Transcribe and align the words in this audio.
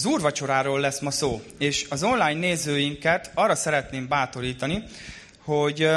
Az 0.00 0.06
úrvacsoráról 0.06 0.80
lesz 0.80 1.00
ma 1.00 1.10
szó, 1.10 1.42
és 1.58 1.86
az 1.88 2.02
online 2.02 2.38
nézőinket 2.38 3.30
arra 3.34 3.54
szeretném 3.54 4.08
bátorítani, 4.08 4.82
hogy 5.44 5.88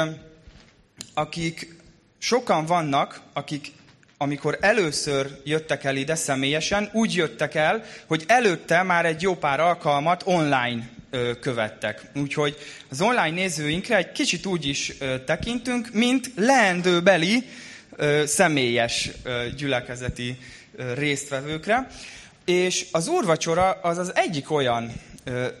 akik 1.14 1.76
sokan 2.18 2.66
vannak, 2.66 3.20
akik 3.32 3.72
amikor 4.16 4.58
először 4.60 5.40
jöttek 5.44 5.84
el 5.84 5.96
ide 5.96 6.14
személyesen, 6.14 6.90
úgy 6.92 7.14
jöttek 7.14 7.54
el, 7.54 7.84
hogy 8.06 8.24
előtte 8.26 8.82
már 8.82 9.06
egy 9.06 9.22
jó 9.22 9.34
pár 9.36 9.60
alkalmat 9.60 10.22
online 10.24 10.88
követtek. 11.40 12.02
Úgyhogy 12.14 12.56
az 12.88 13.00
online 13.00 13.30
nézőinkre 13.30 13.96
egy 13.96 14.12
kicsit 14.12 14.46
úgy 14.46 14.66
is 14.66 14.92
tekintünk, 15.26 15.88
mint 15.92 16.30
leendőbeli 16.36 17.48
személyes 18.24 19.10
gyülekezeti 19.56 20.38
résztvevőkre. 20.94 21.88
És 22.44 22.86
az 22.92 23.08
úrvacsora 23.08 23.70
az 23.70 23.98
az 23.98 24.14
egyik 24.14 24.50
olyan 24.50 24.92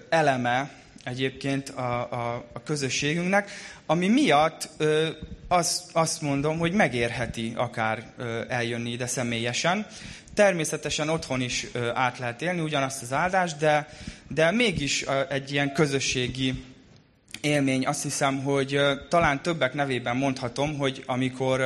eleme 0.08 0.70
egyébként 1.04 1.68
a, 1.68 2.12
a, 2.12 2.44
a 2.52 2.62
közösségünknek, 2.62 3.50
ami 3.86 4.08
miatt 4.08 4.68
ö, 4.76 5.08
azt, 5.48 5.82
azt 5.92 6.20
mondom, 6.20 6.58
hogy 6.58 6.72
megérheti 6.72 7.52
akár 7.56 8.06
ö, 8.16 8.40
eljönni 8.48 8.90
ide 8.90 9.06
személyesen. 9.06 9.86
Természetesen 10.34 11.08
otthon 11.08 11.40
is 11.40 11.66
ö, 11.72 11.90
át 11.94 12.18
lehet 12.18 12.42
élni 12.42 12.60
ugyanazt 12.60 13.02
az 13.02 13.12
áldást, 13.12 13.58
de, 13.58 13.88
de 14.28 14.50
mégis 14.50 15.06
ö, 15.06 15.20
egy 15.28 15.52
ilyen 15.52 15.72
közösségi 15.72 16.64
élmény. 17.44 17.86
Azt 17.86 18.02
hiszem, 18.02 18.42
hogy 18.42 18.80
talán 19.08 19.42
többek 19.42 19.74
nevében 19.74 20.16
mondhatom, 20.16 20.78
hogy 20.78 21.02
amikor 21.06 21.60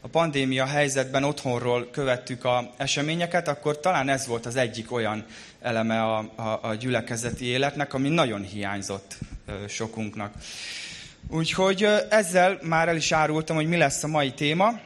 a 0.00 0.08
pandémia 0.10 0.66
helyzetben 0.66 1.24
otthonról 1.24 1.88
követtük 1.90 2.44
a 2.44 2.70
eseményeket, 2.76 3.48
akkor 3.48 3.80
talán 3.80 4.08
ez 4.08 4.26
volt 4.26 4.46
az 4.46 4.56
egyik 4.56 4.92
olyan 4.92 5.24
eleme 5.60 6.02
a, 6.02 6.18
a, 6.36 6.58
a 6.62 6.74
gyülekezeti 6.74 7.44
életnek, 7.44 7.94
ami 7.94 8.08
nagyon 8.08 8.42
hiányzott 8.42 9.18
sokunknak. 9.68 10.34
Úgyhogy 11.30 11.88
ezzel 12.10 12.58
már 12.62 12.88
el 12.88 12.96
is 12.96 13.12
árultam, 13.12 13.56
hogy 13.56 13.68
mi 13.68 13.76
lesz 13.76 14.04
a 14.04 14.08
mai 14.08 14.32
téma. 14.32 14.80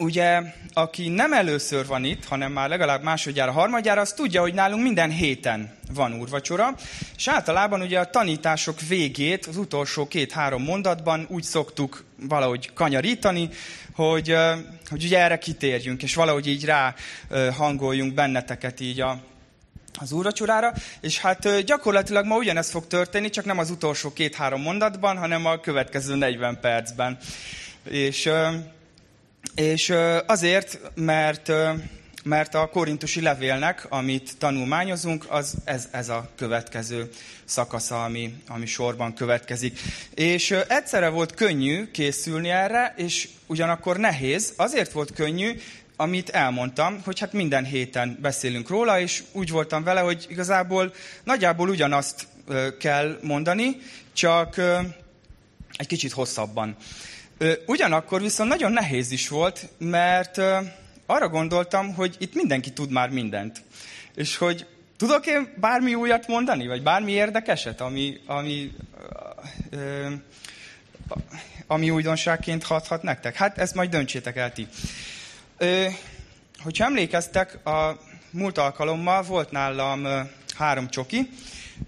Ugye, 0.00 0.42
aki 0.72 1.08
nem 1.08 1.32
először 1.32 1.86
van 1.86 2.04
itt, 2.04 2.24
hanem 2.24 2.52
már 2.52 2.68
legalább 2.68 3.02
másodjára, 3.02 3.52
harmadjára, 3.52 4.00
az 4.00 4.12
tudja, 4.12 4.40
hogy 4.40 4.54
nálunk 4.54 4.82
minden 4.82 5.10
héten 5.10 5.74
van 5.92 6.14
úrvacsora, 6.14 6.74
és 7.16 7.28
általában 7.28 7.80
ugye 7.80 7.98
a 7.98 8.10
tanítások 8.10 8.80
végét, 8.80 9.46
az 9.46 9.56
utolsó 9.56 10.08
két-három 10.08 10.62
mondatban 10.62 11.26
úgy 11.28 11.42
szoktuk 11.42 12.04
valahogy 12.28 12.72
kanyarítani, 12.74 13.48
hogy, 13.94 14.36
hogy 14.88 15.04
ugye 15.04 15.18
erre 15.18 15.38
kitérjünk, 15.38 16.02
és 16.02 16.14
valahogy 16.14 16.46
így 16.46 16.64
rá 16.64 16.94
hangoljunk 17.56 18.14
benneteket 18.14 18.80
így 18.80 19.00
a, 19.00 19.18
az 20.00 20.12
úrvacsorára, 20.12 20.72
és 21.00 21.18
hát 21.18 21.64
gyakorlatilag 21.64 22.26
ma 22.26 22.36
ugyanez 22.36 22.70
fog 22.70 22.86
történni, 22.86 23.30
csak 23.30 23.44
nem 23.44 23.58
az 23.58 23.70
utolsó 23.70 24.12
két-három 24.12 24.62
mondatban, 24.62 25.16
hanem 25.16 25.46
a 25.46 25.60
következő 25.60 26.14
40 26.14 26.60
percben. 26.60 27.18
És, 27.90 28.30
és 29.54 29.92
azért, 30.26 30.80
mert, 30.94 31.52
mert 32.24 32.54
a 32.54 32.68
korintusi 32.68 33.20
levélnek, 33.20 33.86
amit 33.88 34.36
tanulmányozunk, 34.38 35.24
az 35.28 35.54
ez, 35.64 35.88
ez 35.90 36.08
a 36.08 36.28
következő 36.36 37.10
szakasza, 37.44 38.04
ami, 38.04 38.34
ami 38.48 38.66
sorban 38.66 39.14
következik. 39.14 39.78
És 40.14 40.50
egyszerre 40.50 41.08
volt 41.08 41.34
könnyű 41.34 41.90
készülni 41.90 42.48
erre, 42.48 42.94
és 42.96 43.28
ugyanakkor 43.46 43.96
nehéz. 43.96 44.52
Azért 44.56 44.92
volt 44.92 45.12
könnyű, 45.12 45.60
amit 45.96 46.28
elmondtam, 46.28 47.00
hogy 47.04 47.18
hát 47.18 47.32
minden 47.32 47.64
héten 47.64 48.18
beszélünk 48.20 48.68
róla, 48.68 49.00
és 49.00 49.22
úgy 49.32 49.50
voltam 49.50 49.84
vele, 49.84 50.00
hogy 50.00 50.26
igazából 50.28 50.92
nagyjából 51.24 51.68
ugyanazt 51.68 52.26
kell 52.78 53.18
mondani, 53.22 53.76
csak 54.12 54.60
egy 55.76 55.86
kicsit 55.86 56.12
hosszabban. 56.12 56.76
Ugyanakkor 57.66 58.20
viszont 58.20 58.48
nagyon 58.48 58.72
nehéz 58.72 59.10
is 59.10 59.28
volt, 59.28 59.68
mert 59.78 60.38
arra 61.06 61.28
gondoltam, 61.28 61.94
hogy 61.94 62.16
itt 62.18 62.34
mindenki 62.34 62.72
tud 62.72 62.90
már 62.90 63.10
mindent. 63.10 63.62
És 64.14 64.36
hogy 64.36 64.66
tudok 64.96 65.26
én 65.26 65.52
bármi 65.56 65.94
újat 65.94 66.26
mondani, 66.26 66.66
vagy 66.66 66.82
bármi 66.82 67.12
érdekeset, 67.12 67.80
ami, 67.80 68.20
ami, 68.26 68.72
ami 71.66 71.90
újdonságként 71.90 72.64
hathat 72.64 73.02
nektek? 73.02 73.36
Hát 73.36 73.58
ezt 73.58 73.74
majd 73.74 73.90
döntsétek 73.90 74.36
el 74.36 74.52
ti. 74.52 74.66
Ö, 75.58 75.86
hogyha 76.62 76.84
emlékeztek, 76.84 77.66
a 77.66 77.98
múlt 78.30 78.58
alkalommal 78.58 79.22
volt 79.22 79.50
nálam 79.50 80.06
három 80.56 80.88
csoki, 80.88 81.30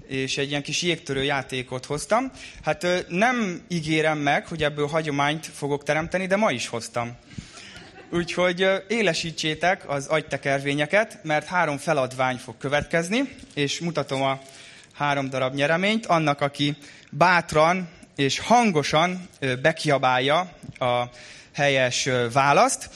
és 0.08 0.38
egy 0.38 0.48
ilyen 0.48 0.62
kis 0.62 0.82
jégtörő 0.82 1.24
játékot 1.24 1.84
hoztam. 1.86 2.30
Hát 2.64 2.86
nem 3.08 3.62
ígérem 3.68 4.18
meg, 4.18 4.46
hogy 4.46 4.62
ebből 4.62 4.86
hagyományt 4.86 5.46
fogok 5.46 5.82
teremteni, 5.82 6.26
de 6.26 6.36
ma 6.36 6.50
is 6.50 6.66
hoztam. 6.66 7.16
Úgyhogy 8.12 8.68
élesítsétek 8.88 9.88
az 9.88 10.06
agytekervényeket, 10.06 11.18
mert 11.22 11.46
három 11.46 11.78
feladvány 11.78 12.36
fog 12.36 12.54
következni, 12.58 13.34
és 13.54 13.80
mutatom 13.80 14.22
a 14.22 14.40
három 14.94 15.28
darab 15.30 15.54
nyereményt 15.54 16.06
annak, 16.06 16.40
aki 16.40 16.76
bátran 17.10 17.88
és 18.16 18.38
hangosan 18.38 19.28
bekiabálja 19.62 20.52
a 20.78 21.02
helyes 21.52 22.08
választ. 22.32 22.90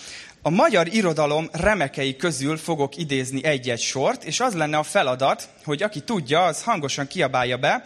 A 0.47 0.51
magyar 0.51 0.95
irodalom 0.95 1.49
remekei 1.53 2.17
közül 2.17 2.57
fogok 2.57 2.97
idézni 2.97 3.45
egy-egy 3.45 3.81
sort, 3.81 4.25
és 4.25 4.41
az 4.41 4.55
lenne 4.55 4.77
a 4.77 4.83
feladat, 4.83 5.49
hogy 5.65 5.83
aki 5.83 6.01
tudja, 6.01 6.45
az 6.45 6.63
hangosan 6.63 7.07
kiabálja 7.07 7.57
be 7.57 7.83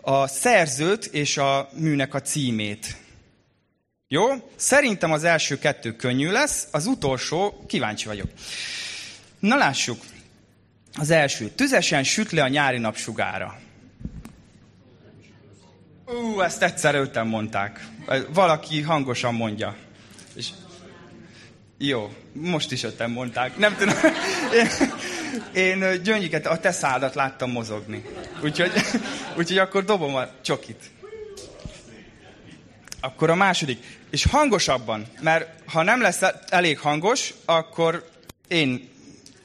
a 0.00 0.26
szerzőt 0.26 1.04
és 1.04 1.36
a 1.36 1.68
műnek 1.72 2.14
a 2.14 2.20
címét. 2.20 2.96
Jó? 4.08 4.26
Szerintem 4.56 5.12
az 5.12 5.24
első 5.24 5.58
kettő 5.58 5.96
könnyű 5.96 6.30
lesz, 6.30 6.68
az 6.70 6.86
utolsó 6.86 7.64
kíváncsi 7.66 8.06
vagyok. 8.06 8.28
Na 9.38 9.56
lássuk. 9.56 10.02
Az 10.98 11.10
első. 11.10 11.48
Tüzesen 11.48 12.04
süt 12.04 12.30
le 12.30 12.42
a 12.42 12.48
nyári 12.48 12.78
napsugára. 12.78 13.58
Ú, 16.06 16.40
ezt 16.40 16.62
egyszer 16.62 16.94
öten 16.94 17.26
mondták. 17.26 17.86
Valaki 18.32 18.80
hangosan 18.80 19.34
mondja. 19.34 19.76
És 20.34 20.48
jó, 21.82 22.12
most 22.32 22.72
is 22.72 22.82
ötten 22.82 23.10
mondták. 23.10 23.56
Nem 23.56 23.76
tudom. 23.76 23.94
Én, 24.54 25.82
én 25.82 26.02
gyöngyiket, 26.02 26.46
a 26.46 26.58
te 26.58 26.72
szádat 26.72 27.14
láttam 27.14 27.50
mozogni. 27.50 28.04
Úgyhogy, 28.42 28.72
úgyhogy 29.38 29.58
akkor 29.58 29.84
dobom 29.84 30.14
a 30.14 30.26
csokit. 30.42 30.90
Akkor 33.00 33.30
a 33.30 33.34
második. 33.34 33.98
És 34.10 34.26
hangosabban, 34.30 35.06
mert 35.20 35.48
ha 35.66 35.82
nem 35.82 36.00
lesz 36.00 36.20
elég 36.48 36.78
hangos, 36.78 37.34
akkor 37.44 38.08
én 38.48 38.88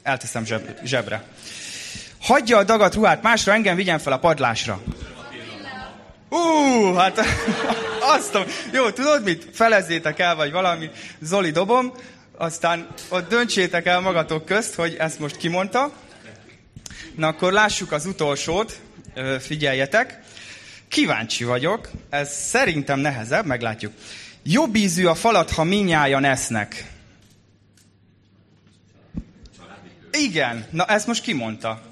elteszem 0.02 0.44
zseb, 0.44 0.78
zsebre. 0.84 1.24
Hagyja 2.20 2.58
a 2.58 2.64
dagat 2.64 2.94
ruhát 2.94 3.22
másra, 3.22 3.52
engem 3.52 3.76
vigyen 3.76 3.98
fel 3.98 4.12
a 4.12 4.18
padlásra. 4.18 4.82
Ú, 6.28 6.94
hát 6.94 7.20
azt. 8.00 8.38
Jó, 8.72 8.90
tudod 8.90 9.22
mit? 9.22 9.48
Felezzétek 9.52 10.18
el, 10.18 10.34
vagy 10.34 10.52
valami. 10.52 10.90
Zoli 11.20 11.50
dobom 11.50 11.92
aztán 12.36 12.88
ott 13.08 13.28
döntsétek 13.28 13.86
el 13.86 14.00
magatok 14.00 14.44
közt, 14.44 14.74
hogy 14.74 14.94
ezt 14.98 15.18
most 15.18 15.36
kimondta. 15.36 15.92
Na 17.16 17.26
akkor 17.26 17.52
lássuk 17.52 17.92
az 17.92 18.06
utolsót, 18.06 18.80
figyeljetek. 19.40 20.20
Kíváncsi 20.88 21.44
vagyok, 21.44 21.90
ez 22.10 22.32
szerintem 22.32 22.98
nehezebb, 22.98 23.46
meglátjuk. 23.46 23.92
Jobb 24.42 24.74
ízű 24.74 25.06
a 25.06 25.14
falat, 25.14 25.50
ha 25.50 25.64
minnyájan 25.64 26.24
esznek. 26.24 26.84
Igen, 30.12 30.66
na 30.70 30.84
ezt 30.84 31.06
most 31.06 31.22
kimondta. 31.22 31.82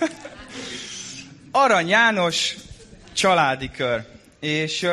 Arany 1.50 1.88
János 1.88 2.54
családi 3.12 3.70
kör. 3.70 4.04
És 4.40 4.86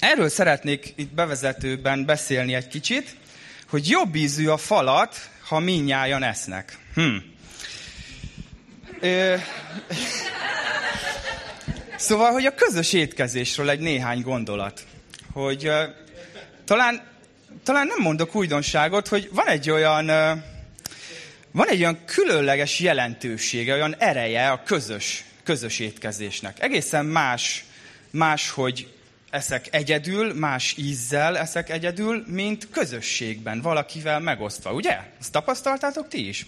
Erről 0.00 0.28
szeretnék 0.28 0.92
itt 0.96 1.14
bevezetőben 1.14 2.04
beszélni 2.04 2.54
egy 2.54 2.68
kicsit, 2.68 3.16
hogy 3.68 3.88
jobb 3.88 4.14
ízű 4.14 4.46
a 4.46 4.56
falat, 4.56 5.30
ha 5.48 5.58
minnyájan 5.58 6.22
esznek. 6.22 6.78
Hm. 6.94 7.16
Ö... 9.00 9.34
Szóval, 11.96 12.32
hogy 12.32 12.46
a 12.46 12.54
közös 12.54 12.92
étkezésről 12.92 13.70
egy 13.70 13.80
néhány 13.80 14.20
gondolat. 14.20 14.86
Hogy 15.32 15.66
ö, 15.66 15.84
talán, 16.64 17.02
talán 17.64 17.86
nem 17.86 17.98
mondok 18.00 18.34
újdonságot, 18.34 19.08
hogy 19.08 19.28
van 19.32 19.46
egy 19.46 19.70
olyan, 19.70 20.08
ö, 20.08 20.32
van 21.50 21.68
egy 21.68 21.80
olyan 21.80 22.04
különleges 22.04 22.80
jelentősége, 22.80 23.74
olyan 23.74 23.96
ereje 23.98 24.50
a 24.50 24.62
közös, 24.62 25.24
közös 25.42 25.78
étkezésnek. 25.78 26.62
Egészen 26.62 27.06
más, 27.06 27.64
más, 28.10 28.50
hogy 28.50 28.97
eszek 29.30 29.66
egyedül, 29.70 30.34
más 30.34 30.74
ízzel 30.76 31.38
eszek 31.38 31.70
egyedül, 31.70 32.24
mint 32.26 32.68
közösségben, 32.70 33.60
valakivel 33.60 34.20
megosztva, 34.20 34.72
ugye? 34.72 34.98
Ezt 35.20 35.32
tapasztaltátok 35.32 36.08
ti 36.08 36.28
is? 36.28 36.46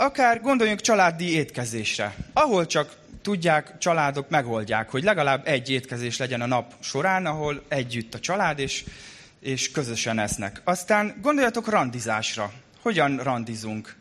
akár 0.00 0.40
gondoljunk 0.40 0.80
családi 0.80 1.34
étkezésre, 1.34 2.14
ahol 2.32 2.66
csak 2.66 2.96
tudják, 3.22 3.78
családok 3.78 4.28
megoldják, 4.28 4.90
hogy 4.90 5.02
legalább 5.02 5.46
egy 5.46 5.70
étkezés 5.70 6.16
legyen 6.16 6.40
a 6.40 6.46
nap 6.46 6.74
során, 6.80 7.26
ahol 7.26 7.62
együtt 7.68 8.14
a 8.14 8.20
család, 8.20 8.58
és, 8.58 8.84
és 9.40 9.70
közösen 9.70 10.18
esznek. 10.18 10.60
Aztán 10.64 11.14
gondoljatok 11.22 11.68
randizásra. 11.68 12.52
Hogyan 12.80 13.16
randizunk? 13.16 13.96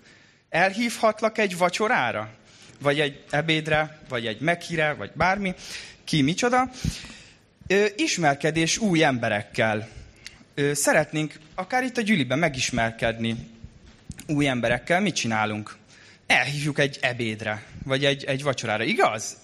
Elhívhatlak 0.50 1.38
egy 1.38 1.58
vacsorára? 1.58 2.30
Vagy 2.82 3.00
egy 3.00 3.24
ebédre, 3.30 4.00
vagy 4.10 4.26
egy 4.26 4.40
meghire, 4.40 4.94
vagy 4.94 5.12
bármi. 5.14 5.54
Ki 6.04 6.22
micsoda? 6.22 6.70
Ö, 7.72 7.86
ismerkedés 7.96 8.78
új 8.78 9.04
emberekkel. 9.04 9.90
Szeretnénk 10.74 11.40
akár 11.56 11.84
itt 11.84 11.98
a 11.98 12.02
gyűliben 12.02 12.40
megismerkedni 12.40 13.36
új 14.28 14.48
emberekkel. 14.48 15.02
Mit 15.02 15.16
csinálunk? 15.16 15.78
elhívjuk 16.30 16.80
egy 16.80 16.98
ebédre, 17.02 17.64
vagy 17.84 18.06
egy, 18.06 18.24
egy 18.24 18.44
vacsorára. 18.44 18.84
Igaz? 18.84 19.38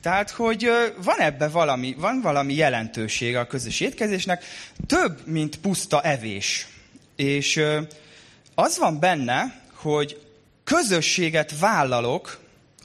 Tehát, 0.00 0.30
hogy 0.30 0.70
van 1.02 1.18
ebben 1.18 1.50
valami, 1.50 1.94
van 1.98 2.20
valami 2.20 2.54
jelentősége 2.54 3.40
a 3.40 3.46
közös 3.46 3.80
étkezésnek, 3.80 4.44
több, 4.86 5.26
mint 5.26 5.56
puszta 5.56 6.02
evés. 6.02 6.66
És 7.16 7.60
az 8.54 8.78
van 8.78 9.00
benne, 9.00 9.60
hogy 9.72 10.20
közösséget 10.64 11.58
vállalok 11.58 12.38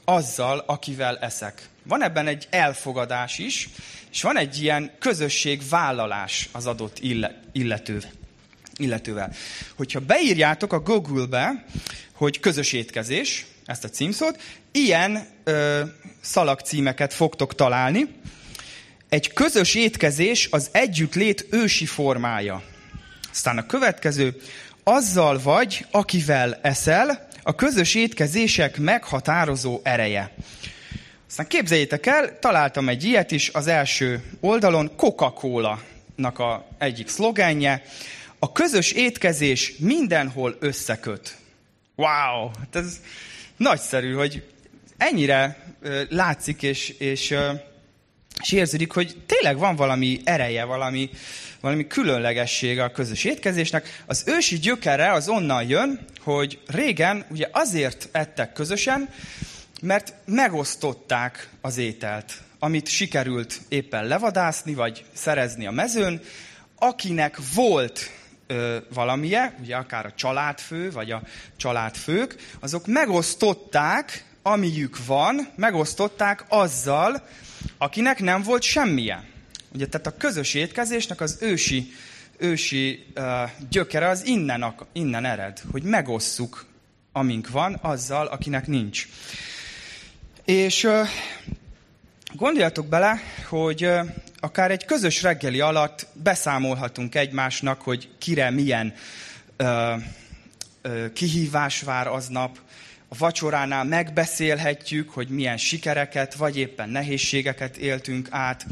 azzal, 0.04 0.64
akivel 0.66 1.18
eszek. 1.18 1.68
Van 1.82 2.02
ebben 2.02 2.26
egy 2.26 2.46
elfogadás 2.50 3.38
is, 3.38 3.68
és 4.12 4.22
van 4.22 4.38
egy 4.38 4.62
ilyen 4.62 4.90
közösségvállalás 4.98 6.48
az 6.52 6.66
adott 6.66 6.98
illető, 7.52 8.02
illetővel. 8.76 9.32
Hogyha 9.76 10.00
beírjátok 10.00 10.72
a 10.72 10.80
Google-be, 10.80 11.64
hogy 12.14 12.40
közös 12.40 12.72
étkezés, 12.72 13.46
ezt 13.64 13.84
a 13.84 13.88
címszót, 13.88 14.40
ilyen 14.72 15.26
ö, 15.44 15.82
szalagcímeket 16.20 17.14
fogtok 17.14 17.54
találni. 17.54 18.08
Egy 19.08 19.32
közös 19.32 19.74
étkezés 19.74 20.48
az 20.50 20.68
együttlét 20.72 21.46
ősi 21.50 21.86
formája. 21.86 22.62
Aztán 23.30 23.58
a 23.58 23.66
következő, 23.66 24.40
azzal 24.84 25.40
vagy, 25.42 25.86
akivel 25.90 26.58
eszel, 26.62 27.28
a 27.42 27.54
közös 27.54 27.94
étkezések 27.94 28.78
meghatározó 28.78 29.80
ereje. 29.82 30.32
Aztán 31.30 31.46
képzeljétek 31.46 32.06
el, 32.06 32.38
találtam 32.38 32.88
egy 32.88 33.04
ilyet 33.04 33.30
is 33.30 33.48
az 33.48 33.66
első 33.66 34.22
oldalon, 34.40 34.96
Coca-Cola-nak 34.96 36.38
a 36.38 36.66
egyik 36.78 37.08
szlogenje. 37.08 37.82
A 38.38 38.52
közös 38.52 38.92
étkezés 38.92 39.74
mindenhol 39.78 40.56
összeköt. 40.60 41.36
Wow! 41.94 42.50
Hát 42.58 42.76
ez 42.76 43.00
nagyszerű, 43.56 44.12
hogy 44.12 44.46
ennyire 44.96 45.64
látszik, 46.08 46.62
és, 46.62 46.88
és, 46.88 47.30
uh, 47.30 47.60
és 48.42 48.52
érződik, 48.52 48.92
hogy 48.92 49.16
tényleg 49.26 49.58
van 49.58 49.76
valami 49.76 50.20
ereje, 50.24 50.64
valami, 50.64 51.10
valami 51.60 51.86
különlegessége 51.86 52.84
a 52.84 52.92
közös 52.92 53.24
étkezésnek. 53.24 54.02
Az 54.06 54.24
ősi 54.26 54.58
gyökere 54.58 55.12
az 55.12 55.28
onnan 55.28 55.68
jön, 55.68 56.04
hogy 56.20 56.58
régen 56.66 57.24
ugye 57.28 57.48
azért 57.52 58.08
ettek 58.12 58.52
közösen, 58.52 59.08
mert 59.82 60.14
megosztották 60.24 61.48
az 61.60 61.76
ételt, 61.76 62.42
amit 62.58 62.88
sikerült 62.88 63.60
éppen 63.68 64.04
levadászni, 64.04 64.74
vagy 64.74 65.04
szerezni 65.12 65.66
a 65.66 65.70
mezőn, 65.70 66.20
akinek 66.78 67.38
volt 67.54 68.10
ö, 68.46 68.76
valamije, 68.94 69.54
ugye 69.60 69.76
akár 69.76 70.06
a 70.06 70.12
családfő, 70.14 70.90
vagy 70.90 71.10
a 71.10 71.22
családfők, 71.56 72.36
azok 72.60 72.86
megosztották, 72.86 74.24
amiük 74.42 75.06
van, 75.06 75.48
megosztották 75.56 76.44
azzal, 76.48 77.26
akinek 77.78 78.20
nem 78.20 78.42
volt 78.42 78.62
semmije. 78.62 79.24
Ugye, 79.74 79.86
tehát 79.86 80.06
a 80.06 80.16
közös 80.16 80.54
étkezésnek 80.54 81.20
az 81.20 81.36
ősi, 81.40 81.92
ősi 82.36 83.06
uh, 83.16 83.50
gyökere 83.70 84.08
az 84.08 84.26
innen, 84.26 84.74
innen 84.92 85.24
ered, 85.24 85.62
hogy 85.70 85.82
megosszuk, 85.82 86.66
amink 87.12 87.50
van, 87.50 87.78
azzal, 87.82 88.26
akinek 88.26 88.66
nincs. 88.66 89.08
És 90.50 90.88
gondoljatok 92.32 92.86
bele, 92.86 93.20
hogy 93.48 93.88
akár 94.40 94.70
egy 94.70 94.84
közös 94.84 95.22
reggeli 95.22 95.60
alatt 95.60 96.06
beszámolhatunk 96.12 97.14
egymásnak, 97.14 97.82
hogy 97.82 98.08
kire 98.18 98.50
milyen 98.50 98.94
kihívás 101.12 101.80
vár 101.80 102.06
aznap. 102.06 102.58
A 103.08 103.14
vacsoránál 103.18 103.84
megbeszélhetjük, 103.84 105.10
hogy 105.10 105.28
milyen 105.28 105.56
sikereket, 105.56 106.34
vagy 106.34 106.58
éppen 106.58 106.88
nehézségeket 106.88 107.76
éltünk 107.76 108.28
át. 108.30 108.66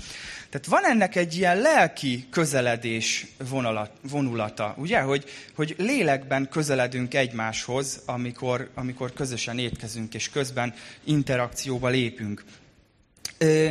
Tehát 0.51 0.67
van 0.67 0.85
ennek 0.85 1.17
egy 1.17 1.37
ilyen 1.37 1.61
lelki 1.61 2.27
közeledés 2.31 3.27
vonulat, 3.49 3.91
vonulata, 4.11 4.75
ugye? 4.79 5.01
Hogy, 5.01 5.25
hogy 5.55 5.75
lélekben 5.79 6.49
közeledünk 6.49 7.15
egymáshoz, 7.15 8.03
amikor, 8.07 8.71
amikor 8.75 9.13
közösen 9.13 9.59
étkezünk, 9.59 10.15
és 10.15 10.31
közben 10.31 10.75
interakcióba 11.05 11.89
lépünk. 11.89 12.45
Ö, 13.39 13.69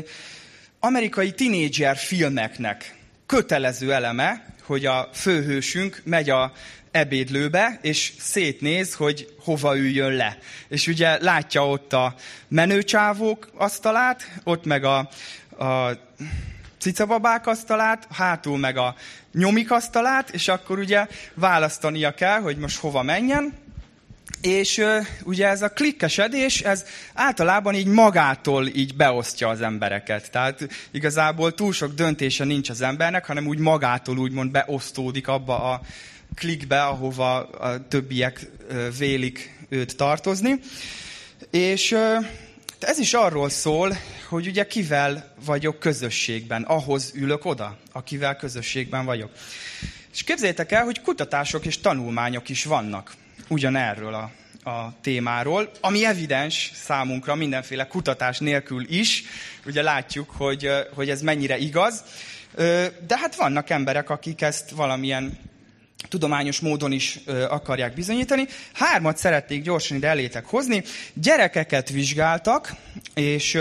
amerikai 0.80 1.32
tinédzser 1.32 1.98
filmeknek 1.98 2.96
kötelező 3.26 3.94
eleme, 3.94 4.46
hogy 4.64 4.86
a 4.86 5.10
főhősünk 5.14 6.02
megy 6.04 6.30
a 6.30 6.52
ebédlőbe, 6.92 7.80
és 7.82 8.14
szétnéz, 8.20 8.94
hogy 8.94 9.34
hova 9.40 9.78
üljön 9.78 10.14
le. 10.14 10.38
És 10.68 10.88
ugye 10.88 11.24
látja 11.24 11.68
ott 11.68 11.94
a 11.94 12.16
menőcsávók 12.48 13.50
asztalát, 13.54 14.40
ott 14.44 14.66
meg 14.66 14.84
a, 14.84 14.98
a 15.58 15.98
cicababák 16.88 17.48
asztalát, 17.48 18.08
hátul 18.12 18.58
meg 18.58 18.78
a 18.78 18.96
nyomik 19.34 19.72
asztalát, 19.72 20.30
és 20.30 20.48
akkor 20.48 20.80
ugye 20.80 21.08
választania 21.34 22.14
kell, 22.14 22.40
hogy 22.40 22.58
most 22.58 22.78
hova 22.78 23.04
menjen, 23.04 23.54
és 24.42 24.84
ugye 25.24 25.48
ez 25.48 25.62
a 25.62 25.70
klikkesedés, 25.70 26.62
ez 26.62 26.86
általában 27.14 27.74
így 27.74 27.86
magától 27.88 28.68
így 28.68 28.96
beosztja 28.96 29.48
az 29.50 29.62
embereket. 29.62 30.32
Tehát 30.32 30.68
igazából 30.92 31.54
túl 31.54 31.74
sok 31.74 31.94
döntése 31.94 32.44
nincs 32.44 32.70
az 32.70 32.82
embernek, 32.82 33.26
hanem 33.26 33.48
úgy 33.48 33.60
magától 33.60 34.18
úgymond 34.18 34.52
beosztódik 34.52 35.28
abba 35.28 35.72
a 35.72 35.82
klikbe, 36.36 36.84
ahova 36.84 37.36
a 37.38 37.88
többiek 37.88 38.50
vélik 38.98 39.56
őt 39.70 39.98
tartozni. 39.98 40.60
És 41.52 41.96
ez 42.80 43.00
is 43.00 43.14
arról 43.14 43.50
szól, 43.50 43.98
hogy 44.28 44.48
ugye 44.48 44.68
kivel 44.68 45.34
vagyok 45.46 45.80
közösségben, 45.80 46.64
ahhoz 46.64 47.12
ülök 47.16 47.46
oda, 47.46 47.78
akivel 47.92 48.36
közösségben 48.36 49.06
vagyok. 49.06 49.32
És 50.14 50.24
képzeljétek 50.24 50.72
el, 50.72 50.84
hogy 50.84 51.02
kutatások 51.02 51.66
és 51.66 51.80
tanulmányok 51.80 52.50
is 52.50 52.66
vannak 52.66 53.14
ugyanerről 53.48 54.14
a, 54.14 54.32
a 54.70 54.94
témáról, 55.02 55.72
ami 55.82 56.06
evidens 56.06 56.72
számunkra 56.74 57.36
mindenféle 57.36 57.88
kutatás 57.88 58.40
nélkül 58.40 58.86
is. 58.90 59.24
Ugye 59.66 59.82
látjuk, 59.82 60.30
hogy, 60.30 60.70
hogy 60.94 61.10
ez 61.10 61.22
mennyire 61.22 61.58
igaz. 61.58 62.04
De 63.08 63.18
hát 63.18 63.36
vannak 63.36 63.70
emberek, 63.70 64.10
akik 64.10 64.42
ezt 64.42 64.70
valamilyen 64.70 65.38
tudományos 66.10 66.60
módon 66.60 66.92
is 66.92 67.20
akarják 67.50 67.94
bizonyítani. 67.94 68.48
Hármat 68.74 69.18
szeretnék 69.18 69.62
gyorsan 69.62 69.98
ide 69.98 70.08
elétek 70.08 70.46
hozni. 70.46 70.84
Gyerekeket 71.14 71.90
vizsgáltak, 71.90 72.76
és 73.14 73.60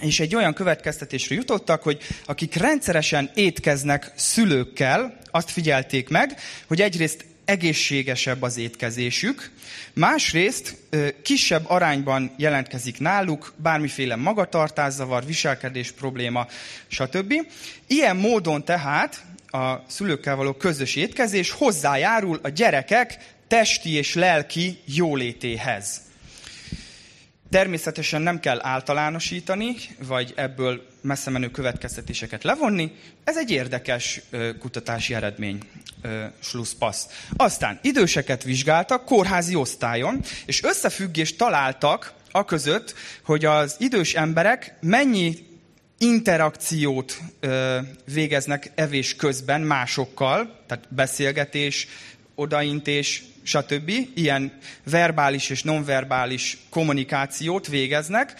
és 0.00 0.20
egy 0.20 0.34
olyan 0.34 0.54
következtetésre 0.54 1.34
jutottak, 1.34 1.82
hogy 1.82 2.02
akik 2.24 2.54
rendszeresen 2.54 3.30
étkeznek 3.34 4.12
szülőkkel, 4.16 5.18
azt 5.30 5.50
figyelték 5.50 6.08
meg, 6.08 6.38
hogy 6.66 6.80
egyrészt 6.80 7.24
egészségesebb 7.44 8.42
az 8.42 8.56
étkezésük, 8.56 9.50
másrészt 9.92 10.76
kisebb 11.22 11.64
arányban 11.66 12.34
jelentkezik 12.36 12.98
náluk 12.98 13.52
bármiféle 13.56 14.16
magatartászavar, 14.16 15.24
viselkedés 15.24 15.90
probléma, 15.90 16.46
stb. 16.88 17.34
Ilyen 17.86 18.16
módon 18.16 18.64
tehát 18.64 19.24
a 19.50 19.84
szülőkkel 19.86 20.36
való 20.36 20.52
közös 20.52 20.96
étkezés 20.96 21.50
hozzájárul 21.50 22.40
a 22.42 22.48
gyerekek 22.48 23.18
testi 23.48 23.92
és 23.92 24.14
lelki 24.14 24.78
jólétéhez. 24.84 26.00
Természetesen 27.50 28.22
nem 28.22 28.40
kell 28.40 28.58
általánosítani, 28.62 29.74
vagy 30.06 30.32
ebből 30.36 30.86
messze 31.00 31.30
menő 31.30 31.50
következtetéseket 31.50 32.44
levonni. 32.44 32.92
Ez 33.24 33.36
egy 33.36 33.50
érdekes 33.50 34.20
kutatási 34.58 35.14
eredmény, 35.14 35.58
slusszpassz. 36.38 37.06
Aztán 37.36 37.78
időseket 37.82 38.42
vizsgáltak 38.42 39.04
kórházi 39.04 39.54
osztályon, 39.54 40.20
és 40.46 40.62
összefüggést 40.62 41.38
találtak 41.38 42.12
a 42.30 42.44
között, 42.44 42.94
hogy 43.24 43.44
az 43.44 43.76
idős 43.78 44.14
emberek 44.14 44.76
mennyi 44.80 45.47
interakciót 45.98 47.18
ö, 47.40 47.78
végeznek 48.12 48.70
evés 48.74 49.16
közben 49.16 49.60
másokkal, 49.60 50.64
tehát 50.66 50.84
beszélgetés, 50.94 51.88
odaintés, 52.34 53.22
stb. 53.42 53.92
Ilyen 54.14 54.58
verbális 54.84 55.50
és 55.50 55.62
nonverbális 55.62 56.58
kommunikációt 56.70 57.66
végeznek 57.66 58.34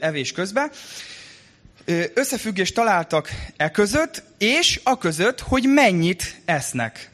evés 0.00 0.32
közben. 0.32 0.70
Összefüggést 2.14 2.74
találtak 2.74 3.28
e 3.56 3.70
között, 3.70 4.22
és 4.38 4.80
a 4.82 4.98
között, 4.98 5.40
hogy 5.40 5.64
mennyit 5.64 6.40
esznek. 6.44 7.10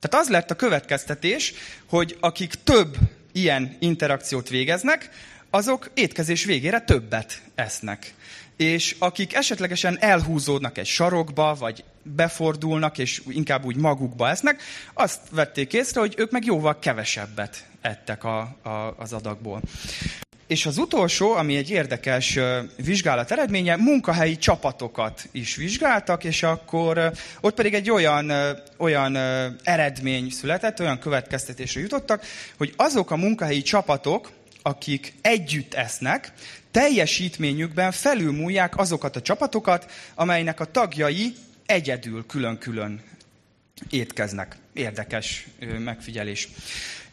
Tehát 0.00 0.26
az 0.26 0.30
lett 0.30 0.50
a 0.50 0.54
következtetés, 0.54 1.54
hogy 1.88 2.16
akik 2.20 2.54
több 2.64 2.96
ilyen 3.32 3.76
interakciót 3.80 4.48
végeznek, 4.48 5.10
azok 5.50 5.90
étkezés 5.94 6.44
végére 6.44 6.80
többet 6.80 7.42
esznek. 7.54 8.14
És 8.58 8.96
akik 8.98 9.34
esetlegesen 9.34 9.96
elhúzódnak 10.00 10.78
egy 10.78 10.86
sarokba, 10.86 11.54
vagy 11.54 11.84
befordulnak, 12.02 12.98
és 12.98 13.22
inkább 13.28 13.64
úgy 13.64 13.76
magukba 13.76 14.28
esznek, 14.28 14.62
azt 14.94 15.20
vették 15.30 15.72
észre, 15.72 16.00
hogy 16.00 16.14
ők 16.16 16.30
meg 16.30 16.44
jóval 16.44 16.78
kevesebbet 16.78 17.66
ettek 17.80 18.24
a, 18.24 18.38
a, 18.62 18.94
az 18.96 19.12
adagból. 19.12 19.60
És 20.46 20.66
az 20.66 20.78
utolsó, 20.78 21.32
ami 21.32 21.56
egy 21.56 21.70
érdekes 21.70 22.38
vizsgálat 22.76 23.30
eredménye, 23.30 23.76
munkahelyi 23.76 24.36
csapatokat 24.36 25.28
is 25.32 25.56
vizsgáltak, 25.56 26.24
és 26.24 26.42
akkor 26.42 27.12
ott 27.40 27.54
pedig 27.54 27.74
egy 27.74 27.90
olyan, 27.90 28.32
olyan 28.76 29.16
eredmény 29.62 30.30
született, 30.30 30.80
olyan 30.80 30.98
következtetésre 30.98 31.80
jutottak, 31.80 32.24
hogy 32.56 32.72
azok 32.76 33.10
a 33.10 33.16
munkahelyi 33.16 33.62
csapatok, 33.62 34.30
akik 34.68 35.14
együtt 35.20 35.74
esznek, 35.74 36.32
teljesítményükben 36.70 37.92
felülmúlják 37.92 38.78
azokat 38.78 39.16
a 39.16 39.22
csapatokat, 39.22 39.90
amelynek 40.14 40.60
a 40.60 40.64
tagjai 40.64 41.34
egyedül, 41.66 42.26
külön-külön 42.26 43.02
étkeznek. 43.90 44.56
Érdekes 44.72 45.46
megfigyelés. 45.78 46.48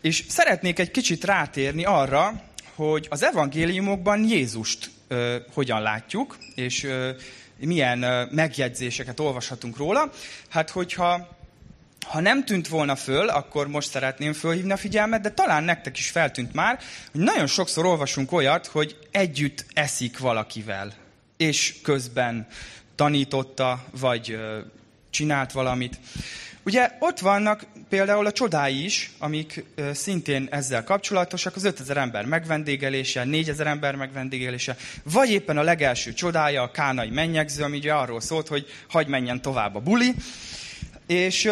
És 0.02 0.24
szeretnék 0.28 0.80
egy 0.80 0.92
kicsit 0.92 1.24
rátérni 1.24 1.86
arra, 1.86 2.42
hogy 2.76 3.08
az 3.10 3.24
evangéliumokban 3.24 4.24
Jézust 4.30 4.90
ö, 5.08 5.38
hogyan 5.54 5.82
látjuk, 5.82 6.38
és 6.56 6.84
ö, 6.84 7.12
milyen 7.58 8.02
ö, 8.02 8.26
megjegyzéseket 8.32 9.20
olvashatunk 9.20 9.78
róla. 9.78 10.12
Hát, 10.50 10.70
hogyha 10.70 11.35
ha 12.08 12.20
nem 12.20 12.46
tűnt 12.46 12.68
volna 12.68 12.96
föl, 12.96 13.30
akkor 13.30 13.68
most 13.68 13.90
szeretném 13.90 14.34
fölhívni 14.34 14.72
a 14.72 14.78
figyelmet, 14.78 15.22
de 15.22 15.32
talán 15.32 15.64
nektek 15.64 15.98
is 15.98 16.10
feltűnt 16.10 16.54
már, 16.54 16.80
hogy 17.12 17.22
nagyon 17.22 17.48
sokszor 17.48 17.86
olvasunk 17.86 18.32
olyat, 18.32 18.68
hogy 18.68 18.98
együtt 19.12 19.66
eszik 19.74 20.20
valakivel, 20.20 20.94
és 21.38 21.76
közben 21.84 22.48
tanította, 22.96 23.84
vagy 24.00 24.38
csinált 25.10 25.52
valamit. 25.52 26.00
Ugye 26.64 26.92
ott 27.00 27.20
vannak 27.20 27.66
például 27.90 28.26
a 28.26 28.32
csodái 28.32 28.84
is, 28.84 29.12
amik 29.18 29.64
szintén 29.94 30.48
ezzel 30.52 30.84
kapcsolatosak, 30.84 31.56
az 31.56 31.64
5000 31.64 31.98
ember 31.98 32.26
megvendégelése, 32.26 33.24
4000 33.24 33.68
ember 33.68 33.96
megvendégelése, 33.96 34.76
vagy 35.04 35.30
éppen 35.30 35.58
a 35.58 35.62
legelső 35.62 36.14
csodája, 36.14 36.62
a 36.62 36.72
kánai 36.72 37.10
mennyegző, 37.10 37.64
ami 37.64 37.78
ugye 37.78 37.94
arról 37.94 38.22
szólt, 38.22 38.48
hogy 38.48 38.66
hagy 38.90 39.08
menjen 39.08 39.42
tovább 39.42 39.76
a 39.76 39.80
buli. 39.80 40.14
És 41.08 41.52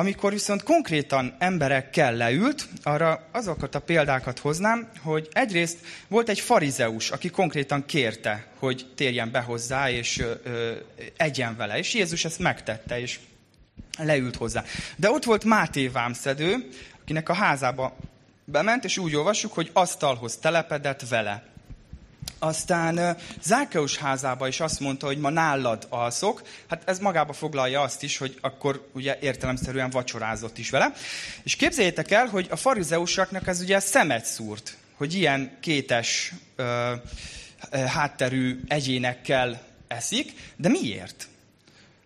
amikor 0.00 0.32
viszont 0.32 0.62
konkrétan 0.62 1.34
emberekkel 1.38 2.14
leült, 2.14 2.68
arra 2.82 3.28
azokat 3.32 3.74
a 3.74 3.80
példákat 3.80 4.38
hoznám, 4.38 4.88
hogy 5.02 5.28
egyrészt 5.32 5.78
volt 6.08 6.28
egy 6.28 6.40
farizeus, 6.40 7.10
aki 7.10 7.30
konkrétan 7.30 7.86
kérte, 7.86 8.46
hogy 8.58 8.86
térjen 8.94 9.30
be 9.30 9.40
hozzá, 9.40 9.90
és 9.90 10.18
ö, 10.18 10.32
ö, 10.44 10.72
egyen 11.16 11.56
vele. 11.56 11.78
És 11.78 11.94
Jézus 11.94 12.24
ezt 12.24 12.38
megtette, 12.38 13.00
és 13.00 13.18
leült 13.98 14.36
hozzá. 14.36 14.64
De 14.96 15.10
ott 15.10 15.24
volt 15.24 15.44
Máté 15.44 15.88
vámszedő, 15.88 16.68
akinek 17.00 17.28
a 17.28 17.34
házába 17.34 17.96
bement, 18.44 18.84
és 18.84 18.98
úgy 18.98 19.14
olvassuk, 19.14 19.52
hogy 19.52 19.70
asztalhoz 19.72 20.36
telepedett 20.36 21.08
vele. 21.08 21.49
Aztán 22.42 23.16
Zákeus 23.42 23.96
házába 23.96 24.48
is 24.48 24.60
azt 24.60 24.80
mondta, 24.80 25.06
hogy 25.06 25.18
ma 25.18 25.30
nálad 25.30 25.86
alszok. 25.88 26.42
Hát 26.68 26.82
ez 26.84 26.98
magába 26.98 27.32
foglalja 27.32 27.80
azt 27.80 28.02
is, 28.02 28.18
hogy 28.18 28.38
akkor 28.40 28.88
ugye 28.92 29.18
értelemszerűen 29.20 29.90
vacsorázott 29.90 30.58
is 30.58 30.70
vele. 30.70 30.92
És 31.42 31.56
képzeljétek 31.56 32.10
el, 32.10 32.26
hogy 32.26 32.46
a 32.50 32.56
farizeusoknak 32.56 33.46
ez 33.46 33.60
ugye 33.60 33.78
szemet 33.78 34.24
szúrt, 34.24 34.76
hogy 34.94 35.14
ilyen 35.14 35.56
kétes 35.60 36.32
ö, 36.56 36.94
hátterű 37.70 38.60
egyénekkel 38.68 39.62
eszik, 39.88 40.32
de 40.56 40.68
miért? 40.68 41.28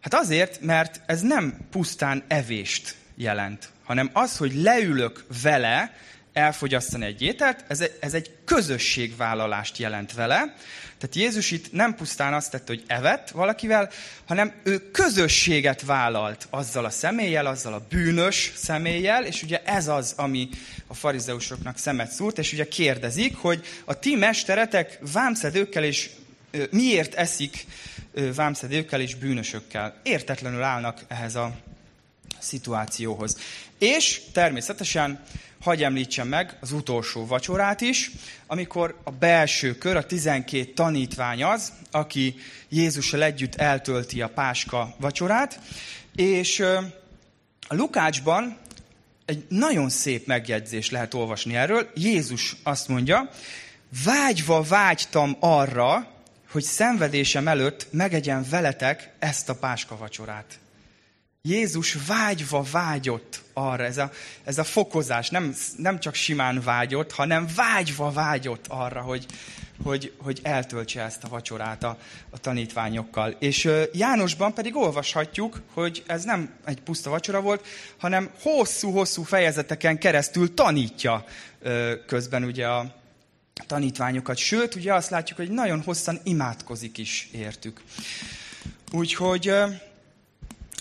Hát 0.01 0.15
azért, 0.15 0.61
mert 0.61 1.01
ez 1.07 1.21
nem 1.21 1.59
pusztán 1.71 2.25
evést 2.29 2.95
jelent, 3.17 3.69
hanem 3.85 4.11
az, 4.13 4.37
hogy 4.37 4.55
leülök 4.55 5.25
vele, 5.43 5.93
elfogyasztani 6.35 7.05
egy 7.05 7.23
ételt, 7.23 7.65
ez, 7.69 7.85
ez 8.01 8.15
egy 8.15 8.31
közösségvállalást 8.45 9.79
jelent 9.79 10.13
vele. 10.13 10.55
Tehát 10.99 11.15
Jézus 11.15 11.51
itt 11.51 11.73
nem 11.73 11.95
pusztán 11.95 12.35
azt 12.35 12.51
tette, 12.51 12.65
hogy 12.67 12.85
evett 12.87 13.31
valakivel, 13.31 13.91
hanem 14.25 14.53
ő 14.63 14.91
közösséget 14.91 15.83
vállalt 15.83 16.47
azzal 16.51 16.85
a 16.85 16.91
személlyel, 16.91 17.47
azzal 17.47 17.73
a 17.73 17.87
bűnös 17.89 18.53
személlyel, 18.57 19.25
és 19.25 19.43
ugye 19.43 19.63
ez 19.63 19.89
az, 19.89 20.13
ami 20.17 20.49
a 20.87 20.95
farizeusoknak 20.95 21.79
szemet 21.79 22.11
szúrt, 22.11 22.39
és 22.39 22.53
ugye 22.53 22.69
kérdezik, 22.69 23.37
hogy 23.37 23.65
a 23.85 23.99
ti 23.99 24.17
mesteretek 24.17 24.99
vámszedőkkel 25.13 25.85
és 25.85 26.11
miért 26.71 27.15
eszik 27.15 27.67
vámszedőkkel 28.35 29.01
és 29.01 29.15
bűnösökkel. 29.15 30.01
Értetlenül 30.03 30.63
állnak 30.63 31.05
ehhez 31.09 31.35
a 31.35 31.57
szituációhoz. 32.39 33.37
És 33.85 34.21
természetesen 34.33 35.23
hagy 35.61 35.83
említsem 35.83 36.29
meg 36.29 36.57
az 36.61 36.73
utolsó 36.73 37.27
vacsorát 37.27 37.81
is, 37.81 38.11
amikor 38.47 39.01
a 39.05 39.11
belső 39.11 39.75
kör, 39.75 39.97
a 39.97 40.07
12 40.07 40.73
tanítvány 40.73 41.43
az, 41.45 41.73
aki 41.91 42.35
Jézussal 42.69 43.23
együtt 43.23 43.55
eltölti 43.55 44.23
a 44.23 44.29
páska 44.29 44.95
vacsorát, 44.99 45.61
és 46.15 46.61
a 47.69 47.75
Lukácsban 47.75 48.59
egy 49.25 49.45
nagyon 49.49 49.89
szép 49.89 50.27
megjegyzés 50.27 50.91
lehet 50.91 51.15
olvasni 51.15 51.57
erről. 51.57 51.91
Jézus 51.95 52.57
azt 52.63 52.89
mondja, 52.89 53.31
vágyva 54.05 54.63
vágytam 54.63 55.37
arra, 55.41 56.09
hogy 56.51 56.63
szenvedésem 56.63 57.49
előtt 57.49 57.87
megegyen 57.91 58.47
veletek 58.51 59.15
ezt 59.19 59.49
a 59.49 59.55
páska 59.55 59.97
vacsorát. 59.97 60.59
Jézus 61.49 61.97
vágyva 62.07 62.65
vágyott 62.71 63.43
arra, 63.53 63.85
ez 63.85 63.99
a, 63.99 64.11
ez 64.45 64.59
a 64.59 64.65
fokozás, 64.65 65.31
nem, 65.31 65.55
nem 65.77 66.01
csak 66.01 66.15
simán 66.15 66.61
vágyott, 66.61 67.13
hanem 67.13 67.47
vágyva 67.57 68.11
vágyott 68.11 68.65
arra, 68.69 69.01
hogy, 69.01 69.27
hogy, 69.83 70.13
hogy 70.19 70.41
eltöltse 70.43 71.03
ezt 71.03 71.25
a 71.25 71.29
vacsorát 71.29 71.83
a, 71.83 71.99
a 72.31 72.39
tanítványokkal. 72.39 73.31
És 73.39 73.71
Jánosban 73.93 74.55
pedig 74.55 74.77
olvashatjuk, 74.77 75.61
hogy 75.73 76.03
ez 76.07 76.25
nem 76.25 76.55
egy 76.65 76.81
puszta 76.81 77.11
vacsora 77.11 77.41
volt, 77.41 77.67
hanem 77.99 78.31
hosszú-hosszú 78.43 79.23
fejezeteken 79.23 79.99
keresztül 79.99 80.55
tanítja 80.55 81.25
közben 82.07 82.45
ugye 82.45 82.67
a 82.67 82.95
tanítványokat. 83.67 84.37
Sőt, 84.37 84.75
ugye 84.75 84.95
azt 84.95 85.11
látjuk, 85.11 85.39
hogy 85.39 85.51
nagyon 85.51 85.83
hosszan 85.83 86.21
imádkozik 86.23 86.99
is 86.99 87.29
értük. 87.33 87.83
Úgyhogy 88.93 89.53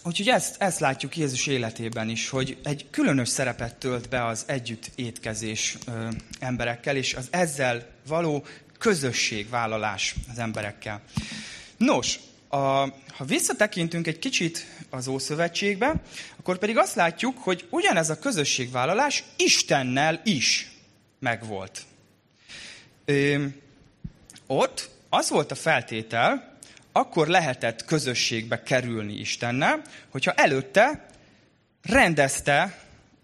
Úgyhogy 0.06 0.30
ezt, 0.30 0.62
ezt 0.62 0.80
látjuk 0.80 1.18
Jézus 1.18 1.48
életében 1.48 2.10
is, 2.10 2.30
hogy 2.30 2.58
egy 2.64 2.86
különös 2.90 3.30
szerepet 3.30 3.76
tölt 3.76 4.10
be 4.10 4.26
az 4.26 4.44
együtt 4.48 4.92
étkezés 4.96 5.78
ö, 5.88 6.08
emberekkel, 6.40 6.96
és 6.96 7.14
az 7.14 7.28
ezzel 7.30 7.88
való 8.08 8.46
közösségvállalás 8.80 10.16
az 10.32 10.40
emberekkel. 10.40 11.02
Nos, 11.78 12.20
a, 12.48 12.58
ha 13.18 13.26
visszatekintünk 13.26 14.08
egy 14.08 14.20
kicsit 14.20 14.66
az 14.90 15.08
Ószövetségbe, 15.08 16.02
akkor 16.40 16.58
pedig 16.58 16.78
azt 16.78 16.96
látjuk, 16.96 17.38
hogy 17.38 17.68
ugyanez 17.70 18.10
a 18.10 18.20
közösségvállalás 18.20 19.24
Istennel 19.38 20.22
is 20.24 20.72
megvolt. 21.20 21.82
Ö, 23.06 23.46
ott 24.48 24.90
az 25.10 25.30
volt 25.30 25.52
a 25.52 25.56
feltétel, 25.56 26.53
akkor 26.94 27.28
lehetett 27.28 27.86
közösségbe 27.86 28.64
kerülni 28.64 29.14
Istennel, 29.14 29.82
hogyha 30.10 30.32
előtte 30.32 31.06
rendezte 31.82 32.78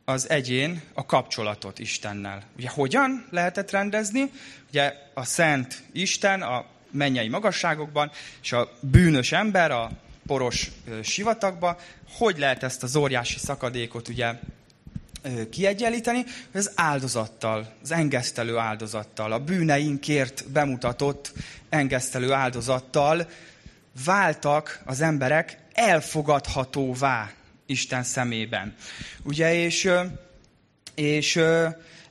az 0.06 0.30
egyén 0.30 0.82
a 0.94 1.06
kapcsolatot 1.06 1.80
Istennel. 1.80 2.44
Ugye 2.58 2.70
hogyan 2.70 3.28
lehetett 3.30 3.72
rendezni? 3.72 4.32
Ugye 4.70 4.94
a 5.14 5.24
szent 5.24 5.84
Isten 5.92 6.42
a 6.42 6.66
mennyei 6.92 7.28
magasságokban, 7.28 8.12
és 8.42 8.52
a 8.52 8.72
bűnös 8.80 9.32
ember 9.32 9.72
a 9.72 9.92
poros 10.28 10.72
sivatagban, 11.04 11.76
hogy 12.12 12.38
lehet 12.38 12.64
ezt 12.64 12.84
az 12.84 12.96
óriási 12.96 13.40
szakadékot 13.40 14.08
ugye 14.08 14.34
kiegyenlíteni, 15.50 16.24
az 16.54 16.72
áldozattal, 16.76 17.74
az 17.82 17.92
engesztelő 17.92 18.58
áldozattal, 18.58 19.32
a 19.32 19.40
bűneinkért 19.40 20.52
bemutatott 20.52 21.34
engesztelő 21.70 22.32
áldozattal 22.32 23.30
váltak 24.06 24.82
az 24.86 25.02
emberek 25.02 25.58
elfogadhatóvá 25.74 27.32
Isten 27.66 28.04
szemében. 28.04 28.76
Ugye, 29.24 29.54
és, 29.54 29.90
és 30.96 31.36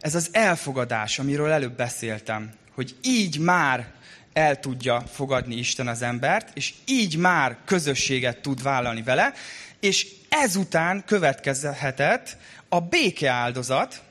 ez 0.00 0.14
az 0.14 0.28
elfogadás, 0.32 1.18
amiről 1.18 1.50
előbb 1.50 1.76
beszéltem, 1.76 2.52
hogy 2.74 2.96
így 3.02 3.38
már 3.38 3.92
el 4.32 4.60
tudja 4.60 5.00
fogadni 5.00 5.54
Isten 5.54 5.88
az 5.88 6.02
embert, 6.02 6.50
és 6.54 6.74
így 6.86 7.16
már 7.16 7.56
közösséget 7.64 8.38
tud 8.38 8.62
vállalni 8.62 9.02
vele, 9.02 9.32
és 9.80 10.06
ezután 10.28 11.04
következhetett 11.06 12.36
a 12.68 12.80
béke 12.80 13.30
áldozat, 13.30 14.02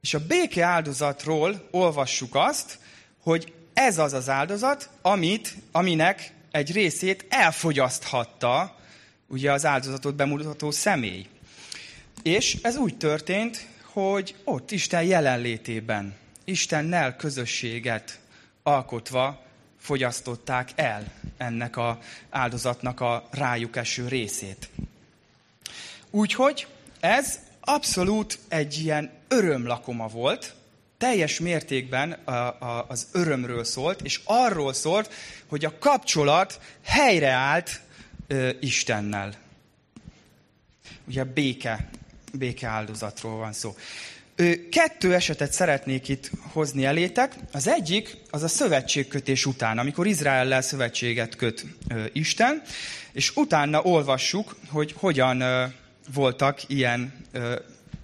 és 0.00 0.14
a 0.14 0.26
béke 0.26 0.64
áldozatról 0.64 1.68
olvassuk 1.70 2.34
azt, 2.34 2.78
hogy 3.22 3.52
ez 3.74 3.98
az 3.98 4.12
az 4.12 4.28
áldozat, 4.28 4.90
amit, 5.02 5.54
aminek 5.72 6.32
egy 6.50 6.72
részét 6.72 7.26
elfogyaszthatta 7.28 8.76
ugye 9.26 9.52
az 9.52 9.66
áldozatot 9.66 10.14
bemutató 10.14 10.70
személy. 10.70 11.26
És 12.22 12.58
ez 12.62 12.76
úgy 12.76 12.96
történt, 12.96 13.66
hogy 13.82 14.34
ott 14.44 14.70
Isten 14.70 15.02
jelenlétében, 15.02 16.14
Istennel 16.44 17.16
közösséget 17.16 18.20
alkotva 18.62 19.42
fogyasztották 19.80 20.70
el 20.74 21.12
ennek 21.36 21.76
a 21.76 21.98
áldozatnak 22.30 23.00
a 23.00 23.28
rájuk 23.30 23.76
eső 23.76 24.08
részét. 24.08 24.68
Úgyhogy 26.10 26.66
ez 27.00 27.38
abszolút 27.60 28.38
egy 28.48 28.78
ilyen 28.78 29.10
örömlakoma 29.28 30.06
volt, 30.06 30.54
teljes 31.00 31.38
mértékben 31.38 32.12
a, 32.12 32.32
a, 32.32 32.86
az 32.88 33.06
örömről 33.12 33.64
szólt, 33.64 34.00
és 34.02 34.20
arról 34.24 34.72
szólt, 34.72 35.12
hogy 35.46 35.64
a 35.64 35.78
kapcsolat 35.78 36.60
helyreállt 36.82 37.80
ö, 38.26 38.50
Istennel. 38.60 39.34
Ugye 41.06 41.24
béke, 41.24 41.88
béke 42.32 42.68
áldozatról 42.68 43.36
van 43.36 43.52
szó. 43.52 43.76
Ö, 44.36 44.52
kettő 44.70 45.14
esetet 45.14 45.52
szeretnék 45.52 46.08
itt 46.08 46.30
hozni 46.52 46.84
elétek. 46.84 47.34
Az 47.52 47.68
egyik 47.68 48.16
az 48.30 48.42
a 48.42 48.48
szövetségkötés 48.48 49.46
után, 49.46 49.78
amikor 49.78 50.06
Izraellel 50.06 50.62
szövetséget 50.62 51.36
köt 51.36 51.64
ö, 51.88 52.04
Isten, 52.12 52.62
és 53.12 53.36
utána 53.36 53.82
olvassuk, 53.82 54.56
hogy 54.68 54.94
hogyan 54.96 55.40
ö, 55.40 55.64
voltak 56.14 56.68
ilyen 56.68 57.12
ö, 57.32 57.54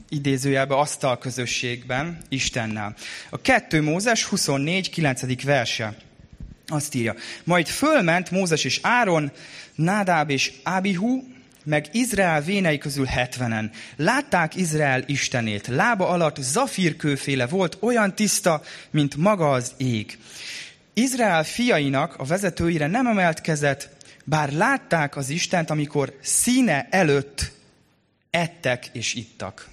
idézőjelbe 0.08 0.74
asztal 0.74 1.18
közösségben 1.18 2.18
Istennel. 2.28 2.94
A 3.30 3.40
2 3.40 3.82
Mózes 3.82 4.24
24. 4.24 4.90
9. 4.90 5.42
verse 5.42 5.96
azt 6.66 6.94
írja. 6.94 7.14
Majd 7.44 7.66
fölment 7.66 8.30
Mózes 8.30 8.64
és 8.64 8.78
Áron, 8.82 9.32
Nádáb 9.74 10.30
és 10.30 10.52
Ábihu, 10.62 11.22
meg 11.64 11.88
Izrael 11.92 12.40
vénei 12.40 12.78
közül 12.78 13.04
hetvenen. 13.04 13.70
Látták 13.96 14.56
Izrael 14.56 15.02
istenét. 15.06 15.66
Lába 15.66 16.08
alatt 16.08 16.36
zafírkőféle 16.40 17.46
volt, 17.46 17.76
olyan 17.80 18.14
tiszta, 18.14 18.62
mint 18.90 19.16
maga 19.16 19.50
az 19.50 19.72
ég. 19.76 20.18
Izrael 20.94 21.44
fiainak 21.44 22.14
a 22.16 22.24
vezetőire 22.24 22.86
nem 22.86 23.06
emelt 23.06 23.40
kezet, 23.40 23.90
bár 24.24 24.52
látták 24.52 25.16
az 25.16 25.28
Istent, 25.28 25.70
amikor 25.70 26.16
színe 26.20 26.86
előtt 26.90 27.52
ettek 28.30 28.86
és 28.92 29.14
ittak. 29.14 29.68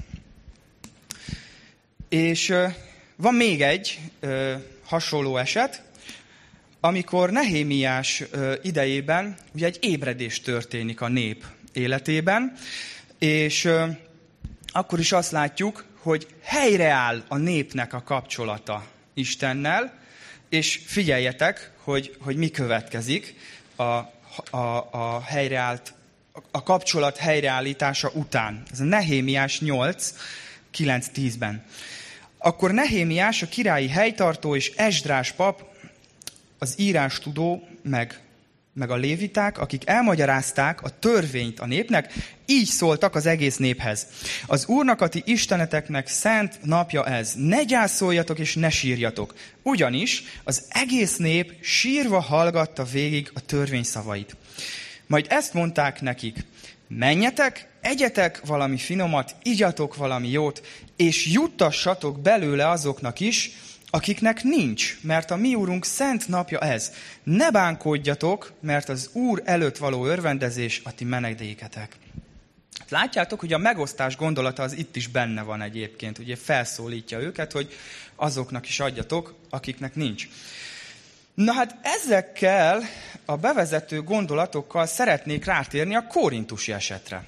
És 2.14 2.54
van 3.16 3.34
még 3.34 3.62
egy 3.62 4.00
hasonló 4.84 5.38
eset, 5.38 5.82
amikor 6.80 7.30
Nehémiás 7.32 8.24
idejében 8.62 9.38
ugye 9.54 9.66
egy 9.66 9.78
ébredés 9.82 10.42
történik 10.42 11.02
a 11.02 11.08
nép 11.08 11.46
életében, 11.72 12.54
és 13.20 13.70
akkor 14.72 15.00
is 15.00 15.12
azt 15.12 15.32
látjuk, 15.32 15.86
hogy 15.98 16.28
helyreáll 16.42 17.24
a 17.28 17.38
népnek 17.38 17.94
a 17.94 18.04
kapcsolata 18.04 18.88
Istennel, 19.14 20.00
és 20.50 20.80
figyeljetek, 20.86 21.72
hogy, 21.78 22.16
hogy 22.20 22.36
mi 22.36 22.50
következik 22.50 23.36
a, 23.76 23.84
a, 23.84 24.88
a 24.92 25.22
helyreállt, 25.26 25.94
a 26.52 26.64
kapcsolat 26.64 27.18
helyreállítása 27.18 28.12
után. 28.14 28.64
Ez 28.72 28.80
a 28.80 28.84
Nehémiás 28.84 29.60
8, 29.60 30.14
9-10-ben. 30.78 31.64
Akkor 32.46 32.72
Nehémiás, 32.72 33.42
a 33.42 33.48
királyi 33.48 33.88
helytartó 33.88 34.56
és 34.56 34.72
Esdrás 34.76 35.32
pap, 35.32 35.64
az 36.60 36.74
írástudó, 36.78 37.68
meg, 37.84 38.20
meg 38.74 38.90
a 38.92 38.96
léviták, 38.96 39.58
akik 39.58 39.82
elmagyarázták 39.86 40.82
a 40.82 41.00
törvényt 41.00 41.60
a 41.60 41.66
népnek, 41.66 42.14
így 42.46 42.66
szóltak 42.66 43.16
az 43.16 43.26
egész 43.26 43.58
néphez. 43.58 44.08
Az 44.46 44.66
úrnak 44.66 45.02
a 45.02 45.08
ti 45.08 45.22
isteneteknek 45.26 46.08
szent 46.08 46.60
napja 46.64 47.06
ez. 47.06 47.34
Ne 47.36 47.64
gyászoljatok 47.64 48.40
és 48.40 48.56
ne 48.56 48.70
sírjatok. 48.70 49.34
Ugyanis 49.62 50.24
az 50.44 50.66
egész 50.70 51.16
nép 51.16 51.54
sírva 51.62 52.20
hallgatta 52.20 52.84
végig 52.84 53.32
a 53.34 53.46
törvény 53.46 53.84
szavait. 53.84 54.36
Majd 55.08 55.26
ezt 55.30 55.54
mondták 55.54 56.02
nekik, 56.02 56.46
menjetek, 56.88 57.68
egyetek 57.82 58.46
valami 58.46 58.78
finomat, 58.78 59.36
igyatok 59.44 59.96
valami 59.96 60.30
jót, 60.30 60.68
és 60.96 61.26
juttassatok 61.26 62.20
belőle 62.20 62.70
azoknak 62.70 63.20
is, 63.20 63.52
akiknek 63.90 64.44
nincs, 64.44 64.98
mert 65.02 65.32
a 65.32 65.36
mi 65.36 65.56
úrunk 65.56 65.86
szent 65.86 66.28
napja 66.28 66.60
ez. 66.60 66.92
Ne 67.24 67.52
bánkodjatok, 67.52 68.54
mert 68.60 68.90
az 68.90 69.10
úr 69.12 69.42
előtt 69.46 69.78
való 69.78 70.06
örvendezés 70.06 70.82
a 70.84 70.96
ti 70.96 71.04
menedéketek. 71.04 71.96
Látjátok, 72.90 73.40
hogy 73.40 73.54
a 73.54 73.58
megosztás 73.58 74.16
gondolata 74.16 74.64
az 74.64 74.78
itt 74.78 74.96
is 74.96 75.08
benne 75.08 75.42
van 75.42 75.62
egyébként. 75.62 76.18
Ugye 76.18 76.36
felszólítja 76.36 77.20
őket, 77.20 77.52
hogy 77.52 77.74
azoknak 78.16 78.68
is 78.68 78.80
adjatok, 78.80 79.36
akiknek 79.50 79.96
nincs. 79.96 80.28
Na 81.34 81.54
hát 81.54 81.76
ezekkel 81.82 82.82
a 83.26 83.36
bevezető 83.36 84.02
gondolatokkal 84.02 84.86
szeretnék 84.86 85.46
rátérni 85.46 85.96
a 85.96 86.08
korintusi 86.08 86.72
esetre. 86.72 87.24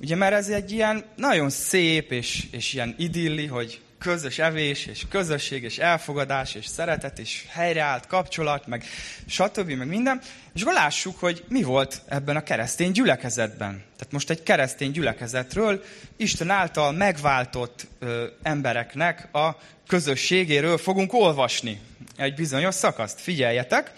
Ugye, 0.00 0.14
mert 0.14 0.34
ez 0.34 0.48
egy 0.48 0.72
ilyen 0.72 1.04
nagyon 1.16 1.50
szép 1.50 2.12
és, 2.12 2.46
és 2.50 2.72
ilyen 2.72 2.94
idilli, 2.98 3.46
hogy 3.46 3.80
közös 3.98 4.38
evés, 4.38 4.86
és 4.86 5.04
közösség, 5.08 5.62
és 5.62 5.78
elfogadás, 5.78 6.54
és 6.54 6.66
szeretet, 6.66 7.18
és 7.18 7.44
helyreállt 7.48 8.06
kapcsolat, 8.06 8.66
meg 8.66 8.84
stb., 9.26 9.70
meg 9.70 9.86
minden. 9.86 10.20
És 10.54 10.62
akkor 10.62 10.74
lássuk, 10.74 11.18
hogy 11.18 11.44
mi 11.48 11.62
volt 11.62 12.02
ebben 12.08 12.36
a 12.36 12.42
keresztény 12.42 12.90
gyülekezetben. 12.90 13.70
Tehát 13.70 14.12
most 14.12 14.30
egy 14.30 14.42
keresztény 14.42 14.90
gyülekezetről, 14.90 15.84
Isten 16.16 16.50
által 16.50 16.92
megváltott 16.92 17.86
ö, 17.98 18.26
embereknek 18.42 19.34
a 19.34 19.56
közösségéről 19.86 20.78
fogunk 20.78 21.12
olvasni 21.12 21.80
egy 22.16 22.34
bizonyos 22.34 22.74
szakaszt. 22.74 23.20
Figyeljetek! 23.20 23.92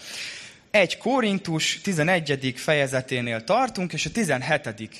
Egy 0.71 0.99
Korintus 0.99 1.81
11. 1.81 2.53
fejezeténél 2.57 3.45
tartunk, 3.45 3.93
és 3.93 4.07
a 4.07 4.11
17 4.11 4.97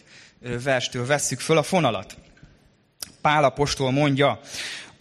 verstől 0.63 1.07
vesszük 1.07 1.41
föl 1.41 1.57
a 1.57 1.63
fonalat. 1.63 2.17
Pálapostól 3.21 3.91
mondja, 3.91 4.41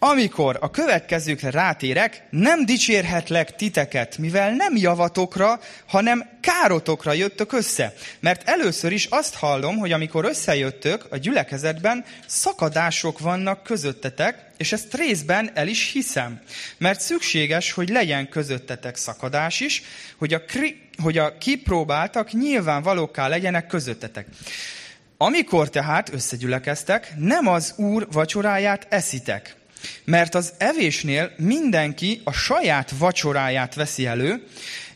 amikor 0.04 0.58
a 0.60 0.70
következőkre 0.70 1.50
rátérek, 1.50 2.26
nem 2.30 2.64
dicsérhetlek 2.64 3.56
titeket, 3.56 4.18
mivel 4.18 4.50
nem 4.50 4.76
javatokra, 4.76 5.60
hanem 5.86 6.28
károtokra 6.40 7.12
jöttök 7.12 7.52
össze. 7.52 7.94
Mert 8.20 8.48
először 8.48 8.92
is 8.92 9.06
azt 9.10 9.34
hallom, 9.34 9.76
hogy 9.76 9.92
amikor 9.92 10.24
összejöttök 10.24 11.06
a 11.10 11.16
gyülekezetben, 11.16 12.04
szakadások 12.26 13.18
vannak 13.18 13.62
közöttetek, 13.62 14.50
és 14.56 14.72
ezt 14.72 14.94
részben 14.94 15.50
el 15.54 15.68
is 15.68 15.90
hiszem. 15.92 16.40
Mert 16.78 17.00
szükséges, 17.00 17.72
hogy 17.72 17.88
legyen 17.88 18.28
közöttetek 18.28 18.96
szakadás 18.96 19.60
is, 19.60 19.82
hogy 20.16 20.34
a, 20.34 20.40
kri, 20.40 20.80
hogy 21.02 21.18
a 21.18 21.38
kipróbáltak 21.38 22.32
nyilvánvalóká 22.32 23.28
legyenek 23.28 23.66
közöttetek. 23.66 24.26
Amikor 25.22 25.70
tehát 25.70 26.12
összegyülekeztek, 26.12 27.12
nem 27.16 27.46
az 27.46 27.74
Úr 27.76 28.08
vacsoráját 28.12 28.86
eszitek, 28.90 29.56
mert 30.04 30.34
az 30.34 30.52
evésnél 30.58 31.32
mindenki 31.36 32.20
a 32.24 32.32
saját 32.32 32.90
vacsoráját 32.98 33.74
veszi 33.74 34.06
elő, 34.06 34.46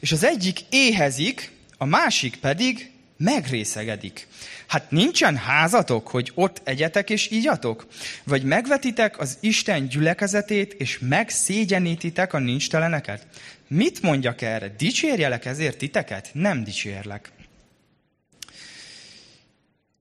és 0.00 0.12
az 0.12 0.24
egyik 0.24 0.58
éhezik, 0.70 1.50
a 1.78 1.84
másik 1.84 2.36
pedig 2.36 2.90
megrészegedik. 3.16 4.26
Hát 4.66 4.90
nincsen 4.90 5.36
házatok, 5.36 6.08
hogy 6.08 6.32
ott 6.34 6.60
egyetek 6.64 7.10
és 7.10 7.30
ígyatok? 7.30 7.86
Vagy 8.24 8.42
megvetitek 8.42 9.18
az 9.18 9.36
Isten 9.40 9.88
gyülekezetét, 9.88 10.72
és 10.72 10.98
megszégyenítitek 10.98 12.32
a 12.32 12.38
nincsteleneket? 12.38 13.26
Mit 13.68 14.02
mondjak 14.02 14.42
erre? 14.42 14.74
Dicsérjelek 14.78 15.44
ezért 15.44 15.78
titeket? 15.78 16.30
Nem 16.32 16.64
dicsérlek. 16.64 17.30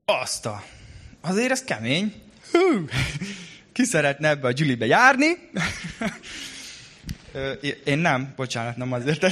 Azt. 0.08 0.50
Azért 1.22 1.52
ez 1.52 1.64
kemény. 1.64 2.14
Hú, 2.52 2.88
ki 3.72 3.84
szeretne 3.84 4.28
ebbe 4.30 4.48
a 4.48 4.52
gyülibe 4.52 4.86
járni? 4.86 5.28
Én 7.86 7.98
nem, 7.98 8.34
bocsánat, 8.36 8.78
nem 8.78 8.92
azért. 8.92 9.26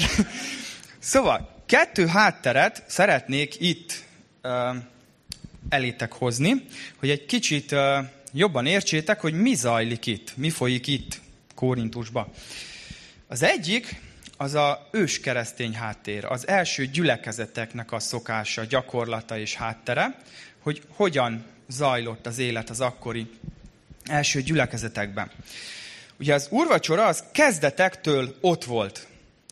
Szóval, 1.00 1.64
kettő 1.66 2.08
hátteret 2.08 2.84
szeretnék 2.88 3.60
itt 3.60 4.04
elétek 5.70 6.14
hozni, 6.14 6.66
hogy 6.96 7.10
egy 7.10 7.26
kicsit 7.26 7.76
jobban 8.32 8.66
értsétek, 8.66 9.22
hogy 9.22 9.34
mi 9.34 9.54
zajlik 9.54 10.06
itt, 10.06 10.38
mi 10.38 10.50
folyik 10.50 10.88
itt 10.88 11.20
Kórintusba. 11.56 12.32
Az 13.28 13.44
egyik, 13.44 14.02
az 14.38 14.54
a 14.54 14.90
ős 14.92 15.20
keresztény 15.20 15.76
háttér, 15.76 16.26
az 16.26 16.48
első 16.48 16.86
gyülekezeteknek 16.86 17.92
a 17.92 18.00
szokása, 18.00 18.64
gyakorlata 18.66 19.38
és 19.38 19.56
háttere, 19.56 20.18
hogy 20.64 20.82
hogyan 20.90 21.46
zajlott 21.68 22.26
az 22.26 22.38
élet 22.38 22.70
az 22.70 22.80
akkori 22.80 23.30
első 24.06 24.42
gyülekezetekben. 24.42 25.32
Ugye 26.20 26.34
az 26.34 26.48
urvacsora 26.52 27.06
az 27.06 27.24
kezdetektől 27.32 28.36
ott 28.42 28.64
volt 28.64 29.08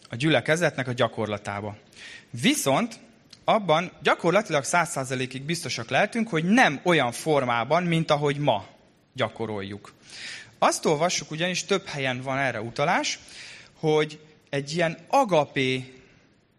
a 0.10 0.16
gyülekezetnek 0.16 0.88
a 0.88 0.94
gyakorlatába. 0.94 1.78
Viszont 2.30 3.00
abban 3.44 3.92
gyakorlatilag 4.04 4.64
száz 4.64 4.90
százalékig 4.90 5.42
biztosak 5.42 5.90
lehetünk, 5.90 6.30
hogy 6.30 6.44
nem 6.44 6.80
olyan 6.84 7.12
formában, 7.12 7.84
mint 7.84 8.12
ahogy 8.12 8.38
ma 8.38 8.68
gyakoroljuk. 9.14 9.94
Azt 10.60 10.86
olvassuk, 10.86 11.32
ugyanis 11.32 11.66
több 11.66 11.86
helyen 11.86 12.22
van 12.22 12.38
erre 12.38 12.62
utalás, 12.62 13.20
hogy 13.74 14.20
egy 14.50 14.76
ilyen 14.76 14.98
agapé 15.08 15.94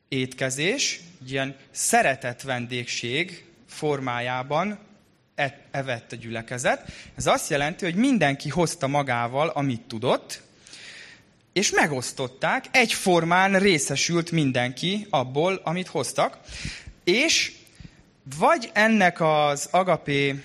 étkezés, 0.09 1.01
egy 1.23 1.31
ilyen 1.31 1.57
szeretett 1.71 2.43
vendégség 2.43 3.45
formájában 3.73 4.79
evett 5.71 6.13
a 6.13 6.17
gyülekezet. 6.17 6.93
Ez 7.17 7.27
azt 7.27 7.51
jelenti, 7.51 7.85
hogy 7.85 7.95
mindenki 7.95 8.49
hozta 8.49 8.87
magával, 8.87 9.49
amit 9.49 9.81
tudott, 9.81 10.43
és 11.53 11.71
megosztották, 11.71 12.65
egyformán 12.71 13.59
részesült 13.59 14.31
mindenki 14.31 15.07
abból, 15.11 15.61
amit 15.65 15.87
hoztak, 15.87 16.39
és 17.05 17.53
vagy 18.39 18.71
ennek 18.73 19.21
az 19.21 19.69
agapé 19.71 20.43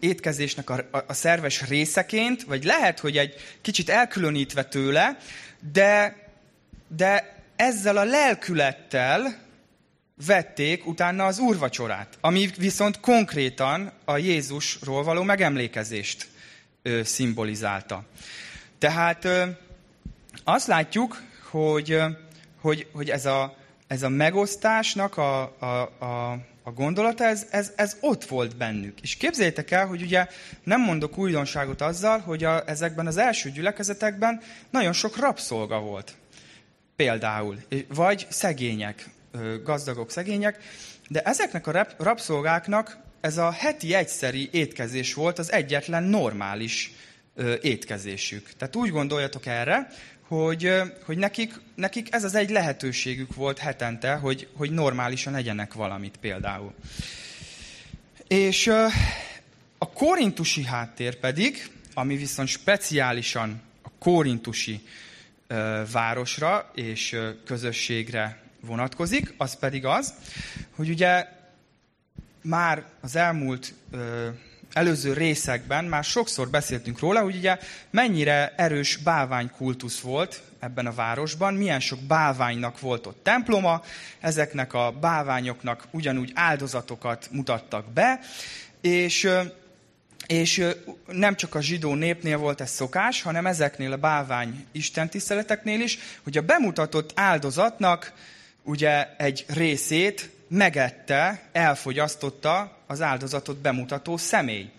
étkezésnek 0.00 0.70
a, 0.70 0.86
a, 0.90 1.04
a 1.06 1.12
szerves 1.12 1.68
részeként, 1.68 2.42
vagy 2.42 2.64
lehet, 2.64 2.98
hogy 2.98 3.16
egy 3.16 3.34
kicsit 3.60 3.90
elkülönítve 3.90 4.64
tőle, 4.64 5.16
de, 5.72 6.16
de 6.96 7.42
ezzel 7.56 7.96
a 7.96 8.04
lelkülettel 8.04 9.41
vették 10.26 10.86
utána 10.86 11.26
az 11.26 11.38
úrvacsorát, 11.38 12.18
ami 12.20 12.48
viszont 12.58 13.00
konkrétan 13.00 13.92
a 14.04 14.16
Jézusról 14.16 15.02
való 15.02 15.22
megemlékezést 15.22 16.28
ö, 16.82 17.02
szimbolizálta. 17.02 18.04
Tehát 18.78 19.24
ö, 19.24 19.44
azt 20.44 20.66
látjuk, 20.66 21.22
hogy, 21.50 21.90
ö, 21.90 22.06
hogy, 22.60 22.86
hogy 22.92 23.10
ez, 23.10 23.26
a, 23.26 23.56
ez 23.86 24.02
a 24.02 24.08
megosztásnak 24.08 25.16
a, 25.16 25.42
a, 25.58 25.66
a, 25.98 26.38
a 26.62 26.70
gondolata, 26.72 27.24
ez, 27.24 27.46
ez, 27.50 27.72
ez 27.76 27.96
ott 28.00 28.24
volt 28.24 28.56
bennük. 28.56 29.00
És 29.00 29.16
képzeljétek 29.16 29.70
el, 29.70 29.86
hogy 29.86 30.02
ugye 30.02 30.26
nem 30.62 30.80
mondok 30.80 31.18
újdonságot 31.18 31.80
azzal, 31.80 32.18
hogy 32.18 32.44
a, 32.44 32.62
ezekben 32.66 33.06
az 33.06 33.16
első 33.16 33.50
gyülekezetekben 33.50 34.40
nagyon 34.70 34.92
sok 34.92 35.16
rabszolga 35.16 35.80
volt. 35.80 36.14
Például. 36.96 37.58
Vagy 37.88 38.26
szegények, 38.30 39.10
gazdagok, 39.64 40.10
szegények. 40.10 40.58
De 41.08 41.20
ezeknek 41.20 41.66
a 41.66 41.86
rabszolgáknak 41.98 42.98
ez 43.20 43.36
a 43.36 43.50
heti 43.50 43.94
egyszeri 43.94 44.48
étkezés 44.52 45.14
volt 45.14 45.38
az 45.38 45.52
egyetlen 45.52 46.02
normális 46.02 46.92
étkezésük. 47.60 48.52
Tehát 48.56 48.76
úgy 48.76 48.90
gondoljatok 48.90 49.46
erre, 49.46 49.88
hogy, 50.28 50.72
hogy 51.04 51.16
nekik, 51.16 51.52
nekik 51.74 52.14
ez 52.14 52.24
az 52.24 52.34
egy 52.34 52.50
lehetőségük 52.50 53.34
volt 53.34 53.58
hetente, 53.58 54.14
hogy, 54.14 54.48
hogy 54.56 54.70
normálisan 54.70 55.34
egyenek 55.34 55.72
valamit 55.72 56.16
például. 56.16 56.74
És 58.28 58.66
a 59.78 59.90
korintusi 59.94 60.64
háttér 60.64 61.14
pedig, 61.14 61.70
ami 61.94 62.16
viszont 62.16 62.48
speciálisan 62.48 63.62
a 63.82 63.88
korintusi 63.98 64.80
városra 65.92 66.70
és 66.74 67.18
közösségre 67.44 68.41
vonatkozik, 68.66 69.34
az 69.36 69.54
pedig 69.54 69.84
az, 69.84 70.14
hogy 70.76 70.88
ugye 70.88 71.26
már 72.42 72.84
az 73.00 73.16
elmúlt 73.16 73.74
előző 74.72 75.12
részekben 75.12 75.84
már 75.84 76.04
sokszor 76.04 76.48
beszéltünk 76.48 76.98
róla, 76.98 77.20
hogy 77.20 77.36
ugye 77.36 77.58
mennyire 77.90 78.54
erős 78.56 78.96
bálványkultusz 78.96 80.00
volt 80.00 80.42
ebben 80.58 80.86
a 80.86 80.94
városban, 80.94 81.54
milyen 81.54 81.80
sok 81.80 81.98
bálványnak 81.98 82.80
volt 82.80 83.06
ott 83.06 83.20
temploma, 83.22 83.82
ezeknek 84.20 84.74
a 84.74 84.94
bálványoknak 85.00 85.84
ugyanúgy 85.90 86.32
áldozatokat 86.34 87.28
mutattak 87.30 87.92
be, 87.92 88.20
és, 88.80 89.28
és 90.26 90.64
nem 91.06 91.36
csak 91.36 91.54
a 91.54 91.60
zsidó 91.60 91.94
népnél 91.94 92.38
volt 92.38 92.60
ez 92.60 92.70
szokás, 92.70 93.22
hanem 93.22 93.46
ezeknél 93.46 93.92
a 93.92 93.96
bálvány 93.96 94.66
istentiszteleteknél 94.72 95.80
is, 95.80 95.98
hogy 96.22 96.36
a 96.36 96.42
bemutatott 96.42 97.12
áldozatnak 97.14 98.12
ugye 98.62 99.08
egy 99.16 99.44
részét 99.48 100.30
megette, 100.48 101.42
elfogyasztotta 101.52 102.76
az 102.86 103.02
áldozatot 103.02 103.56
bemutató 103.56 104.16
személy. 104.16 104.70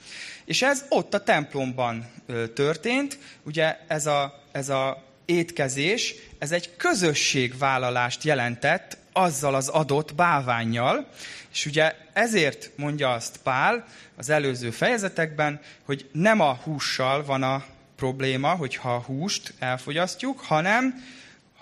És 0.45 0.61
ez 0.61 0.85
ott 0.89 1.13
a 1.13 1.23
templomban 1.23 2.11
történt. 2.53 3.19
Ugye 3.43 3.77
ez 3.87 4.05
a, 4.05 4.43
ez 4.51 4.69
a 4.69 5.03
étkezés, 5.25 6.15
ez 6.39 6.51
egy 6.51 6.75
közösségvállalást 6.75 8.23
jelentett 8.23 8.97
azzal 9.13 9.55
az 9.55 9.67
adott 9.67 10.15
báványjal, 10.15 11.07
és 11.51 11.65
ugye 11.65 11.95
ezért 12.13 12.71
mondja 12.75 13.11
azt 13.11 13.37
Pál 13.37 13.85
az 14.15 14.29
előző 14.29 14.71
fejezetekben, 14.71 15.59
hogy 15.85 16.09
nem 16.11 16.39
a 16.39 16.53
hússal 16.63 17.25
van 17.25 17.43
a 17.43 17.65
probléma, 17.95 18.49
hogyha 18.49 18.93
a 18.93 19.01
húst 19.01 19.53
elfogyasztjuk, 19.59 20.39
hanem 20.39 21.03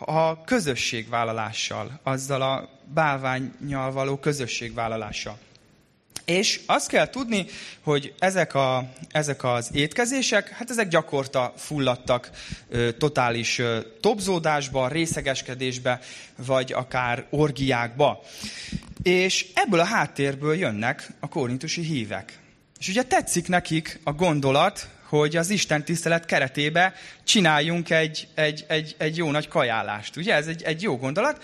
a 0.06 0.44
közösségvállalással, 0.44 2.00
azzal 2.04 2.42
a 2.42 2.70
bálványjal 2.94 3.92
való 3.92 4.18
közösségvállalással. 4.18 5.38
És 6.26 6.60
azt 6.66 6.88
kell 6.88 7.10
tudni, 7.10 7.46
hogy 7.84 8.14
ezek, 8.20 8.56
a, 8.56 8.90
ezek 9.12 9.44
az 9.44 9.70
étkezések, 9.74 10.50
hát 10.50 10.70
ezek 10.70 10.88
gyakorta 10.88 11.54
fulladtak 11.58 12.30
ö, 12.70 12.92
totális 12.92 13.60
ö, 13.60 13.80
topzódásba, 14.00 14.88
részegeskedésbe, 14.88 16.00
vagy 16.36 16.74
akár 16.74 17.26
orgiákba. 17.30 18.24
És 19.04 19.48
ebből 19.54 19.80
a 19.80 19.86
háttérből 19.86 20.56
jönnek 20.56 21.14
a 21.20 21.28
korintusi 21.28 21.82
hívek. 21.82 22.40
És 22.80 22.88
ugye 22.88 23.04
tetszik 23.04 23.48
nekik 23.48 24.00
a 24.04 24.12
gondolat, 24.12 24.88
hogy 25.12 25.36
az 25.36 25.50
Isten 25.50 25.84
tisztelet 25.84 26.26
keretébe 26.26 26.94
csináljunk 27.24 27.90
egy, 27.90 28.28
egy, 28.36 28.66
egy, 28.68 28.96
egy 28.98 29.18
jó 29.18 29.32
nagy 29.32 29.48
kajálást. 29.48 30.16
Ugye 30.16 30.34
ez 30.34 30.48
egy, 30.48 30.64
egy 30.64 30.82
jó 30.82 30.98
gondolat, 30.98 31.44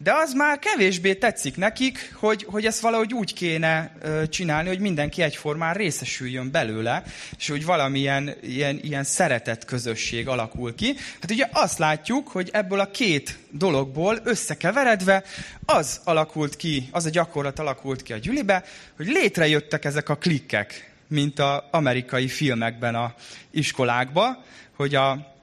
de 0.00 0.12
az 0.12 0.32
már 0.32 0.58
kevésbé 0.58 1.14
tetszik 1.14 1.56
nekik, 1.56 2.14
hogy, 2.14 2.46
hogy 2.48 2.66
ezt 2.66 2.80
valahogy 2.80 3.14
úgy 3.14 3.34
kéne 3.34 3.92
csinálni, 4.28 4.68
hogy 4.68 4.78
mindenki 4.78 5.22
egyformán 5.22 5.74
részesüljön 5.74 6.50
belőle, 6.50 7.02
és 7.38 7.48
hogy 7.48 7.64
valamilyen 7.64 8.34
ilyen, 8.42 8.78
ilyen 8.82 9.04
szeretett 9.04 9.64
közösség 9.64 10.28
alakul 10.28 10.74
ki. 10.74 10.94
Hát 11.20 11.30
ugye 11.30 11.48
azt 11.52 11.78
látjuk, 11.78 12.28
hogy 12.28 12.48
ebből 12.52 12.80
a 12.80 12.90
két 12.90 13.38
dologból 13.50 14.18
összekeveredve 14.24 15.24
az 15.64 16.00
alakult 16.04 16.56
ki, 16.56 16.88
az 16.90 17.06
a 17.06 17.10
gyakorlat 17.10 17.58
alakult 17.58 18.02
ki 18.02 18.12
a 18.12 18.18
gyülibe, 18.18 18.64
hogy 18.96 19.06
létrejöttek 19.06 19.84
ezek 19.84 20.08
a 20.08 20.16
klikkek, 20.16 20.87
mint 21.08 21.38
az 21.38 21.62
amerikai 21.70 22.28
filmekben 22.28 22.94
a 22.94 23.14
iskolákba, 23.50 24.44
hogy 24.76 24.94
a 24.94 25.34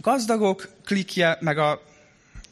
gazdagok 0.00 0.68
klikje, 0.84 1.38
meg 1.40 1.58
a 1.58 1.82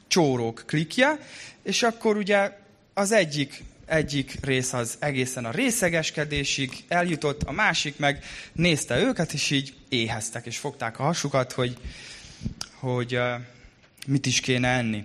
csórók 0.06 0.62
klikje, 0.66 1.18
és 1.62 1.82
akkor 1.82 2.16
ugye 2.16 2.58
az 2.94 3.12
egyik, 3.12 3.64
egyik 3.86 4.38
rész 4.42 4.72
az 4.72 4.96
egészen 4.98 5.44
a 5.44 5.50
részegeskedésig 5.50 6.84
eljutott, 6.88 7.42
a 7.42 7.52
másik 7.52 7.98
meg 7.98 8.24
nézte 8.52 8.98
őket, 8.98 9.32
és 9.32 9.50
így 9.50 9.74
éheztek, 9.88 10.46
és 10.46 10.58
fogták 10.58 10.98
a 10.98 11.02
hasukat, 11.02 11.52
hogy, 11.52 11.76
hogy 12.74 13.18
mit 14.06 14.26
is 14.26 14.40
kéne 14.40 14.68
enni. 14.68 15.04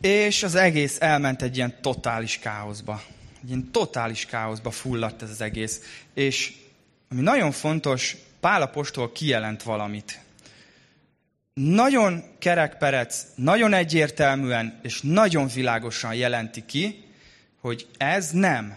És 0.00 0.42
az 0.42 0.54
egész 0.54 0.96
elment 1.00 1.42
egy 1.42 1.56
ilyen 1.56 1.74
totális 1.80 2.38
káoszba. 2.38 3.02
Egy 3.46 3.52
ilyen 3.52 3.70
totális 3.70 4.26
káoszba 4.26 4.70
fulladt 4.70 5.22
ez 5.22 5.30
az 5.30 5.40
egész. 5.40 5.80
És 6.14 6.52
ami 7.10 7.20
nagyon 7.20 7.52
fontos, 7.52 8.16
Pálapostól 8.40 9.12
kijelent 9.12 9.62
valamit 9.62 10.20
nagyon 11.54 12.24
kerekperec, 12.38 13.24
nagyon 13.34 13.72
egyértelműen 13.72 14.78
és 14.82 15.00
nagyon 15.00 15.46
világosan 15.46 16.14
jelenti 16.14 16.64
ki, 16.66 17.04
hogy 17.60 17.86
ez 17.96 18.30
nem 18.30 18.76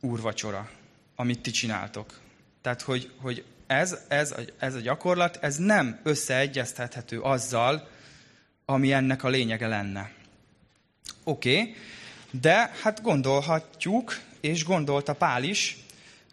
úrvacsora, 0.00 0.70
amit 1.16 1.40
ti 1.40 1.50
csináltok. 1.50 2.20
Tehát, 2.62 2.82
hogy, 2.82 3.10
hogy 3.20 3.44
ez, 3.66 3.98
ez, 4.08 4.34
ez 4.58 4.74
a 4.74 4.80
gyakorlat, 4.80 5.38
ez 5.40 5.56
nem 5.56 6.00
összeegyeztethető 6.02 7.20
azzal, 7.20 7.88
ami 8.64 8.92
ennek 8.92 9.24
a 9.24 9.28
lényege 9.28 9.66
lenne. 9.66 10.10
Oké, 11.24 11.60
okay, 11.60 11.74
de 12.30 12.72
hát 12.82 13.02
gondolhatjuk, 13.02 14.20
és 14.40 14.64
gondolta 14.64 15.12
Pál 15.12 15.42
is, 15.42 15.76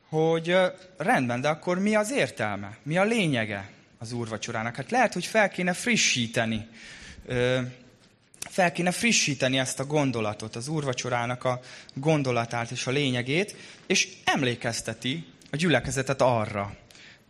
hogy 0.10 0.56
rendben, 0.98 1.42
de 1.42 1.48
akkor 1.48 1.80
mi 1.80 1.96
az 1.96 2.12
értelme? 2.12 2.78
Mi 2.84 2.98
a 2.98 3.04
lényege 3.04 3.70
az 3.98 4.12
úrvacsorának? 4.12 4.76
Hát 4.76 4.92
lehet, 4.92 5.14
hogy 5.14 5.26
fel 5.26 5.50
kéne 5.50 5.74
frissíteni, 5.74 6.68
fel 8.50 8.72
kéne 8.72 8.92
frissíteni 8.92 9.58
ezt 9.58 9.80
a 9.80 9.86
gondolatot, 9.86 10.56
az 10.56 10.68
úrvacsorának 10.68 11.44
a 11.44 11.60
gondolatát 11.94 12.72
és 12.72 12.88
a 12.88 12.92
lényegét, 12.92 13.56
és 13.86 14.10
emlékezteti 14.24 15.26
a 15.52 15.56
gyülekezetet 15.56 16.22
arra, 16.22 16.76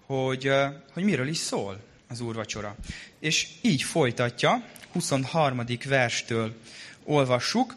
hogy, 0.06 0.52
hogy 0.94 1.04
miről 1.04 1.28
is 1.28 1.38
szól 1.38 1.80
az 2.08 2.20
úrvacsora. 2.20 2.76
És 3.20 3.48
így 3.62 3.84
folytatja, 3.84 4.64
23. 4.92 5.62
verstől 5.86 6.56
olvassuk, 7.04 7.76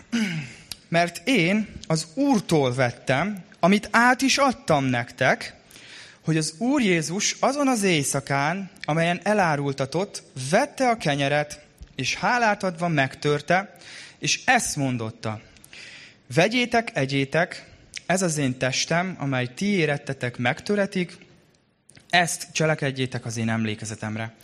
mert 0.88 1.28
én 1.28 1.68
az 1.86 2.06
Úrtól 2.14 2.74
vettem, 2.74 3.44
amit 3.60 3.88
át 3.90 4.22
is 4.22 4.38
adtam 4.38 4.84
nektek, 4.84 5.54
hogy 6.24 6.36
az 6.36 6.54
Úr 6.58 6.80
Jézus 6.80 7.36
azon 7.40 7.68
az 7.68 7.82
éjszakán, 7.82 8.70
amelyen 8.82 9.20
elárultatott, 9.22 10.22
vette 10.50 10.88
a 10.88 10.96
kenyeret, 10.96 11.60
és 11.94 12.14
hálát 12.14 12.62
adva 12.62 12.88
megtörte, 12.88 13.76
és 14.18 14.40
ezt 14.44 14.76
mondotta. 14.76 15.40
Vegyétek, 16.34 16.90
egyétek, 16.94 17.70
ez 18.06 18.22
az 18.22 18.36
én 18.36 18.58
testem, 18.58 19.16
amely 19.18 19.46
ti 19.54 19.66
érettetek 19.66 20.36
megtöretik, 20.36 21.18
ezt 22.10 22.46
cselekedjétek 22.52 23.24
az 23.24 23.36
én 23.36 23.48
emlékezetemre. 23.48 24.34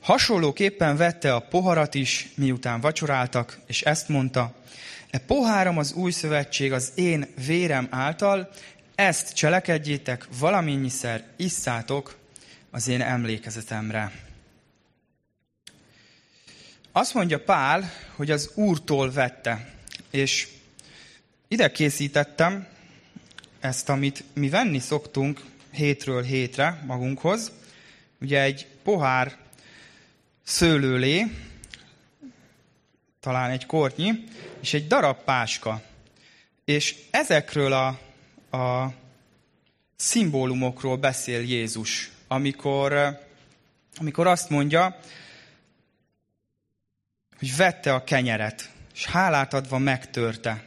Hasonlóképpen 0.00 0.96
vette 0.96 1.34
a 1.34 1.40
poharat 1.40 1.94
is, 1.94 2.28
miután 2.34 2.80
vacsoráltak, 2.80 3.58
és 3.66 3.82
ezt 3.82 4.08
mondta, 4.08 4.54
e 5.14 5.18
poháram 5.18 5.78
az 5.78 5.92
új 5.92 6.10
szövetség 6.10 6.72
az 6.72 6.92
én 6.94 7.26
vérem 7.46 7.86
által, 7.90 8.50
ezt 8.94 9.34
cselekedjétek, 9.34 10.26
valamennyiszer 10.38 11.24
isszátok 11.36 12.16
az 12.70 12.88
én 12.88 13.00
emlékezetemre. 13.00 14.12
Azt 16.92 17.14
mondja 17.14 17.44
Pál, 17.44 17.90
hogy 18.16 18.30
az 18.30 18.50
Úrtól 18.54 19.12
vette, 19.12 19.74
és 20.10 20.48
ide 21.48 21.70
készítettem 21.70 22.66
ezt, 23.60 23.88
amit 23.88 24.24
mi 24.32 24.48
venni 24.48 24.78
szoktunk 24.78 25.40
hétről 25.70 26.22
hétre 26.22 26.82
magunkhoz. 26.86 27.52
Ugye 28.20 28.40
egy 28.42 28.66
pohár 28.82 29.36
szőlőlé, 30.42 31.26
talán 33.24 33.50
egy 33.50 33.66
kortnyi, 33.66 34.24
és 34.60 34.74
egy 34.74 34.86
darab 34.86 35.16
páska. 35.24 35.82
És 36.64 36.96
ezekről 37.10 37.72
a, 37.72 37.86
a 38.56 38.92
szimbólumokról 39.96 40.96
beszél 40.96 41.40
Jézus, 41.40 42.10
amikor, 42.28 43.18
amikor 43.96 44.26
azt 44.26 44.50
mondja, 44.50 44.98
hogy 47.38 47.56
vette 47.56 47.94
a 47.94 48.04
kenyeret, 48.04 48.70
és 48.94 49.04
hálát 49.04 49.54
adva 49.54 49.78
megtörte. 49.78 50.64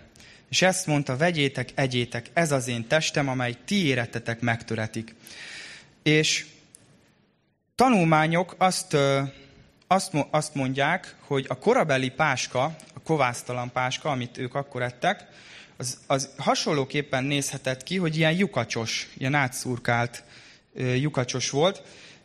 És 0.50 0.62
ezt 0.62 0.88
mondta, 0.88 1.18
vegyétek, 1.18 1.70
egyétek, 1.76 2.30
ez 2.34 2.52
az 2.52 2.68
én 2.68 2.88
testem, 2.88 3.28
amely 3.30 3.56
ti 3.66 3.86
érettetek 3.86 4.40
megtöretik. 4.40 5.16
És 6.04 6.46
tanulmányok 7.76 8.56
azt, 8.58 8.98
azt, 9.88 10.12
azt 10.32 10.56
mondják, 10.56 11.16
hogy 11.20 11.46
a 11.48 11.58
korabeli 11.58 12.10
páska, 12.10 12.64
a 12.94 13.00
kovásztalan 13.04 13.72
páska, 13.72 14.10
amit 14.10 14.38
ők 14.38 14.56
akkor 14.56 14.82
ettek, 14.82 15.28
az, 15.78 15.98
az 16.08 16.30
hasonlóképpen 16.38 17.24
nézhetett 17.24 17.84
ki, 17.84 17.98
hogy 17.98 18.18
ilyen 18.18 18.34
lyukacsos, 18.34 19.10
ilyen 19.18 19.34
átszurkált 19.34 20.24
lyukacsos 20.74 21.50
volt, 21.50 21.84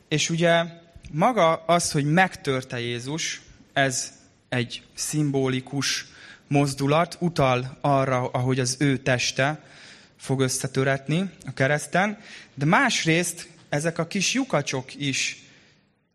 és 0.09 0.31
ugye 0.31 0.65
maga 1.11 1.55
az, 1.55 1.93
hogy 1.93 2.13
megtörte 2.13 2.81
Jézus, 2.81 3.41
ez 3.73 4.13
egy 4.49 4.83
szimbolikus 4.95 6.07
mozdulat, 6.49 7.17
utal 7.21 7.79
arra, 7.81 8.29
ahogy 8.29 8.61
az 8.61 8.77
ő 8.79 8.97
teste 8.97 9.65
fog 10.17 10.41
összetöretni 10.41 11.31
a 11.47 11.53
kereszten, 11.55 12.19
de 12.55 12.65
másrészt 12.65 13.49
ezek 13.69 13.99
a 13.99 14.07
kis 14.07 14.35
lyukacsok 14.35 14.95
is 14.95 15.43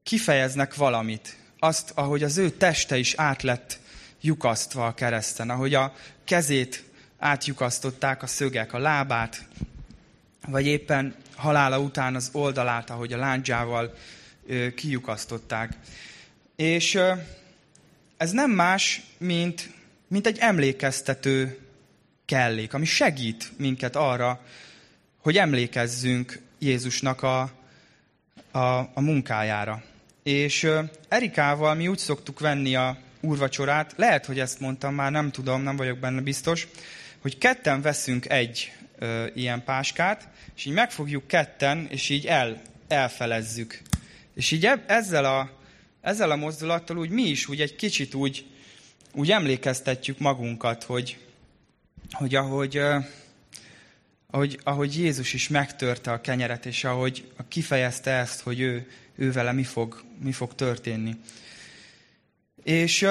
kifejeznek 0.08 0.76
valamit. 0.76 1.38
Azt, 1.60 1.92
ahogy 1.96 2.24
az 2.24 2.38
ő 2.38 2.50
teste 2.50 2.98
is 2.98 3.14
át 3.16 3.42
lett 3.42 3.80
lyukasztva 4.22 4.86
a 4.86 4.94
kereszten, 4.94 5.50
ahogy 5.50 5.74
a 5.74 5.94
kezét 6.24 6.84
átjukasztották 7.18 8.24
a 8.24 8.28
szögek, 8.28 8.74
a 8.74 8.78
lábát, 8.78 9.46
vagy 10.48 10.66
éppen 10.66 11.16
halála 11.36 11.80
után 11.80 12.16
az 12.16 12.30
oldalát, 12.32 12.90
ahogy 12.90 13.14
a 13.14 13.18
láncsával 13.18 13.96
kijukasztották. 14.76 15.74
És 16.56 17.00
ez 18.18 18.32
nem 18.32 18.52
más, 18.52 19.02
mint, 19.18 19.70
mint 20.08 20.28
egy 20.28 20.38
emlékeztető 20.40 21.60
kellék, 22.26 22.74
ami 22.74 22.86
segít 22.86 23.52
minket 23.58 23.96
arra, 23.96 24.42
hogy 25.18 25.38
emlékezzünk 25.38 26.40
Jézusnak 26.60 27.24
a, 27.24 27.52
a, 28.52 28.80
a 28.94 29.02
munkájára. 29.02 29.84
És 30.28 30.68
Erikával 31.08 31.76
mi 31.76 31.88
úgy 31.88 31.98
szoktuk 31.98 32.40
venni 32.40 32.76
a 32.76 32.98
úrvacsorát, 33.22 33.94
lehet, 33.96 34.26
hogy 34.26 34.40
ezt 34.40 34.60
mondtam 34.60 34.94
már, 34.94 35.12
nem 35.12 35.32
tudom, 35.32 35.62
nem 35.62 35.76
vagyok 35.76 35.98
benne 35.98 36.22
biztos, 36.22 36.68
hogy 37.22 37.38
ketten 37.38 37.82
veszünk 37.82 38.30
egy 38.30 38.72
ö, 39.00 39.26
ilyen 39.34 39.64
páskát, 39.64 40.28
és 40.56 40.66
így 40.66 40.74
megfogjuk 40.74 41.28
ketten, 41.28 41.88
és 41.90 42.10
így 42.10 42.26
el, 42.26 42.62
elfelezzük. 42.88 43.82
És 44.34 44.52
így 44.52 44.70
ezzel 44.88 45.26
a 45.26 45.52
ezzel 46.02 46.32
a 46.32 46.36
mozdulattal 46.36 46.98
úgy 46.98 47.10
mi 47.10 47.24
is 47.24 47.48
úgy 47.48 47.62
egy 47.62 47.76
kicsit 47.76 48.14
úgy, 48.14 48.46
úgy 49.14 49.32
emlékeztetjük 49.32 50.20
magunkat, 50.20 50.84
hogy, 50.84 51.18
hogy 52.12 52.36
ahogy, 52.36 52.82
ahogy, 54.28 54.60
ahogy 54.64 54.98
Jézus 54.98 55.34
is 55.34 55.48
megtörte 55.48 56.12
a 56.12 56.22
kenyeret, 56.22 56.66
és 56.66 56.84
ahogy 56.84 57.32
kifejezte 57.48 58.12
ezt, 58.12 58.42
hogy 58.42 58.60
ő, 58.60 58.88
ő 59.18 59.32
vele 59.32 59.52
mi 59.52 59.64
fog, 59.64 60.04
mi 60.20 60.32
fog 60.32 60.56
történni. 60.56 61.16
És 62.64 63.08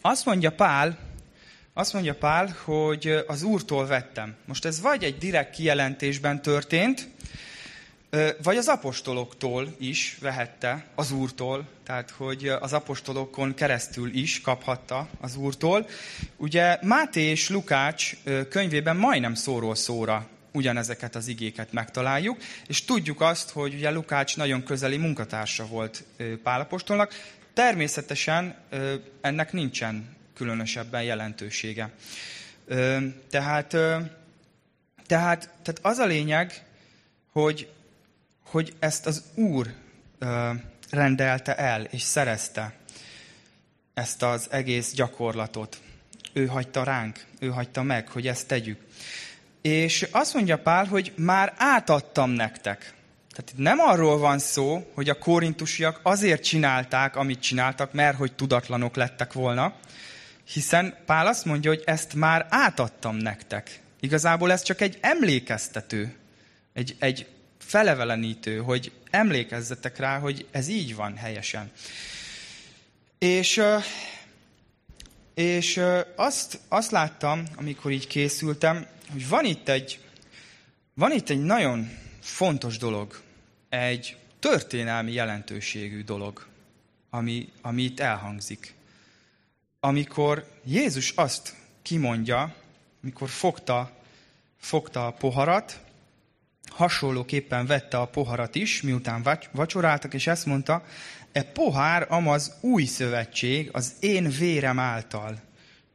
azt 0.00 0.24
mondja 0.24 0.52
Pál, 0.52 0.98
azt 1.72 1.92
mondja 1.92 2.14
Pál, 2.14 2.56
hogy 2.64 3.24
az 3.26 3.42
Úrtól 3.42 3.86
vettem. 3.86 4.34
Most 4.44 4.64
ez 4.64 4.80
vagy 4.80 5.04
egy 5.04 5.18
direkt 5.18 5.54
kijelentésben 5.54 6.42
történt, 6.42 7.08
vagy 8.42 8.56
az 8.56 8.68
apostoloktól 8.68 9.74
is 9.78 10.16
vehette 10.20 10.86
az 10.94 11.10
Úrtól, 11.10 11.68
tehát 11.84 12.10
hogy 12.10 12.48
az 12.48 12.72
apostolokon 12.72 13.54
keresztül 13.54 14.14
is 14.14 14.40
kaphatta 14.40 15.08
az 15.20 15.36
Úrtól. 15.36 15.88
Ugye 16.36 16.78
Máté 16.82 17.20
és 17.22 17.48
Lukács 17.48 18.16
könyvében 18.48 18.96
majdnem 18.96 19.34
szóról 19.34 19.74
szóra 19.74 20.28
ugyanezeket 20.52 21.14
az 21.14 21.28
igéket 21.28 21.72
megtaláljuk, 21.72 22.38
és 22.66 22.84
tudjuk 22.84 23.20
azt, 23.20 23.50
hogy 23.50 23.74
ugye 23.74 23.90
Lukács 23.90 24.36
nagyon 24.36 24.62
közeli 24.64 24.96
munkatársa 24.96 25.66
volt 25.66 26.04
Pálapostolnak, 26.42 27.12
természetesen 27.52 28.54
ennek 29.20 29.52
nincsen 29.52 30.16
különösebben 30.34 31.02
jelentősége. 31.02 31.90
Tehát, 33.30 33.76
tehát, 35.06 35.50
tehát 35.62 35.78
az 35.82 35.98
a 35.98 36.06
lényeg, 36.06 36.64
hogy 37.32 37.68
hogy 38.52 38.74
ezt 38.78 39.06
az 39.06 39.22
Úr 39.34 39.74
rendelte 40.90 41.56
el 41.56 41.82
és 41.82 42.02
szerezte 42.02 42.74
ezt 43.94 44.22
az 44.22 44.46
egész 44.50 44.92
gyakorlatot. 44.92 45.80
Ő 46.32 46.46
hagyta 46.46 46.84
ránk, 46.84 47.24
ő 47.38 47.48
hagyta 47.48 47.82
meg, 47.82 48.08
hogy 48.08 48.26
ezt 48.26 48.46
tegyük. 48.46 48.80
És 49.62 50.08
azt 50.10 50.34
mondja 50.34 50.58
Pál, 50.58 50.84
hogy 50.84 51.12
már 51.16 51.54
átadtam 51.56 52.30
nektek. 52.30 52.94
Tehát 53.30 53.50
itt 53.50 53.58
nem 53.58 53.78
arról 53.78 54.18
van 54.18 54.38
szó, 54.38 54.90
hogy 54.94 55.08
a 55.08 55.18
korintusiak 55.18 56.00
azért 56.02 56.44
csinálták, 56.44 57.16
amit 57.16 57.40
csináltak, 57.40 57.92
mert 57.92 58.16
hogy 58.16 58.32
tudatlanok 58.32 58.96
lettek 58.96 59.32
volna, 59.32 59.74
hiszen 60.44 60.96
Pál 61.06 61.26
azt 61.26 61.44
mondja, 61.44 61.70
hogy 61.70 61.82
ezt 61.86 62.14
már 62.14 62.46
átadtam 62.50 63.16
nektek. 63.16 63.80
Igazából 64.00 64.52
ez 64.52 64.62
csak 64.62 64.80
egy 64.80 64.98
emlékeztető, 65.00 66.14
egy, 66.72 66.96
egy 66.98 67.26
felevelenítő, 67.58 68.58
hogy 68.58 68.92
emlékezzetek 69.10 69.98
rá, 69.98 70.18
hogy 70.18 70.46
ez 70.50 70.68
így 70.68 70.94
van 70.94 71.16
helyesen. 71.16 71.70
És, 73.18 73.62
és 75.34 75.80
azt, 76.16 76.58
azt 76.68 76.90
láttam, 76.90 77.42
amikor 77.56 77.90
így 77.90 78.06
készültem, 78.06 78.86
hogy 79.12 79.28
van 79.28 79.44
itt 79.44 79.68
egy, 79.68 80.00
van 80.94 81.12
itt 81.12 81.28
egy 81.28 81.42
nagyon 81.42 81.90
fontos 82.20 82.78
dolog, 82.78 83.20
egy 83.68 84.16
történelmi 84.38 85.12
jelentőségű 85.12 86.02
dolog, 86.02 86.46
ami, 87.10 87.48
ami 87.62 87.82
itt 87.82 88.00
elhangzik. 88.00 88.74
Amikor 89.80 90.46
Jézus 90.64 91.10
azt 91.10 91.54
kimondja, 91.82 92.54
mikor 93.00 93.28
fogta, 93.28 93.92
fogta 94.60 95.06
a 95.06 95.12
poharat, 95.12 95.80
hasonlóképpen 96.70 97.66
vette 97.66 97.98
a 97.98 98.06
poharat 98.06 98.54
is, 98.54 98.82
miután 98.82 99.38
vacsoráltak, 99.52 100.14
és 100.14 100.26
ezt 100.26 100.46
mondta, 100.46 100.84
e 101.32 101.42
pohár 101.42 102.06
amaz 102.08 102.52
új 102.60 102.84
szövetség 102.84 103.68
az 103.72 103.92
én 104.00 104.30
vérem 104.30 104.78
által. 104.78 105.40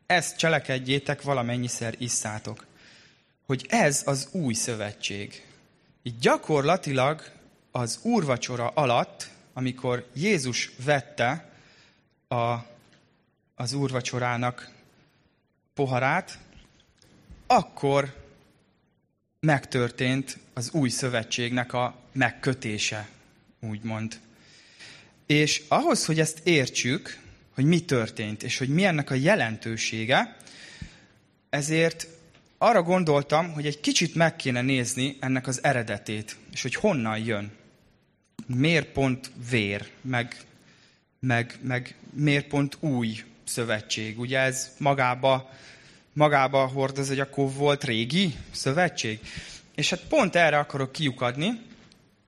Ezt 0.06 0.38
cselekedjétek, 0.38 1.22
valamennyiszer 1.22 1.94
isszátok. 1.98 2.68
Hogy 3.48 3.66
ez 3.70 4.02
az 4.06 4.28
új 4.32 4.54
szövetség. 4.54 5.46
Így 6.04 6.18
gyakorlatilag 6.20 7.32
az 7.72 8.00
úrvacsora 8.02 8.68
alatt, 8.68 9.30
amikor 9.54 10.08
Jézus 10.14 10.72
vette 10.84 11.50
a, 12.28 12.56
az 13.56 13.74
úrvacsorának 13.74 14.72
poharát, 15.74 16.40
akkor 17.48 18.26
megtörtént 19.40 20.38
az 20.54 20.72
új 20.72 20.90
szövetségnek 20.90 21.74
a 21.74 21.96
megkötése, 22.12 23.10
úgymond. 23.60 24.20
És 25.26 25.64
ahhoz, 25.68 26.06
hogy 26.06 26.20
ezt 26.20 26.40
értsük, 26.44 27.20
hogy 27.54 27.66
mi 27.66 27.80
történt, 27.86 28.44
és 28.44 28.58
hogy 28.58 28.70
mi 28.70 28.86
ennek 28.86 29.10
a 29.10 29.16
jelentősége, 29.16 30.38
ezért 31.50 32.08
arra 32.58 32.82
gondoltam, 32.82 33.52
hogy 33.52 33.66
egy 33.66 33.80
kicsit 33.80 34.16
meg 34.16 34.36
kéne 34.36 34.62
nézni 34.62 35.18
ennek 35.20 35.48
az 35.48 35.64
eredetét, 35.64 36.36
és 36.52 36.62
hogy 36.62 36.76
honnan 36.76 37.18
jön. 37.18 37.52
Miért 38.46 38.88
pont 38.88 39.32
vér, 39.50 39.88
meg, 40.02 40.38
meg, 41.20 41.58
meg 41.62 41.96
miért 42.14 42.48
pont 42.48 42.78
új 42.80 43.24
szövetség. 43.44 44.20
Ugye 44.20 44.40
ez 44.40 44.72
magába, 44.78 45.50
magába 46.14 46.68
hordoz, 46.68 47.08
hogy 47.08 47.20
akkor 47.20 47.54
volt 47.54 47.84
régi 47.84 48.36
szövetség. 48.52 49.20
És 49.76 49.90
hát 49.90 50.08
pont 50.10 50.36
erre 50.36 50.58
akarok 50.58 50.92
kiukadni, 50.92 51.62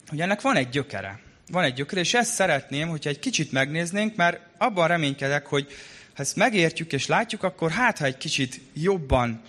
hogy 0.07 0.21
ennek 0.21 0.41
van 0.41 0.55
egy 0.55 0.69
gyökere. 0.69 1.19
Van 1.51 1.63
egy 1.63 1.73
gyökere, 1.73 2.01
és 2.01 2.13
ezt 2.13 2.33
szeretném, 2.33 2.87
hogyha 2.87 3.09
egy 3.09 3.19
kicsit 3.19 3.51
megnéznénk, 3.51 4.15
mert 4.15 4.39
abban 4.57 4.87
reménykedek, 4.87 5.45
hogy 5.45 5.67
ha 6.13 6.21
ezt 6.21 6.35
megértjük 6.35 6.93
és 6.93 7.07
látjuk, 7.07 7.43
akkor 7.43 7.71
hát, 7.71 7.97
ha 7.97 8.05
egy 8.05 8.17
kicsit 8.17 8.59
jobban 8.73 9.41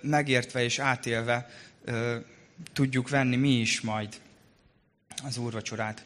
megértve 0.00 0.62
és 0.62 0.78
átélve 0.78 1.50
tudjuk 2.72 3.08
venni 3.08 3.36
mi 3.36 3.50
is 3.50 3.80
majd 3.80 4.08
az 5.26 5.36
úrvacsorát. 5.36 6.04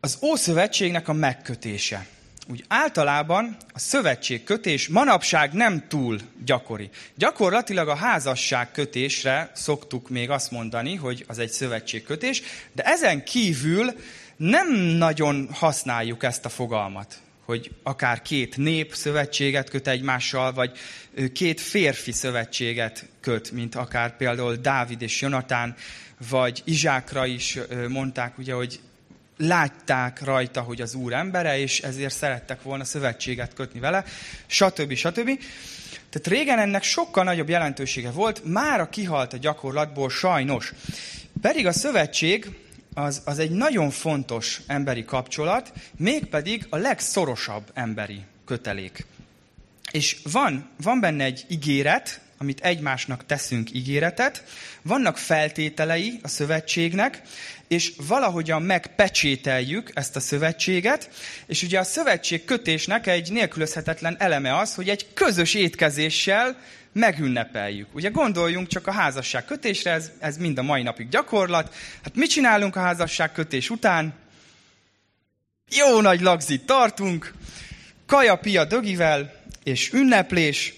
Az 0.00 0.18
Ószövetségnek 0.22 1.08
a 1.08 1.12
megkötése 1.12 2.06
úgy 2.48 2.64
általában 2.68 3.56
a 3.72 3.78
szövetségkötés 3.78 4.88
manapság 4.88 5.52
nem 5.52 5.88
túl 5.88 6.20
gyakori. 6.44 6.90
Gyakorlatilag 7.14 7.88
a 7.88 7.94
házasság 7.94 8.70
kötésre 8.70 9.50
szoktuk 9.54 10.08
még 10.08 10.30
azt 10.30 10.50
mondani, 10.50 10.94
hogy 10.94 11.24
az 11.28 11.38
egy 11.38 11.50
szövetségkötés, 11.50 12.42
de 12.72 12.82
ezen 12.82 13.24
kívül 13.24 13.92
nem 14.36 14.72
nagyon 14.74 15.48
használjuk 15.52 16.22
ezt 16.22 16.44
a 16.44 16.48
fogalmat, 16.48 17.20
hogy 17.44 17.70
akár 17.82 18.22
két 18.22 18.56
nép 18.56 18.94
szövetséget 18.94 19.70
köt 19.70 19.88
egymással, 19.88 20.52
vagy 20.52 20.72
két 21.32 21.60
férfi 21.60 22.12
szövetséget 22.12 23.06
köt, 23.20 23.50
mint 23.50 23.74
akár 23.74 24.16
például 24.16 24.56
Dávid 24.56 25.02
és 25.02 25.20
Jonatán, 25.20 25.74
vagy 26.28 26.62
Izsákra 26.64 27.26
is 27.26 27.58
mondták, 27.88 28.38
ugye, 28.38 28.54
hogy 28.54 28.80
látták 29.36 30.24
rajta, 30.24 30.60
hogy 30.60 30.80
az 30.80 30.94
Úr 30.94 31.12
embere, 31.12 31.58
és 31.58 31.80
ezért 31.80 32.14
szerettek 32.14 32.62
volna 32.62 32.84
szövetséget 32.84 33.54
kötni 33.54 33.80
vele, 33.80 34.04
stb. 34.46 34.94
stb. 34.94 35.40
Tehát 36.10 36.26
régen 36.28 36.58
ennek 36.58 36.82
sokkal 36.82 37.24
nagyobb 37.24 37.48
jelentősége 37.48 38.10
volt, 38.10 38.44
már 38.44 38.80
a 38.80 38.88
kihalt 38.88 39.32
a 39.32 39.36
gyakorlatból 39.36 40.10
sajnos. 40.10 40.72
Pedig 41.40 41.66
a 41.66 41.72
szövetség 41.72 42.50
az, 42.94 43.22
az 43.24 43.38
egy 43.38 43.50
nagyon 43.50 43.90
fontos 43.90 44.60
emberi 44.66 45.04
kapcsolat, 45.04 45.72
mégpedig 45.96 46.66
a 46.70 46.76
legszorosabb 46.76 47.70
emberi 47.74 48.20
kötelék. 48.44 49.06
És 49.90 50.16
van, 50.32 50.68
van 50.82 51.00
benne 51.00 51.24
egy 51.24 51.44
ígéret, 51.48 52.20
amit 52.38 52.60
egymásnak 52.60 53.26
teszünk 53.26 53.72
ígéretet, 53.72 54.44
vannak 54.82 55.18
feltételei 55.18 56.20
a 56.22 56.28
szövetségnek, 56.28 57.22
és 57.72 57.92
valahogyan 58.06 58.62
megpecsételjük 58.62 59.90
ezt 59.94 60.16
a 60.16 60.20
szövetséget, 60.20 61.10
és 61.46 61.62
ugye 61.62 61.78
a 61.78 61.84
szövetség 61.84 62.44
kötésnek 62.44 63.06
egy 63.06 63.32
nélkülözhetetlen 63.32 64.16
eleme 64.18 64.56
az, 64.56 64.74
hogy 64.74 64.88
egy 64.88 65.12
közös 65.14 65.54
étkezéssel 65.54 66.56
megünnepeljük. 66.92 67.94
Ugye 67.94 68.08
gondoljunk 68.08 68.68
csak 68.68 68.86
a 68.86 68.92
házasság 68.92 69.44
kötésre, 69.44 69.90
ez, 69.90 70.10
ez 70.18 70.36
mind 70.36 70.58
a 70.58 70.62
mai 70.62 70.82
napig 70.82 71.08
gyakorlat. 71.08 71.74
Hát 72.02 72.14
mit 72.14 72.30
csinálunk 72.30 72.76
a 72.76 72.80
házasság 72.80 73.32
kötés 73.32 73.70
után? 73.70 74.14
Jó 75.68 76.00
nagy 76.00 76.20
lagzit 76.20 76.66
tartunk, 76.66 77.34
kaja, 78.06 78.36
pia, 78.36 78.64
dögivel, 78.64 79.42
és 79.64 79.92
ünneplés. 79.92 80.74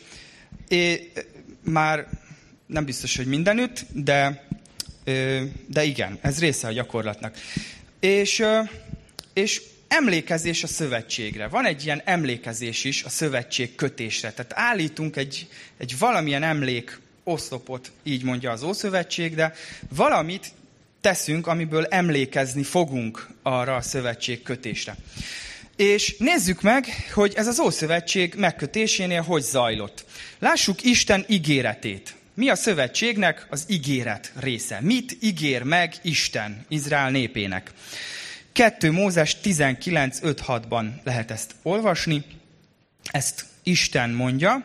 É, 0.68 1.12
már 1.60 2.06
nem 2.66 2.84
biztos, 2.84 3.16
hogy 3.16 3.26
mindenütt, 3.26 3.86
de 3.92 4.43
de 5.66 5.84
igen, 5.84 6.18
ez 6.20 6.38
része 6.38 6.66
a 6.66 6.72
gyakorlatnak. 6.72 7.36
És, 8.00 8.44
és 9.32 9.62
emlékezés 9.88 10.62
a 10.62 10.66
szövetségre. 10.66 11.48
Van 11.48 11.66
egy 11.66 11.84
ilyen 11.84 12.02
emlékezés 12.04 12.84
is 12.84 13.02
a 13.02 13.08
szövetség 13.08 13.74
kötésre. 13.74 14.32
Tehát 14.32 14.52
állítunk 14.54 15.16
egy, 15.16 15.48
egy 15.78 15.98
valamilyen 15.98 16.42
emlék 16.42 17.00
oszlopot, 17.24 17.90
így 18.02 18.22
mondja 18.22 18.50
az 18.50 18.62
Ószövetség, 18.62 19.34
de 19.34 19.54
valamit 19.88 20.52
teszünk, 21.00 21.46
amiből 21.46 21.84
emlékezni 21.84 22.62
fogunk 22.62 23.28
arra 23.42 23.76
a 23.76 23.80
szövetség 23.80 24.42
kötésre. 24.42 24.96
És 25.76 26.16
nézzük 26.18 26.62
meg, 26.62 26.86
hogy 27.12 27.32
ez 27.36 27.46
az 27.46 27.60
Ószövetség 27.60 28.34
megkötésénél 28.36 29.22
hogy 29.22 29.42
zajlott. 29.42 30.04
Lássuk 30.38 30.82
Isten 30.82 31.24
ígéretét. 31.28 32.14
Mi 32.36 32.48
a 32.48 32.54
szövetségnek 32.54 33.46
az 33.50 33.64
ígéret 33.68 34.32
része? 34.34 34.78
Mit 34.80 35.16
ígér 35.20 35.62
meg 35.62 35.94
Isten 36.02 36.64
Izrael 36.68 37.10
népének? 37.10 37.70
2 38.52 38.90
Mózes 38.90 39.36
19.5.6-ban 39.42 41.02
lehet 41.04 41.30
ezt 41.30 41.54
olvasni. 41.62 42.24
Ezt 43.10 43.44
Isten 43.62 44.10
mondja. 44.10 44.64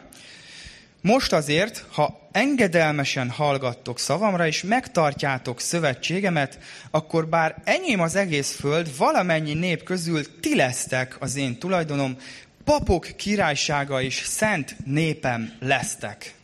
Most 1.02 1.34
azért, 1.34 1.86
ha 1.92 2.30
engedelmesen 2.32 3.30
hallgattok 3.30 4.00
szavamra, 4.00 4.48
és 4.48 4.64
megtartjátok 4.64 5.60
szövetségemet, 5.60 6.60
akkor 6.92 7.28
bár 7.28 7.56
enyém 7.64 8.00
az 8.00 8.16
egész 8.16 8.56
föld, 8.56 8.98
valamennyi 8.98 9.54
nép 9.54 9.84
közül 9.84 10.40
ti 10.40 10.56
lesztek 10.56 11.16
az 11.20 11.36
én 11.36 11.58
tulajdonom, 11.58 12.18
papok 12.64 13.08
királysága 13.16 14.02
és 14.02 14.22
szent 14.26 14.76
népem 14.86 15.54
lesztek. 15.60 16.38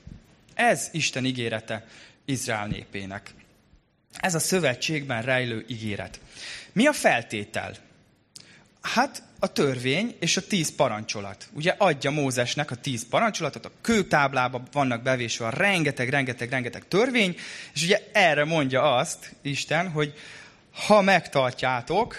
Ez 0.55 0.89
Isten 0.91 1.25
ígérete 1.25 1.85
Izrael 2.25 2.67
népének. 2.67 3.33
Ez 4.17 4.35
a 4.35 4.39
szövetségben 4.39 5.21
rejlő 5.21 5.65
ígéret. 5.67 6.19
Mi 6.71 6.85
a 6.85 6.93
feltétel? 6.93 7.75
Hát 8.81 9.23
a 9.39 9.51
törvény 9.51 10.15
és 10.19 10.37
a 10.37 10.47
tíz 10.47 10.75
parancsolat. 10.75 11.47
Ugye 11.53 11.75
adja 11.77 12.11
Mózesnek 12.11 12.71
a 12.71 12.75
tíz 12.75 13.07
parancsolatot, 13.09 13.65
a 13.65 13.71
kőtáblában 13.81 14.67
vannak 14.71 15.01
bevésve 15.01 15.45
a 15.45 15.49
rengeteg, 15.49 16.09
rengeteg, 16.09 16.49
rengeteg 16.49 16.87
törvény, 16.87 17.35
és 17.73 17.83
ugye 17.83 18.09
erre 18.11 18.45
mondja 18.45 18.95
azt 18.95 19.35
Isten, 19.41 19.89
hogy 19.89 20.13
ha 20.71 21.01
megtartjátok, 21.01 22.17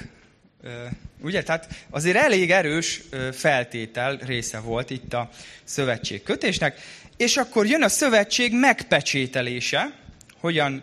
ugye, 1.20 1.42
tehát 1.42 1.68
azért 1.90 2.16
elég 2.16 2.50
erős 2.50 3.02
feltétel 3.32 4.16
része 4.16 4.60
volt 4.60 4.90
itt 4.90 5.12
a 5.12 5.30
szövetség 5.64 6.22
kötésnek, 6.22 6.80
és 7.16 7.36
akkor 7.36 7.66
jön 7.66 7.82
a 7.82 7.88
szövetség 7.88 8.52
megpecsételése, 8.52 9.92
hogyan 10.40 10.82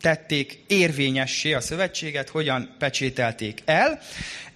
tették 0.00 0.64
érvényessé 0.66 1.52
a 1.52 1.60
szövetséget, 1.60 2.28
hogyan 2.28 2.74
pecsételték 2.78 3.62
el. 3.64 4.00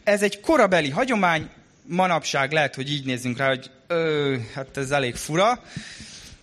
Ez 0.05 0.22
egy 0.22 0.40
korabeli 0.40 0.90
hagyomány, 0.90 1.49
manapság 1.86 2.53
lehet, 2.53 2.74
hogy 2.74 2.93
így 2.93 3.05
nézzünk 3.05 3.38
rá, 3.38 3.49
hogy 3.49 3.70
ö, 3.86 4.36
hát 4.55 4.76
ez 4.76 4.90
elég 4.90 5.16
fura, 5.16 5.62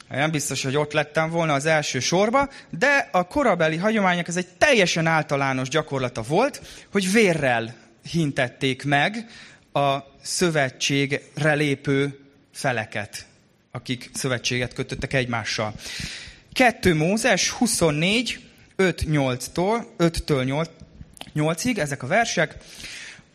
nem 0.09 0.31
biztos, 0.31 0.63
hogy 0.63 0.77
ott 0.77 0.93
lettem 0.93 1.29
volna 1.29 1.53
az 1.53 1.65
első 1.65 1.99
sorba, 1.99 2.49
de 2.69 3.09
a 3.11 3.27
korabeli 3.27 3.77
hagyományok 3.77 4.27
ez 4.27 4.35
egy 4.35 4.47
teljesen 4.57 5.07
általános 5.07 5.69
gyakorlata 5.69 6.21
volt, 6.21 6.61
hogy 6.91 7.11
vérrel 7.11 7.75
hintették 8.11 8.83
meg 8.83 9.25
a 9.73 9.97
szövetségre 10.21 11.53
lépő 11.53 12.19
feleket 12.53 13.25
akik 13.75 14.09
szövetséget 14.13 14.73
kötöttek 14.73 15.13
egymással. 15.13 15.73
2 16.53 16.93
Mózes 16.93 17.49
24, 17.49 18.39
5-8-tól, 18.77 19.85
5-től 19.97 20.67
8-ig, 21.35 21.77
ezek 21.77 22.03
a 22.03 22.07
versek. 22.07 22.57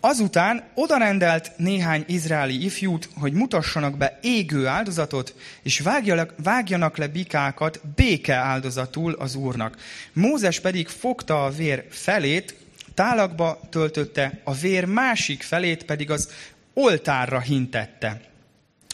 Azután 0.00 0.64
odarendelt 0.74 1.52
néhány 1.56 2.04
izraeli 2.06 2.64
ifjút, 2.64 3.08
hogy 3.14 3.32
mutassanak 3.32 3.96
be 3.96 4.18
égő 4.22 4.66
áldozatot, 4.66 5.34
és 5.62 5.80
vágjanak, 5.80 6.34
vágjanak 6.42 6.96
le 6.96 7.08
bikákat 7.08 7.80
béke 7.94 8.34
áldozatul 8.34 9.12
az 9.12 9.34
úrnak. 9.34 9.76
Mózes 10.12 10.60
pedig 10.60 10.88
fogta 10.88 11.44
a 11.44 11.50
vér 11.50 11.84
felét, 11.90 12.54
tálakba 12.94 13.60
töltötte, 13.70 14.40
a 14.44 14.54
vér 14.54 14.84
másik 14.84 15.42
felét 15.42 15.84
pedig 15.84 16.10
az 16.10 16.30
oltárra 16.72 17.40
hintette. 17.40 18.29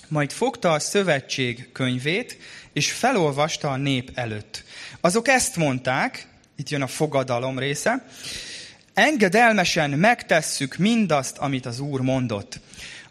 Majd 0.08 0.32
fogta 0.32 0.72
a 0.72 0.78
szövetség 0.78 1.72
könyvét, 1.72 2.38
és 2.72 2.92
felolvasta 2.92 3.70
a 3.70 3.76
nép 3.76 4.10
előtt. 4.14 4.64
Azok 5.00 5.28
ezt 5.28 5.56
mondták, 5.56 6.26
itt 6.56 6.68
jön 6.68 6.82
a 6.82 6.86
fogadalom 6.86 7.58
része, 7.58 8.04
engedelmesen 8.94 9.90
megtesszük 9.90 10.76
mindazt, 10.76 11.38
amit 11.38 11.66
az 11.66 11.80
Úr 11.80 12.00
mondott. 12.00 12.60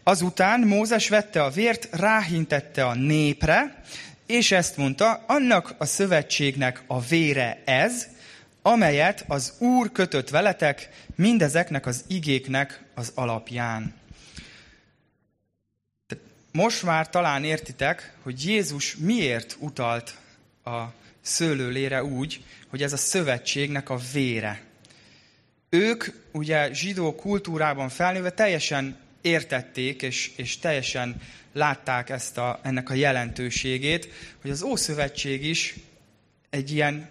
Azután 0.03 0.59
Mózes 0.59 1.09
vette 1.09 1.43
a 1.43 1.49
vért, 1.49 1.87
ráhintette 1.91 2.85
a 2.85 2.95
népre, 2.95 3.83
és 4.25 4.51
ezt 4.51 4.77
mondta, 4.77 5.23
annak 5.27 5.75
a 5.77 5.85
szövetségnek 5.85 6.83
a 6.87 7.01
vére 7.01 7.61
ez, 7.65 8.07
amelyet 8.61 9.25
az 9.27 9.53
Úr 9.57 9.91
kötött 9.91 10.29
veletek 10.29 10.89
mindezeknek 11.15 11.85
az 11.85 12.03
igéknek 12.07 12.83
az 12.95 13.11
alapján. 13.15 13.93
Most 16.55 16.83
már 16.83 17.09
talán 17.09 17.43
értitek, 17.43 18.13
hogy 18.23 18.45
Jézus 18.45 18.95
miért 18.95 19.57
utalt 19.59 20.17
a 20.63 20.83
szőlőlére 21.21 22.03
úgy, 22.03 22.43
hogy 22.67 22.83
ez 22.83 22.93
a 22.93 22.97
szövetségnek 22.97 23.89
a 23.89 23.99
vére. 24.13 24.61
Ők 25.69 26.05
ugye 26.31 26.73
zsidó 26.73 27.15
kultúrában 27.15 27.89
felnőve 27.89 28.31
teljesen 28.31 28.97
értették, 29.21 30.01
és, 30.01 30.31
és 30.35 30.57
teljesen 30.57 31.21
látták 31.53 32.09
ezt 32.09 32.37
a, 32.37 32.59
ennek 32.63 32.89
a 32.89 32.93
jelentőségét, 32.93 34.09
hogy 34.41 34.51
az 34.51 34.61
Ószövetség 34.61 35.45
is 35.45 35.75
egy 36.49 36.71
ilyen, 36.71 37.09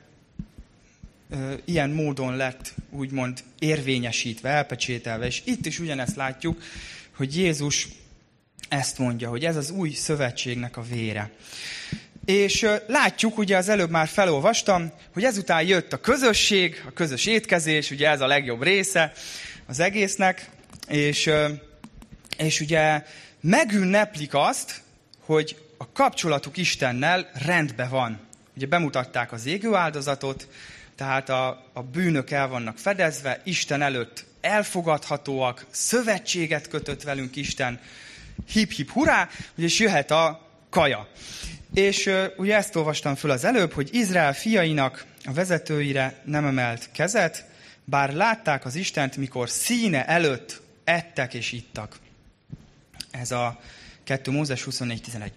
ö, 1.30 1.54
ilyen 1.64 1.90
módon 1.90 2.36
lett 2.36 2.74
úgymond 2.90 3.42
érvényesítve, 3.58 4.48
elpecsételve. 4.48 5.26
És 5.26 5.42
itt 5.44 5.66
is 5.66 5.78
ugyanezt 5.78 6.16
látjuk, 6.16 6.62
hogy 7.16 7.36
Jézus 7.36 7.88
ezt 8.68 8.98
mondja, 8.98 9.28
hogy 9.28 9.44
ez 9.44 9.56
az 9.56 9.70
új 9.70 9.90
szövetségnek 9.90 10.76
a 10.76 10.82
vére. 10.82 11.30
És 12.24 12.66
látjuk, 12.86 13.38
ugye 13.38 13.56
az 13.56 13.68
előbb 13.68 13.90
már 13.90 14.08
felolvastam, 14.08 14.92
hogy 15.12 15.24
ezután 15.24 15.62
jött 15.62 15.92
a 15.92 16.00
közösség, 16.00 16.82
a 16.86 16.92
közös 16.92 17.26
étkezés, 17.26 17.90
ugye 17.90 18.08
ez 18.08 18.20
a 18.20 18.26
legjobb 18.26 18.62
része 18.62 19.12
az 19.66 19.80
egésznek, 19.80 20.48
és, 20.88 21.30
és 22.38 22.60
ugye 22.60 23.02
megünneplik 23.40 24.34
azt, 24.34 24.82
hogy 25.20 25.56
a 25.78 25.92
kapcsolatuk 25.92 26.56
Istennel 26.56 27.30
rendben 27.44 27.88
van. 27.88 28.20
Ugye 28.56 28.66
bemutatták 28.66 29.32
az 29.32 29.46
égő 29.46 29.74
áldozatot, 29.74 30.48
tehát 30.96 31.28
a, 31.28 31.70
a 31.72 31.82
bűnök 31.82 32.30
el 32.30 32.48
vannak 32.48 32.78
fedezve, 32.78 33.40
Isten 33.44 33.82
előtt 33.82 34.24
elfogadhatóak, 34.40 35.66
szövetséget 35.70 36.68
kötött 36.68 37.02
velünk 37.02 37.36
Isten, 37.36 37.80
hip-hip 38.48 38.90
hurrá, 38.90 39.28
és 39.56 39.78
jöhet 39.78 40.10
a 40.10 40.48
kaja. 40.70 41.08
És 41.74 42.10
ugye 42.36 42.56
ezt 42.56 42.76
olvastam 42.76 43.14
föl 43.14 43.30
az 43.30 43.44
előbb, 43.44 43.72
hogy 43.72 43.88
Izrael 43.92 44.34
fiainak 44.34 45.04
a 45.24 45.32
vezetőire 45.32 46.20
nem 46.24 46.44
emelt 46.44 46.88
kezet, 46.92 47.44
bár 47.84 48.12
látták 48.12 48.64
az 48.64 48.74
Istent, 48.74 49.16
mikor 49.16 49.50
színe 49.50 50.06
előtt 50.06 50.62
ettek 50.84 51.34
és 51.34 51.52
ittak. 51.52 51.96
Ez 53.10 53.30
a 53.30 53.60
2 54.04 54.30
Mózes 54.30 54.66
24.11. 54.70 55.30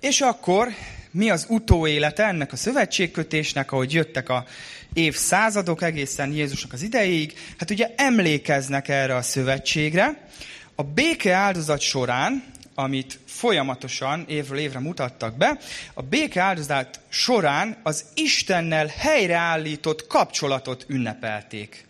És 0.00 0.20
akkor 0.20 0.68
mi 1.10 1.30
az 1.30 1.46
utóélete 1.48 2.24
ennek 2.24 2.52
a 2.52 2.56
szövetségkötésnek, 2.56 3.72
ahogy 3.72 3.92
jöttek 3.92 4.28
a 4.28 4.44
évszázadok 4.92 5.82
egészen 5.82 6.32
Jézusnak 6.32 6.72
az 6.72 6.82
idejéig? 6.82 7.34
Hát 7.58 7.70
ugye 7.70 7.94
emlékeznek 7.96 8.88
erre 8.88 9.16
a 9.16 9.22
szövetségre. 9.22 10.28
A 10.74 10.82
béke 10.82 11.32
áldozat 11.32 11.80
során 11.80 12.52
amit 12.74 13.18
folyamatosan 13.26 14.24
évről 14.28 14.58
évre 14.58 14.78
mutattak 14.78 15.36
be, 15.36 15.58
a 15.94 16.02
béke 16.02 16.42
áldozat 16.42 17.00
során 17.08 17.76
az 17.82 18.04
Istennel 18.14 18.86
helyreállított 18.86 20.06
kapcsolatot 20.06 20.84
ünnepelték. 20.88 21.86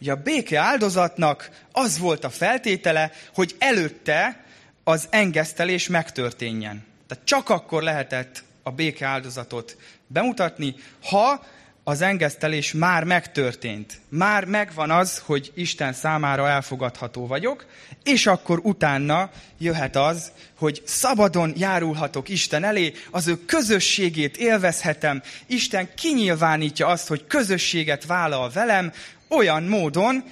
Ugye 0.00 0.12
a 0.12 0.22
béke 0.22 0.60
áldozatnak 0.60 1.50
az 1.72 1.98
volt 1.98 2.24
a 2.24 2.30
feltétele, 2.30 3.12
hogy 3.34 3.54
előtte 3.58 4.44
az 4.84 5.06
engesztelés 5.10 5.88
megtörténjen. 5.88 6.84
Tehát 7.06 7.24
csak 7.24 7.48
akkor 7.48 7.82
lehetett 7.82 8.44
a 8.62 8.70
béke 8.70 9.06
áldozatot 9.06 9.76
bemutatni, 10.06 10.74
ha 11.02 11.44
az 11.88 12.00
engesztelés 12.00 12.72
már 12.72 13.04
megtörtént. 13.04 14.00
Már 14.08 14.44
megvan 14.44 14.90
az, 14.90 15.22
hogy 15.24 15.52
Isten 15.54 15.92
számára 15.92 16.48
elfogadható 16.48 17.26
vagyok, 17.26 17.66
és 18.04 18.26
akkor 18.26 18.60
utána 18.62 19.30
jöhet 19.58 19.96
az, 19.96 20.32
hogy 20.58 20.82
szabadon 20.84 21.52
járulhatok 21.56 22.28
Isten 22.28 22.64
elé, 22.64 22.92
az 23.10 23.26
ő 23.26 23.44
közösségét 23.44 24.36
élvezhetem, 24.36 25.22
Isten 25.46 25.88
kinyilvánítja 25.94 26.86
azt, 26.86 27.08
hogy 27.08 27.26
közösséget 27.26 28.06
vállal 28.06 28.50
velem, 28.50 28.92
olyan 29.28 29.62
módon, 29.62 30.24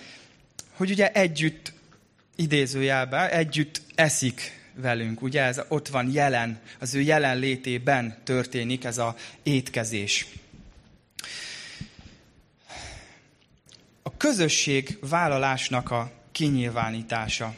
hogy 0.76 0.90
ugye 0.90 1.12
együtt, 1.12 1.72
idézőjelben, 2.36 3.30
együtt 3.30 3.80
eszik 3.94 4.60
velünk. 4.74 5.22
Ugye 5.22 5.42
ez 5.42 5.60
ott 5.68 5.88
van 5.88 6.10
jelen, 6.12 6.60
az 6.78 6.94
ő 6.94 7.00
jelenlétében 7.00 8.16
történik 8.24 8.84
ez 8.84 8.98
a 8.98 9.16
étkezés. 9.42 10.26
Közösség 14.16 14.98
vállalásnak 15.00 15.90
a 15.90 16.10
kinyilvánítása 16.32 17.54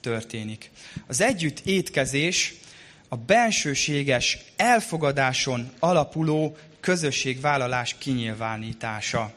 történik. 0.00 0.70
Az 1.06 1.20
együtt 1.20 1.60
étkezés 1.64 2.54
a 3.08 3.16
bensőséges 3.16 4.38
elfogadáson 4.56 5.70
alapuló 5.78 6.56
közösségvállalás 6.80 7.94
kinyilvánítása. 7.98 9.32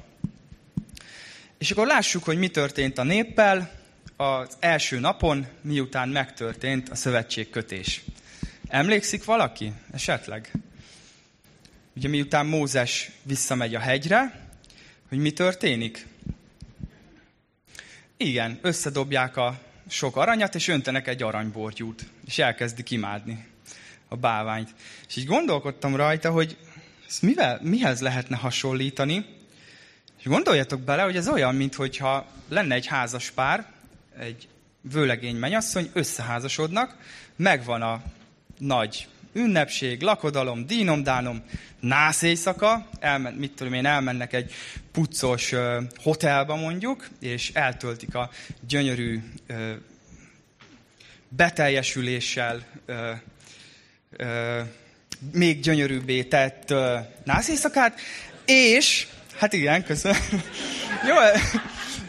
És 1.57 1.71
akkor 1.71 1.87
lássuk, 1.87 2.23
hogy 2.23 2.37
mi 2.37 2.47
történt 2.47 2.97
a 2.97 3.03
néppel 3.03 3.71
az 4.17 4.57
első 4.59 4.99
napon, 4.99 5.47
miután 5.61 6.09
megtörtént 6.09 6.89
a 6.89 6.95
szövetségkötés. 6.95 8.01
Emlékszik 8.67 9.23
valaki? 9.23 9.71
Esetleg? 9.93 10.51
Ugye 11.95 12.07
miután 12.07 12.45
Mózes 12.45 13.11
visszamegy 13.23 13.75
a 13.75 13.79
hegyre, 13.79 14.47
hogy 15.13 15.21
mi 15.21 15.31
történik? 15.31 16.07
Igen, 18.17 18.59
összedobják 18.61 19.37
a 19.37 19.59
sok 19.87 20.15
aranyat, 20.15 20.55
és 20.55 20.67
öntenek 20.67 21.07
egy 21.07 21.23
aranybortyút, 21.23 22.05
és 22.25 22.37
elkezdik 22.37 22.91
imádni 22.91 23.45
a 24.07 24.15
bálványt. 24.15 24.69
És 25.07 25.15
így 25.15 25.25
gondolkodtam 25.25 25.95
rajta, 25.95 26.31
hogy 26.31 26.57
ezt 27.07 27.21
mivel, 27.21 27.59
mihez 27.63 28.01
lehetne 28.01 28.35
hasonlítani, 28.35 29.25
és 30.19 30.25
gondoljatok 30.25 30.81
bele, 30.81 31.01
hogy 31.01 31.15
ez 31.15 31.27
olyan, 31.27 31.55
mintha 31.55 32.27
lenne 32.49 32.75
egy 32.75 32.85
házas 32.85 33.31
pár, 33.31 33.71
egy 34.17 34.47
vőlegény 34.81 35.35
menyasszony, 35.35 35.89
összeházasodnak, 35.93 36.97
megvan 37.35 37.81
a 37.81 38.01
nagy 38.57 39.07
ünnepség, 39.33 40.01
lakodalom, 40.01 40.65
dínomdánom, 40.65 41.43
nász 41.79 42.21
éjszaka, 42.21 42.89
elmen, 42.99 43.33
mit 43.33 43.51
tudom 43.51 43.73
én, 43.73 43.85
elmennek 43.85 44.33
egy 44.33 44.53
puccos 44.91 45.51
uh, 45.51 45.83
hotelba 45.95 46.55
mondjuk, 46.55 47.07
és 47.19 47.51
eltöltik 47.53 48.15
a 48.15 48.29
gyönyörű 48.67 49.19
uh, 49.49 49.71
beteljesüléssel 51.29 52.63
uh, 52.87 52.95
uh, 54.19 54.67
még 55.33 55.59
gyönyörűbbé 55.59 56.23
tett 56.23 56.71
uh, 56.71 56.99
nász 57.23 57.47
éjszakát, 57.47 57.99
és, 58.45 59.07
hát 59.37 59.53
igen, 59.53 59.83
köszönöm. 59.83 60.17
Jó, 61.07 61.15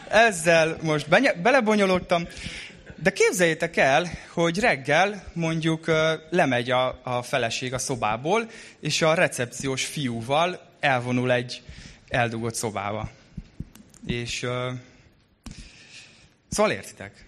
ezzel 0.09 0.77
most 0.81 1.09
belebonyolódtam. 1.41 2.27
De 3.05 3.11
képzeljétek 3.11 3.77
el, 3.77 4.09
hogy 4.29 4.59
reggel 4.59 5.23
mondjuk 5.33 5.85
lemegy 6.29 6.71
a, 6.71 6.99
a 7.03 7.21
feleség 7.21 7.73
a 7.73 7.77
szobából, 7.77 8.49
és 8.79 9.01
a 9.01 9.13
recepciós 9.13 9.85
fiúval 9.85 10.69
elvonul 10.79 11.31
egy 11.31 11.61
eldugott 12.07 12.55
szobába. 12.55 13.09
És 14.05 14.43
uh, 14.43 14.73
szóval 16.49 16.71
értitek? 16.71 17.25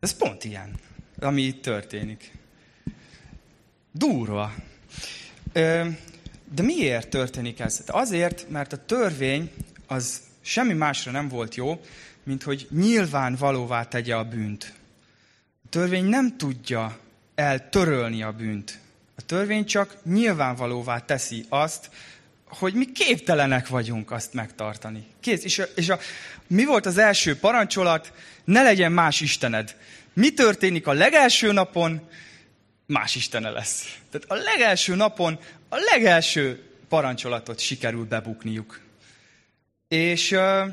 Ez 0.00 0.16
pont 0.16 0.44
ilyen, 0.44 0.74
ami 1.18 1.42
itt 1.42 1.62
történik. 1.62 2.32
Durva. 3.92 4.54
De 5.52 6.62
miért 6.62 7.08
történik 7.08 7.60
ez? 7.60 7.82
Azért, 7.86 8.48
mert 8.48 8.72
a 8.72 8.84
törvény 8.84 9.50
az 9.86 10.20
semmi 10.40 10.72
másra 10.72 11.10
nem 11.10 11.28
volt 11.28 11.54
jó, 11.54 11.80
mint 12.22 12.42
hogy 12.42 12.66
nyilvánvalóvá 12.70 13.82
tegye 13.82 14.16
a 14.16 14.24
bűnt. 14.24 14.75
A 15.66 15.68
törvény 15.68 16.04
nem 16.04 16.36
tudja 16.36 16.98
eltörölni 17.34 18.22
a 18.22 18.32
bűnt. 18.32 18.78
A 19.16 19.22
törvény 19.22 19.64
csak 19.64 19.96
nyilvánvalóvá 20.04 20.98
teszi 20.98 21.44
azt, 21.48 21.90
hogy 22.44 22.74
mi 22.74 22.92
képtelenek 22.92 23.68
vagyunk 23.68 24.10
azt 24.10 24.32
megtartani. 24.32 25.06
Kész. 25.20 25.44
És, 25.44 25.58
a, 25.58 25.64
és 25.74 25.88
a, 25.88 25.98
mi 26.46 26.64
volt 26.64 26.86
az 26.86 26.98
első 26.98 27.38
parancsolat? 27.38 28.12
Ne 28.44 28.62
legyen 28.62 28.92
más 28.92 29.20
Istened. 29.20 29.76
Mi 30.12 30.32
történik 30.32 30.86
a 30.86 30.92
legelső 30.92 31.52
napon? 31.52 32.08
Más 32.86 33.14
Istene 33.14 33.50
lesz. 33.50 33.98
Tehát 34.10 34.30
a 34.30 34.44
legelső 34.44 34.94
napon 34.94 35.38
a 35.68 35.76
legelső 35.76 36.62
parancsolatot 36.88 37.58
sikerül 37.58 38.04
bebukniuk. 38.04 38.80
És 39.88 40.30
uh, 40.30 40.66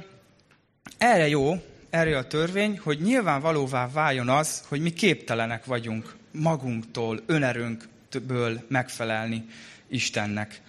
erre 0.98 1.28
jó, 1.28 1.62
erre 1.94 2.18
a 2.18 2.28
törvény, 2.28 2.80
hogy 2.84 3.02
nyilvánvalóvá 3.02 3.90
váljon 3.90 4.30
az, 4.30 4.64
hogy 4.68 4.82
mi 4.82 4.94
képtelenek 4.94 5.66
vagyunk 5.66 6.16
magunktól, 6.32 7.22
önerőnkből 7.26 8.66
megfelelni 8.68 9.46
Istennek. 9.88 10.62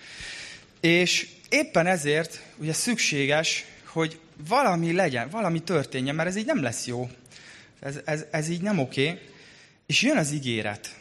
És 0.80 1.28
éppen 1.48 1.86
ezért 1.86 2.42
ugye 2.56 2.72
szükséges, 2.72 3.64
hogy 3.84 4.18
valami 4.48 4.92
legyen, 4.92 5.28
valami 5.28 5.62
történjen, 5.62 6.14
mert 6.14 6.28
ez 6.28 6.36
így 6.36 6.46
nem 6.46 6.62
lesz 6.62 6.86
jó. 6.86 7.10
Ez, 7.80 8.00
ez, 8.04 8.24
ez 8.30 8.48
így 8.48 8.62
nem 8.62 8.78
oké. 8.78 9.20
És 9.86 10.02
jön 10.02 10.16
az 10.16 10.32
ígéret. 10.32 10.94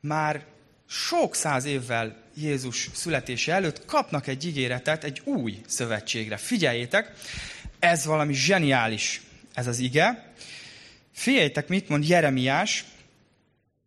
Már 0.00 0.44
sok 0.88 1.34
száz 1.34 1.64
évvel 1.64 2.16
Jézus 2.34 2.88
születése 2.92 3.52
előtt 3.52 3.84
kapnak 3.84 4.26
egy 4.26 4.46
ígéretet 4.46 5.04
egy 5.04 5.20
új 5.24 5.60
szövetségre. 5.66 6.36
Figyeljétek, 6.36 7.12
ez 7.78 8.04
valami 8.04 8.34
zseniális, 8.34 9.20
ez 9.54 9.66
az 9.66 9.78
ige. 9.78 10.32
Figyeljétek, 11.12 11.68
mit 11.68 11.88
mond 11.88 12.08
Jeremiás, 12.08 12.84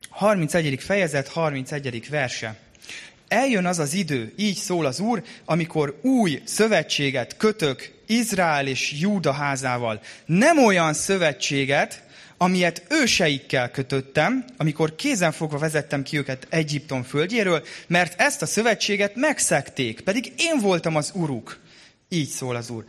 31. 0.09 0.78
fejezet, 0.80 1.28
31. 1.28 2.09
verse. 2.09 2.55
Eljön 3.28 3.66
az 3.66 3.80
az 3.80 3.93
idő, 3.93 4.34
így 4.38 4.55
szól 4.55 4.86
az 4.86 4.99
Úr, 4.99 5.24
amikor 5.45 5.99
új 6.01 6.41
szövetséget 6.45 7.38
kötök 7.38 7.91
Izrael 8.07 8.68
és 8.68 8.91
Júda 8.99 9.32
házával. 9.32 10.01
Nem 10.26 10.66
olyan 10.66 10.93
szövetséget, 10.93 12.03
amilyet 12.38 12.84
őseikkel 12.89 13.72
kötöttem, 13.72 14.45
amikor 14.57 14.95
kézenfogva 14.95 15.57
vezettem 15.57 16.03
ki 16.03 16.18
őket 16.18 16.47
Egyiptom 16.49 17.03
földjéről, 17.03 17.64
mert 17.88 18.22
ezt 18.22 18.41
a 18.41 18.45
szövetséget 18.45 19.16
megszekték, 19.16 20.01
pedig 20.01 20.34
én 20.38 20.59
voltam 20.59 20.95
az 20.95 21.11
uruk. 21.16 21.59
Így 22.09 22.30
szól 22.30 22.55
az 22.55 22.70
Úr. 22.70 22.86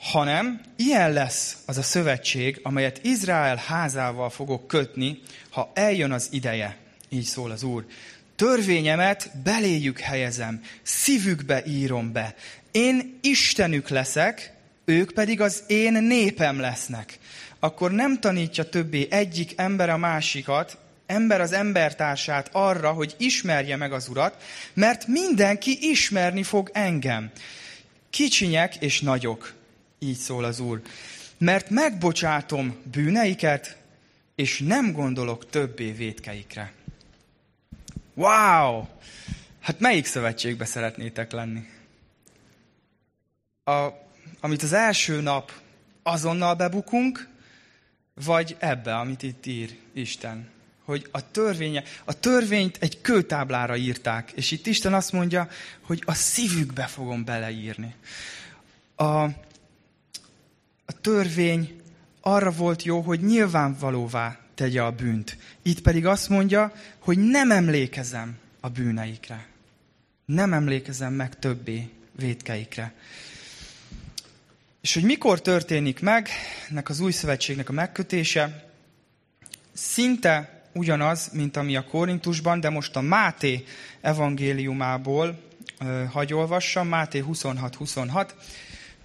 Hanem 0.00 0.60
ilyen 0.76 1.12
lesz 1.12 1.56
az 1.66 1.78
a 1.78 1.82
szövetség, 1.82 2.60
amelyet 2.62 3.04
Izrael 3.04 3.56
házával 3.56 4.30
fogok 4.30 4.66
kötni, 4.66 5.20
ha 5.50 5.70
eljön 5.74 6.12
az 6.12 6.28
ideje. 6.30 6.76
Így 7.08 7.24
szól 7.24 7.50
az 7.50 7.62
Úr. 7.62 7.86
Törvényemet 8.36 9.30
beléjük 9.44 9.98
helyezem, 9.98 10.62
szívükbe 10.82 11.64
írom 11.66 12.12
be. 12.12 12.34
Én 12.70 13.18
Istenük 13.22 13.88
leszek, 13.88 14.52
ők 14.84 15.12
pedig 15.12 15.40
az 15.40 15.62
én 15.66 15.92
népem 15.92 16.60
lesznek 16.60 17.18
akkor 17.60 17.90
nem 17.90 18.20
tanítja 18.20 18.64
többé 18.64 19.06
egyik 19.10 19.52
ember 19.56 19.90
a 19.90 19.96
másikat, 19.96 20.78
ember 21.06 21.40
az 21.40 21.52
embertársát 21.52 22.48
arra, 22.52 22.92
hogy 22.92 23.14
ismerje 23.18 23.76
meg 23.76 23.92
az 23.92 24.08
Urat, 24.08 24.42
mert 24.74 25.06
mindenki 25.06 25.78
ismerni 25.80 26.42
fog 26.42 26.70
engem. 26.72 27.30
Kicsinyek 28.10 28.76
és 28.76 29.00
nagyok, 29.00 29.54
így 30.02 30.16
szól 30.16 30.44
az 30.44 30.60
Úr. 30.60 30.82
Mert 31.38 31.70
megbocsátom 31.70 32.76
bűneiket, 32.90 33.76
és 34.34 34.58
nem 34.58 34.92
gondolok 34.92 35.50
többé 35.50 35.90
védkeikre. 35.90 36.72
Wow! 38.14 38.84
Hát 39.60 39.80
melyik 39.80 40.06
szövetségbe 40.06 40.64
szeretnétek 40.64 41.32
lenni? 41.32 41.68
A, 43.64 43.88
amit 44.40 44.62
az 44.62 44.72
első 44.72 45.20
nap 45.20 45.52
azonnal 46.02 46.54
bebukunk, 46.54 47.28
vagy 48.14 48.56
ebbe, 48.58 48.96
amit 48.96 49.22
itt 49.22 49.46
ír 49.46 49.76
Isten. 49.92 50.48
Hogy 50.84 51.08
a, 51.10 51.30
törvénye, 51.30 51.82
a 52.04 52.20
törvényt 52.20 52.76
egy 52.80 53.00
kőtáblára 53.00 53.76
írták, 53.76 54.30
és 54.30 54.50
itt 54.50 54.66
Isten 54.66 54.94
azt 54.94 55.12
mondja, 55.12 55.48
hogy 55.80 56.02
a 56.06 56.14
szívükbe 56.14 56.86
fogom 56.86 57.24
beleírni. 57.24 57.94
A, 58.96 59.26
a 60.90 61.00
törvény 61.00 61.80
arra 62.20 62.50
volt 62.50 62.82
jó, 62.82 63.00
hogy 63.00 63.20
nyilvánvalóvá 63.20 64.38
tegye 64.54 64.82
a 64.82 64.90
bűnt. 64.90 65.36
Itt 65.62 65.80
pedig 65.80 66.06
azt 66.06 66.28
mondja, 66.28 66.72
hogy 66.98 67.18
nem 67.18 67.50
emlékezem 67.50 68.38
a 68.60 68.68
bűneikre. 68.68 69.46
Nem 70.24 70.52
emlékezem 70.52 71.12
meg 71.12 71.38
többé 71.38 71.88
védkeikre. 72.12 72.94
És 74.80 74.94
hogy 74.94 75.02
mikor 75.02 75.40
történik 75.40 76.00
meg 76.00 76.28
ennek 76.70 76.88
az 76.88 77.00
új 77.00 77.12
szövetségnek 77.12 77.68
a 77.68 77.72
megkötése, 77.72 78.70
szinte 79.72 80.62
ugyanaz, 80.72 81.28
mint 81.32 81.56
ami 81.56 81.76
a 81.76 81.84
Korintusban, 81.84 82.60
de 82.60 82.70
most 82.70 82.96
a 82.96 83.00
Máté 83.00 83.64
evangéliumából 84.00 85.40
uh, 85.80 86.04
hagy 86.04 86.32
olvassam, 86.32 86.88
Máté 86.88 87.24
26-26, 87.28 88.28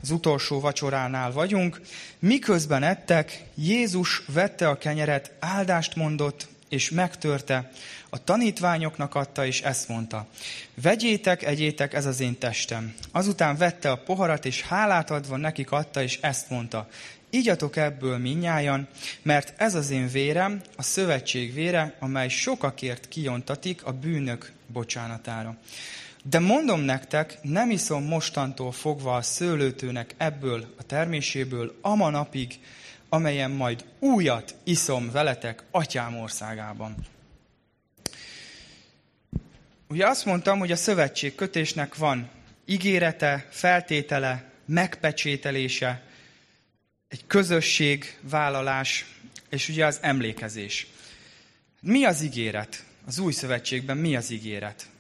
az 0.06 0.12
utolsó 0.12 0.60
vacsoránál 0.60 1.32
vagyunk. 1.32 1.82
Miközben 2.20 2.84
ettek, 2.84 3.44
Jézus 3.56 4.22
vette 4.28 4.70
a 4.70 4.78
kenyeret, 4.78 5.32
áldást 5.40 5.96
mondott, 5.96 6.48
és 6.70 6.90
megtörte, 6.90 7.72
a 8.10 8.24
tanítványoknak 8.24 9.16
adta, 9.16 9.46
és 9.46 9.62
ezt 9.62 9.88
mondta. 9.88 10.28
Vegyétek, 10.82 11.44
egyétek, 11.44 11.94
ez 11.94 12.06
az 12.06 12.20
én 12.20 12.38
testem. 12.38 12.94
Azután 13.12 13.58
vette 13.58 13.92
a 13.92 13.98
poharat, 13.98 14.46
és 14.46 14.62
hálát 14.62 15.12
adva 15.12 15.38
nekik 15.38 15.72
adta, 15.72 16.02
és 16.02 16.20
ezt 16.22 16.50
mondta. 16.50 16.88
Ígyatok 17.30 17.76
ebből 17.76 18.18
minnyájan, 18.18 18.88
mert 19.22 19.54
ez 19.62 19.76
az 19.76 19.90
én 19.90 20.08
vérem, 20.08 20.62
a 20.76 20.84
szövetség 20.84 21.54
vére, 21.54 21.96
amely 22.00 22.30
sokakért 22.30 23.08
kiontatik 23.08 23.86
a 23.86 23.92
bűnök 23.92 24.52
bocsánatára. 24.68 25.58
De 26.30 26.40
mondom 26.40 26.82
nektek, 26.82 27.38
nem 27.42 27.70
iszom 27.70 28.04
mostantól 28.04 28.72
fogva 28.72 29.16
a 29.16 29.22
szőlőtőnek 29.22 30.14
ebből 30.18 30.74
a 30.78 30.84
terméséből 30.84 31.78
ama 31.82 32.10
napig, 32.10 32.60
amelyen 33.10 33.52
majd 33.52 33.86
újat 34.00 34.56
iszom 34.64 35.12
veletek 35.12 35.64
atyám 35.72 36.18
országában. 36.18 36.96
Ugye 39.88 40.08
azt 40.08 40.26
mondtam, 40.26 40.60
hogy 40.60 40.72
a 40.72 40.76
szövetség 40.76 41.36
kötésnek 41.36 41.96
van 41.96 42.30
ígérete, 42.66 43.48
feltétele, 43.50 44.52
megpecsételése, 44.66 46.04
egy 47.08 47.24
közösség 47.28 48.18
vállalás, 48.22 49.06
és 49.50 49.70
ugye 49.70 49.86
az 49.86 50.00
emlékezés. 50.02 50.88
Mi 51.82 52.06
az 52.06 52.22
ígéret? 52.22 52.84
Az 53.06 53.20
új 53.20 53.32
szövetségben 53.32 53.98
mi 53.98 54.16
az 54.16 54.30
ígéret? 54.30 54.94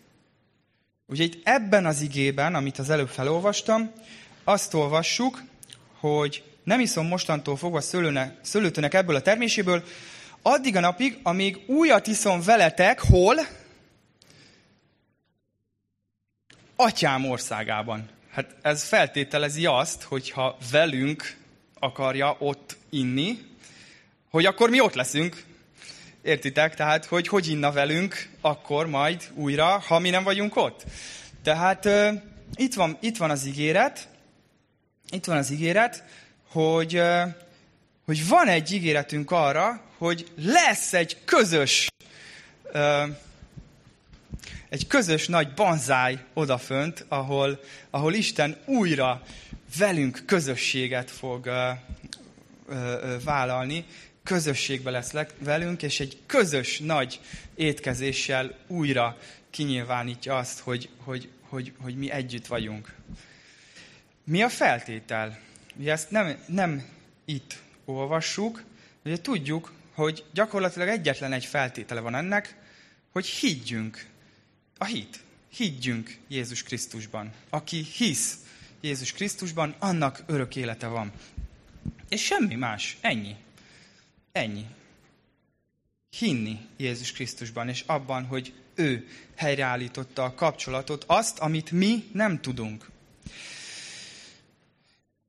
Ugye 1.07 1.23
itt 1.23 1.47
ebben 1.47 1.85
az 1.85 2.01
igében, 2.01 2.55
amit 2.55 2.79
az 2.79 2.89
előbb 2.89 3.09
felolvastam, 3.09 3.91
azt 4.43 4.73
olvassuk, 4.73 5.43
hogy 5.99 6.43
nem 6.63 6.79
iszom 6.79 7.07
mostantól 7.07 7.57
fogva 7.57 7.81
szőlőne, 7.81 8.37
szőlőtőnek 8.41 8.93
ebből 8.93 9.15
a 9.15 9.21
terméséből, 9.21 9.83
addig 10.41 10.75
a 10.75 10.79
napig, 10.79 11.19
amíg 11.23 11.63
újat 11.67 12.07
iszom 12.07 12.41
veletek, 12.41 12.99
hol? 12.99 13.35
Atyám 16.75 17.29
országában. 17.29 18.09
Hát 18.31 18.55
ez 18.61 18.83
feltételezi 18.83 19.65
azt, 19.65 20.03
hogyha 20.03 20.57
velünk 20.71 21.37
akarja 21.79 22.35
ott 22.39 22.77
inni, 22.89 23.39
hogy 24.29 24.45
akkor 24.45 24.69
mi 24.69 24.79
ott 24.79 24.93
leszünk. 24.93 25.43
Értitek? 26.25 26.75
Tehát, 26.75 27.05
hogy 27.05 27.27
hogy 27.27 27.47
inna 27.47 27.71
velünk 27.71 28.29
akkor 28.41 28.87
majd 28.87 29.23
újra, 29.33 29.65
ha 29.65 29.99
mi 29.99 30.09
nem 30.09 30.23
vagyunk 30.23 30.55
ott. 30.55 30.83
Tehát 31.43 31.85
uh, 31.85 32.13
itt, 32.55 32.73
van, 32.73 32.97
itt 33.01 33.17
van 33.17 33.29
az 33.29 33.45
ígéret, 33.45 34.07
itt 35.09 35.25
van 35.25 35.37
az 35.37 35.51
ígéret, 35.51 36.03
hogy, 36.51 37.01
hogy 38.05 38.27
van 38.27 38.47
egy 38.47 38.71
ígéretünk 38.71 39.31
arra, 39.31 39.81
hogy 39.97 40.31
lesz 40.37 40.93
egy 40.93 41.17
közös, 41.25 41.87
egy 44.69 44.87
közös 44.87 45.27
nagy 45.27 45.53
banzáj 45.53 46.17
odafönt, 46.33 47.05
ahol, 47.07 47.59
ahol 47.89 48.13
Isten 48.13 48.57
újra 48.65 49.21
velünk 49.77 50.23
közösséget 50.25 51.11
fog 51.11 51.49
vállalni, 53.23 53.85
közösségbe 54.25 54.91
lesz 54.91 55.13
velünk, 55.39 55.83
és 55.83 55.99
egy 55.99 56.17
közös 56.25 56.79
nagy 56.79 57.19
étkezéssel 57.55 58.57
újra 58.67 59.17
kinyilvánítja 59.49 60.37
azt, 60.37 60.59
hogy, 60.59 60.89
hogy, 60.97 61.29
hogy, 61.41 61.73
hogy 61.79 61.97
mi 61.97 62.11
együtt 62.11 62.47
vagyunk. 62.47 62.93
Mi 64.23 64.41
a 64.43 64.49
feltétel? 64.49 65.39
Ugye 65.75 65.91
ezt 65.91 66.11
nem, 66.11 66.37
nem 66.47 66.85
itt 67.25 67.55
olvassuk, 67.85 68.63
ugye 69.03 69.21
tudjuk, 69.21 69.73
hogy 69.93 70.23
gyakorlatilag 70.33 70.87
egyetlen 70.87 71.33
egy 71.33 71.45
feltétele 71.45 71.99
van 71.99 72.15
ennek, 72.15 72.55
hogy 73.11 73.25
higgyünk. 73.25 74.05
A 74.77 74.85
hit. 74.85 75.19
Higgyünk 75.55 76.17
Jézus 76.27 76.63
Krisztusban. 76.63 77.31
Aki 77.49 77.85
hisz 77.95 78.35
Jézus 78.81 79.11
Krisztusban, 79.11 79.75
annak 79.79 80.23
örök 80.25 80.55
élete 80.55 80.87
van. 80.87 81.11
És 82.09 82.23
semmi 82.23 82.55
más. 82.55 82.97
Ennyi. 83.01 83.35
Ennyi. 84.35 84.65
Hinni 86.17 86.59
Jézus 86.77 87.11
Krisztusban, 87.11 87.69
és 87.69 87.83
abban, 87.85 88.25
hogy 88.25 88.53
ő 88.73 89.07
helyreállította 89.35 90.23
a 90.23 90.33
kapcsolatot, 90.33 91.03
azt, 91.07 91.39
amit 91.39 91.71
mi 91.71 92.09
nem 92.13 92.41
tudunk. 92.41 92.89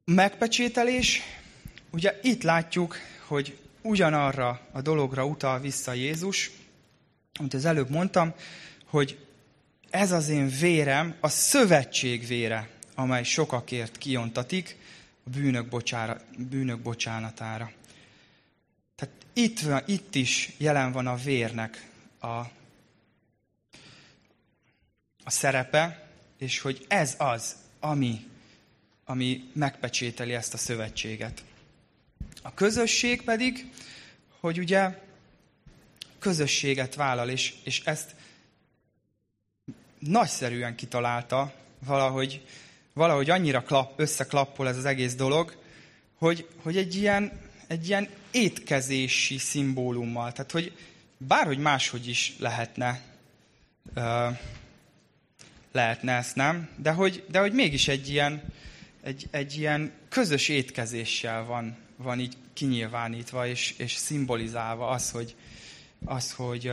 Megpecsételés, 0.05 1.21
ugye 1.91 2.21
itt 2.23 2.43
látjuk, 2.43 2.97
hogy 3.27 3.59
ugyanarra 3.83 4.61
a 4.73 4.81
dologra 4.81 5.27
utal 5.27 5.61
vissza 5.61 5.93
Jézus, 5.93 6.51
amit 7.39 7.55
az 7.55 7.65
előbb 7.65 7.91
mondtam, 7.91 8.35
hogy 8.85 9.19
ez 9.91 10.13
az 10.13 10.29
én 10.29 10.49
vérem, 10.49 11.15
a 11.21 11.29
szövetség 11.29 12.27
vére, 12.27 12.69
amely 12.95 13.25
sokakért 13.25 13.99
kiontatik 13.99 14.77
a 15.25 15.31
bűnök, 15.31 15.69
bocsára, 15.69 16.21
bűnök 16.39 16.81
bocsánatára. 16.81 17.73
Itt, 19.39 19.61
itt 19.87 20.15
is 20.15 20.53
jelen 20.57 20.93
van 20.93 21.07
a 21.07 21.17
vérnek 21.17 21.91
a, 22.19 22.27
a 22.27 22.51
szerepe, 25.27 26.09
és 26.39 26.61
hogy 26.61 26.85
ez 26.89 27.15
az, 27.19 27.57
ami, 27.81 28.27
ami 29.05 29.51
megpecsételi 29.53 30.35
ezt 30.35 30.55
a 30.55 30.57
szövetséget. 30.57 31.45
A 32.43 32.55
közösség 32.55 33.23
pedig, 33.23 33.73
hogy 34.41 34.59
ugye 34.59 35.03
közösséget 36.19 36.95
vállal, 36.95 37.29
és, 37.29 37.55
és 37.63 37.81
ezt 37.85 38.15
nagyszerűen 39.99 40.75
kitalálta, 40.77 41.55
valahogy, 41.79 42.47
valahogy 42.93 43.31
annyira 43.31 43.63
klap, 43.63 44.01
összeklappol 44.01 44.69
ez 44.69 44.77
az 44.77 44.85
egész 44.85 45.15
dolog, 45.15 45.57
hogy, 46.19 46.49
hogy 46.63 46.77
egy, 46.77 46.95
ilyen, 46.95 47.45
egy 47.67 47.89
ilyen 47.89 48.09
étkezési 48.31 49.39
szimbólummal, 49.39 50.33
tehát 50.33 50.51
hogy 50.51 50.73
bárhogy 51.19 51.59
máshogy 51.59 52.09
is 52.09 52.35
lehetne, 52.39 53.01
uh, 53.95 54.39
lehetne 55.73 56.13
ezt, 56.13 56.35
nem? 56.35 56.69
De 56.77 56.91
hogy, 56.91 57.25
de 57.31 57.39
hogy 57.39 57.53
mégis 57.53 57.89
egy 57.89 58.09
ilyen, 58.09 58.43
egy, 59.03 59.27
egy 59.31 59.59
ilyen 59.59 59.93
közös 60.09 60.49
étkezéssel 60.49 61.45
van, 61.45 61.77
van 61.97 62.21
így 62.21 62.37
kinyilvánítva 62.53 63.47
és, 63.47 63.75
és 63.79 63.95
szimbolizálva 63.95 64.89
az, 64.89 65.11
hogy, 65.11 65.35
az, 66.05 66.33
hogy, 66.33 66.71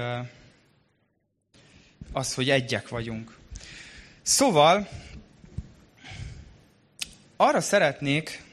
az, 2.11 2.33
hogy 2.33 2.49
egyek 2.49 2.89
vagyunk. 2.89 3.37
Szóval 4.21 4.89
arra 7.35 7.61
szeretnék 7.61 8.43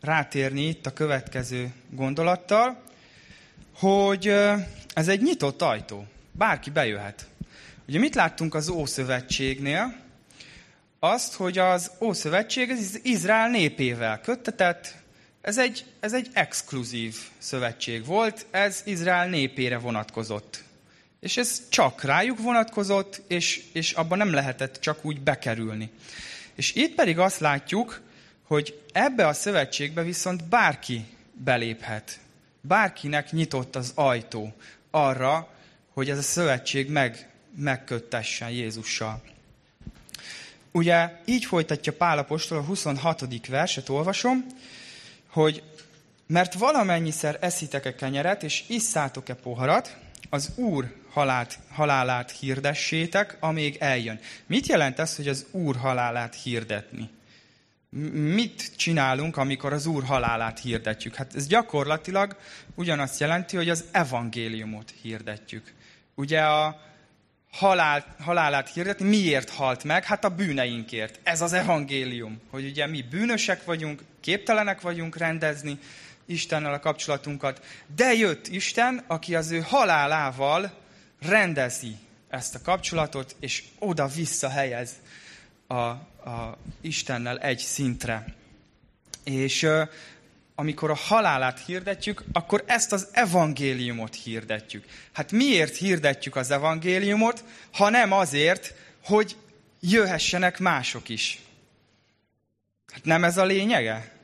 rátérni 0.00 0.68
itt 0.68 0.86
a 0.86 0.92
következő 0.92 1.72
gondolattal, 1.90 2.82
hogy 3.74 4.26
ez 4.94 5.08
egy 5.08 5.22
nyitott 5.22 5.62
ajtó. 5.62 6.06
Bárki 6.32 6.70
bejöhet. 6.70 7.26
Ugye 7.88 7.98
mit 7.98 8.14
láttunk 8.14 8.54
az 8.54 8.68
Ószövetségnél? 8.68 9.96
Azt, 10.98 11.34
hogy 11.34 11.58
az 11.58 11.90
Ószövetség 12.00 12.70
az 12.70 13.00
Izrael 13.02 13.50
népével 13.50 14.20
köttetett, 14.20 14.94
ez 15.40 15.58
egy, 15.58 15.84
ez 16.00 16.12
egy 16.12 16.28
exkluzív 16.32 17.16
szövetség 17.38 18.04
volt, 18.04 18.46
ez 18.50 18.82
Izrael 18.84 19.28
népére 19.28 19.78
vonatkozott. 19.78 20.64
És 21.20 21.36
ez 21.36 21.62
csak 21.68 22.02
rájuk 22.02 22.38
vonatkozott, 22.38 23.22
és, 23.28 23.62
és 23.72 23.92
abban 23.92 24.18
nem 24.18 24.32
lehetett 24.32 24.80
csak 24.80 25.04
úgy 25.04 25.20
bekerülni. 25.20 25.90
És 26.54 26.74
itt 26.74 26.94
pedig 26.94 27.18
azt 27.18 27.40
látjuk, 27.40 28.00
hogy 28.46 28.82
ebbe 28.92 29.26
a 29.26 29.32
szövetségbe 29.32 30.02
viszont 30.02 30.44
bárki 30.44 31.04
beléphet. 31.32 32.18
Bárkinek 32.60 33.32
nyitott 33.32 33.76
az 33.76 33.92
ajtó 33.94 34.54
arra, 34.90 35.48
hogy 35.92 36.10
ez 36.10 36.18
a 36.18 36.22
szövetség 36.22 36.90
meg, 36.90 37.28
megköttessen 37.56 38.50
Jézussal. 38.50 39.22
Ugye 40.70 41.20
így 41.24 41.44
folytatja 41.44 41.92
Pálapostól 41.92 42.58
a 42.58 42.62
26. 42.62 43.46
verset, 43.46 43.88
olvasom, 43.88 44.46
hogy 45.28 45.62
mert 46.26 46.54
valamennyiszer 46.54 47.38
eszitek-e 47.40 47.94
kenyeret, 47.94 48.42
és 48.42 48.64
isszátok-e 48.66 49.34
poharat, 49.34 49.96
az 50.30 50.52
Úr 50.54 50.92
halált, 51.10 51.58
halálát 51.70 52.30
hirdessétek, 52.30 53.36
amíg 53.40 53.76
eljön. 53.80 54.20
Mit 54.46 54.66
jelent 54.66 54.98
ez, 54.98 55.16
hogy 55.16 55.28
az 55.28 55.46
Úr 55.50 55.76
halálát 55.76 56.34
hirdetni? 56.42 57.10
Mit 58.12 58.76
csinálunk, 58.76 59.36
amikor 59.36 59.72
az 59.72 59.86
Úr 59.86 60.04
halálát 60.04 60.60
hirdetjük? 60.60 61.14
Hát 61.14 61.34
ez 61.34 61.46
gyakorlatilag 61.46 62.36
ugyanazt 62.74 63.20
jelenti, 63.20 63.56
hogy 63.56 63.68
az 63.68 63.84
evangéliumot 63.90 64.92
hirdetjük. 65.02 65.72
Ugye 66.14 66.40
a 66.40 66.80
halál, 67.50 68.16
halálát 68.20 68.72
hirdetni, 68.72 69.08
miért 69.08 69.50
halt 69.50 69.84
meg? 69.84 70.04
Hát 70.04 70.24
a 70.24 70.28
bűneinkért. 70.28 71.20
Ez 71.22 71.40
az 71.40 71.52
evangélium, 71.52 72.40
hogy 72.50 72.64
ugye 72.64 72.86
mi 72.86 73.02
bűnösek 73.10 73.64
vagyunk, 73.64 74.02
képtelenek 74.20 74.80
vagyunk 74.80 75.16
rendezni 75.16 75.78
Istennel 76.26 76.72
a 76.72 76.78
kapcsolatunkat, 76.78 77.64
de 77.96 78.12
jött 78.12 78.46
Isten, 78.46 79.04
aki 79.06 79.34
az 79.34 79.50
ő 79.50 79.60
halálával 79.60 80.72
rendezi 81.20 81.96
ezt 82.28 82.54
a 82.54 82.62
kapcsolatot, 82.62 83.36
és 83.40 83.64
oda-vissza 83.78 84.48
helyez 84.48 84.90
a, 85.68 85.92
a 86.26 86.56
Istennel 86.80 87.38
egy 87.38 87.58
szintre. 87.58 88.24
És 89.24 89.66
amikor 90.54 90.90
a 90.90 90.94
halálát 90.94 91.64
hirdetjük, 91.66 92.24
akkor 92.32 92.64
ezt 92.66 92.92
az 92.92 93.08
evangéliumot 93.12 94.14
hirdetjük. 94.14 94.84
Hát 95.12 95.32
miért 95.32 95.76
hirdetjük 95.76 96.36
az 96.36 96.50
evangéliumot, 96.50 97.44
ha 97.72 97.90
nem 97.90 98.12
azért, 98.12 98.74
hogy 99.04 99.36
jöhessenek 99.80 100.58
mások 100.58 101.08
is? 101.08 101.38
Hát 102.92 103.04
nem 103.04 103.24
ez 103.24 103.38
a 103.38 103.44
lényege? 103.44 104.14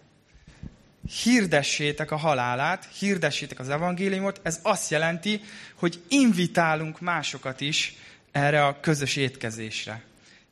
Hirdessétek 1.22 2.10
a 2.10 2.16
halálát, 2.16 2.88
hirdessétek 2.98 3.58
az 3.58 3.68
evangéliumot, 3.68 4.40
ez 4.42 4.58
azt 4.62 4.90
jelenti, 4.90 5.40
hogy 5.74 6.02
invitálunk 6.08 7.00
másokat 7.00 7.60
is 7.60 7.94
erre 8.32 8.66
a 8.66 8.80
közös 8.80 9.16
étkezésre. 9.16 10.02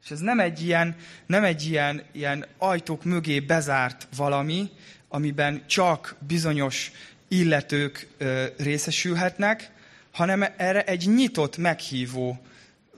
És 0.05 0.11
ez 0.11 0.20
nem 0.20 0.40
egy 0.40 0.62
ilyen, 0.62 0.96
nem 1.26 1.44
egy 1.44 1.66
ilyen, 1.66 2.03
ilyen 2.12 2.46
ajtók 2.59 3.05
mögé 3.05 3.40
bezárt 3.40 4.09
valami, 4.16 4.70
amiben 5.09 5.62
csak 5.66 6.16
bizonyos 6.26 6.92
illetők 7.28 8.09
ö, 8.18 8.46
részesülhetnek, 8.59 9.70
hanem 10.11 10.44
erre 10.57 10.84
egy 10.84 11.07
nyitott 11.07 11.57
meghívó 11.57 12.40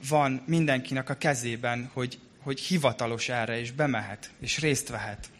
van 0.09 0.43
mindenkinek 0.47 1.09
a 1.09 1.15
kezében, 1.15 1.91
hogy, 1.93 2.19
hogy 2.39 2.61
hivatalos 2.61 3.29
erre, 3.29 3.59
és 3.59 3.73
bemehet, 3.73 4.31
és 4.41 4.59
részt 4.59 4.89
vehet. 4.89 5.31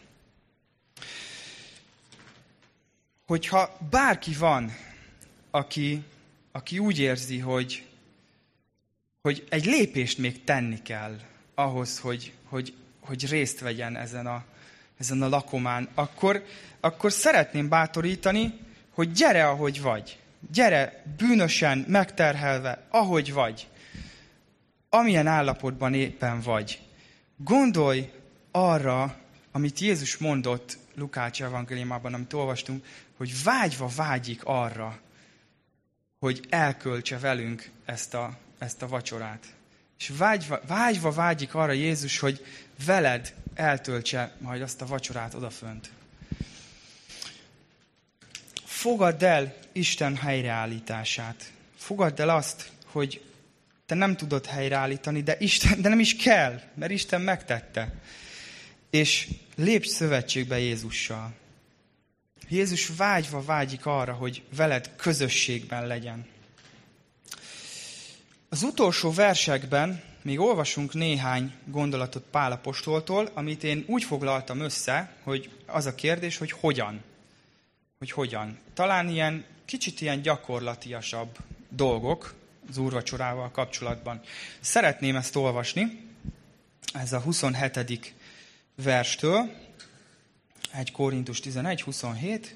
Hogyha 3.25 3.77
bárki 3.89 4.33
van, 4.33 4.75
aki, 5.51 6.03
aki 6.51 6.79
úgy 6.79 6.99
érzi, 6.99 7.39
hogy, 7.39 7.85
hogy 9.21 9.45
egy 9.49 9.65
lépést 9.65 10.17
még 10.17 10.43
tenni 10.43 10.81
kell 10.81 11.19
ahhoz, 11.55 11.99
hogy, 11.99 12.33
hogy, 12.43 12.73
hogy 12.99 13.29
részt 13.29 13.59
vegyen 13.59 13.95
ezen 13.95 14.27
a, 14.27 14.43
ezen 14.97 15.21
a 15.21 15.29
lakomán, 15.29 15.89
akkor, 15.93 16.43
akkor 16.79 17.11
szeretném 17.11 17.69
bátorítani, 17.69 18.59
hogy 18.93 19.11
gyere, 19.11 19.47
ahogy 19.47 19.81
vagy. 19.81 20.19
Gyere 20.51 21.03
bűnösen, 21.17 21.85
megterhelve, 21.87 22.83
ahogy 22.89 23.33
vagy. 23.33 23.67
Amilyen 24.89 25.27
állapotban 25.27 25.93
éppen 25.93 26.41
vagy. 26.41 26.81
Gondolj 27.37 28.11
arra, 28.51 29.15
amit 29.51 29.79
Jézus 29.79 30.17
mondott 30.17 30.77
Lukács 30.95 31.41
evangéliumában, 31.41 32.13
amit 32.13 32.33
olvastunk, 32.33 32.85
hogy 33.17 33.43
vágyva 33.43 33.89
vágyik 33.95 34.43
arra, 34.43 34.99
hogy 36.19 36.45
elköltse 36.49 37.19
velünk 37.19 37.69
ezt 37.85 38.13
a, 38.13 38.37
ezt 38.57 38.81
a 38.81 38.87
vacsorát. 38.87 39.45
És 40.03 40.11
vágyva, 40.17 40.59
vágyva 40.67 41.11
vágyik 41.11 41.55
arra 41.55 41.71
Jézus, 41.71 42.19
hogy 42.19 42.45
veled 42.85 43.33
eltöltse 43.53 44.35
majd 44.39 44.61
azt 44.61 44.81
a 44.81 44.85
vacsorát 44.85 45.33
odafönt. 45.33 45.89
Fogadd 48.65 49.23
el 49.23 49.55
Isten 49.71 50.15
helyreállítását. 50.15 51.51
Fogadd 51.77 52.21
el 52.21 52.29
azt, 52.29 52.71
hogy 52.85 53.21
te 53.85 53.95
nem 53.95 54.15
tudod 54.15 54.45
helyreállítani, 54.45 55.21
de, 55.21 55.35
Isten, 55.39 55.81
de 55.81 55.89
nem 55.89 55.99
is 55.99 56.15
kell, 56.15 56.61
mert 56.73 56.91
Isten 56.91 57.21
megtette. 57.21 57.93
És 58.89 59.29
lépj 59.55 59.87
szövetségbe 59.87 60.59
Jézussal. 60.59 61.33
Jézus 62.49 62.87
vágyva 62.97 63.41
vágyik 63.41 63.85
arra, 63.85 64.13
hogy 64.13 64.43
veled 64.55 64.91
közösségben 64.95 65.87
legyen. 65.87 66.31
Az 68.53 68.63
utolsó 68.63 69.11
versekben 69.11 70.01
még 70.21 70.39
olvasunk 70.39 70.93
néhány 70.93 71.53
gondolatot 71.65 72.23
Pálapostoltól, 72.31 73.29
amit 73.33 73.63
én 73.63 73.83
úgy 73.87 74.03
foglaltam 74.03 74.59
össze, 74.59 75.15
hogy 75.23 75.49
az 75.65 75.85
a 75.85 75.95
kérdés, 75.95 76.37
hogy 76.37 76.51
hogyan. 76.51 77.03
Hogy 77.97 78.11
hogyan. 78.11 78.59
Talán 78.73 79.09
ilyen 79.09 79.45
kicsit 79.65 80.01
ilyen 80.01 80.21
gyakorlatiasabb 80.21 81.37
dolgok 81.69 82.33
az 82.69 82.77
úrvacsorával 82.77 83.51
kapcsolatban. 83.51 84.21
Szeretném 84.59 85.15
ezt 85.15 85.35
olvasni, 85.35 86.07
ez 86.93 87.13
a 87.13 87.19
27. 87.19 88.13
verstől, 88.75 89.53
1 90.71 90.91
Korintus 90.91 91.39
11, 91.39 91.81
27. 91.81 92.55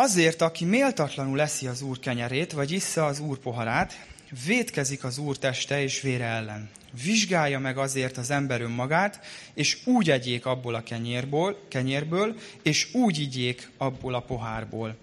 Azért, 0.00 0.42
aki 0.42 0.64
méltatlanul 0.64 1.40
eszi 1.40 1.66
az 1.66 1.82
úr 1.82 1.98
kenyerét, 1.98 2.52
vagy 2.52 2.70
issza 2.70 3.06
az 3.06 3.20
úr 3.20 3.38
poharát, 3.38 4.06
vétkezik 4.46 5.04
az 5.04 5.18
úr 5.18 5.38
teste 5.38 5.82
és 5.82 6.00
vére 6.00 6.24
ellen. 6.24 6.68
Vizsgálja 7.02 7.58
meg 7.58 7.78
azért 7.78 8.16
az 8.16 8.30
ember 8.30 8.60
önmagát, 8.60 9.20
és 9.54 9.78
úgy 9.84 10.10
egyék 10.10 10.46
abból 10.46 10.74
a 10.74 10.82
kenyérből, 10.82 11.58
kenyérből, 11.68 12.36
és 12.62 12.94
úgy 12.94 13.18
igyék 13.18 13.70
abból 13.76 14.14
a 14.14 14.20
pohárból. 14.20 14.96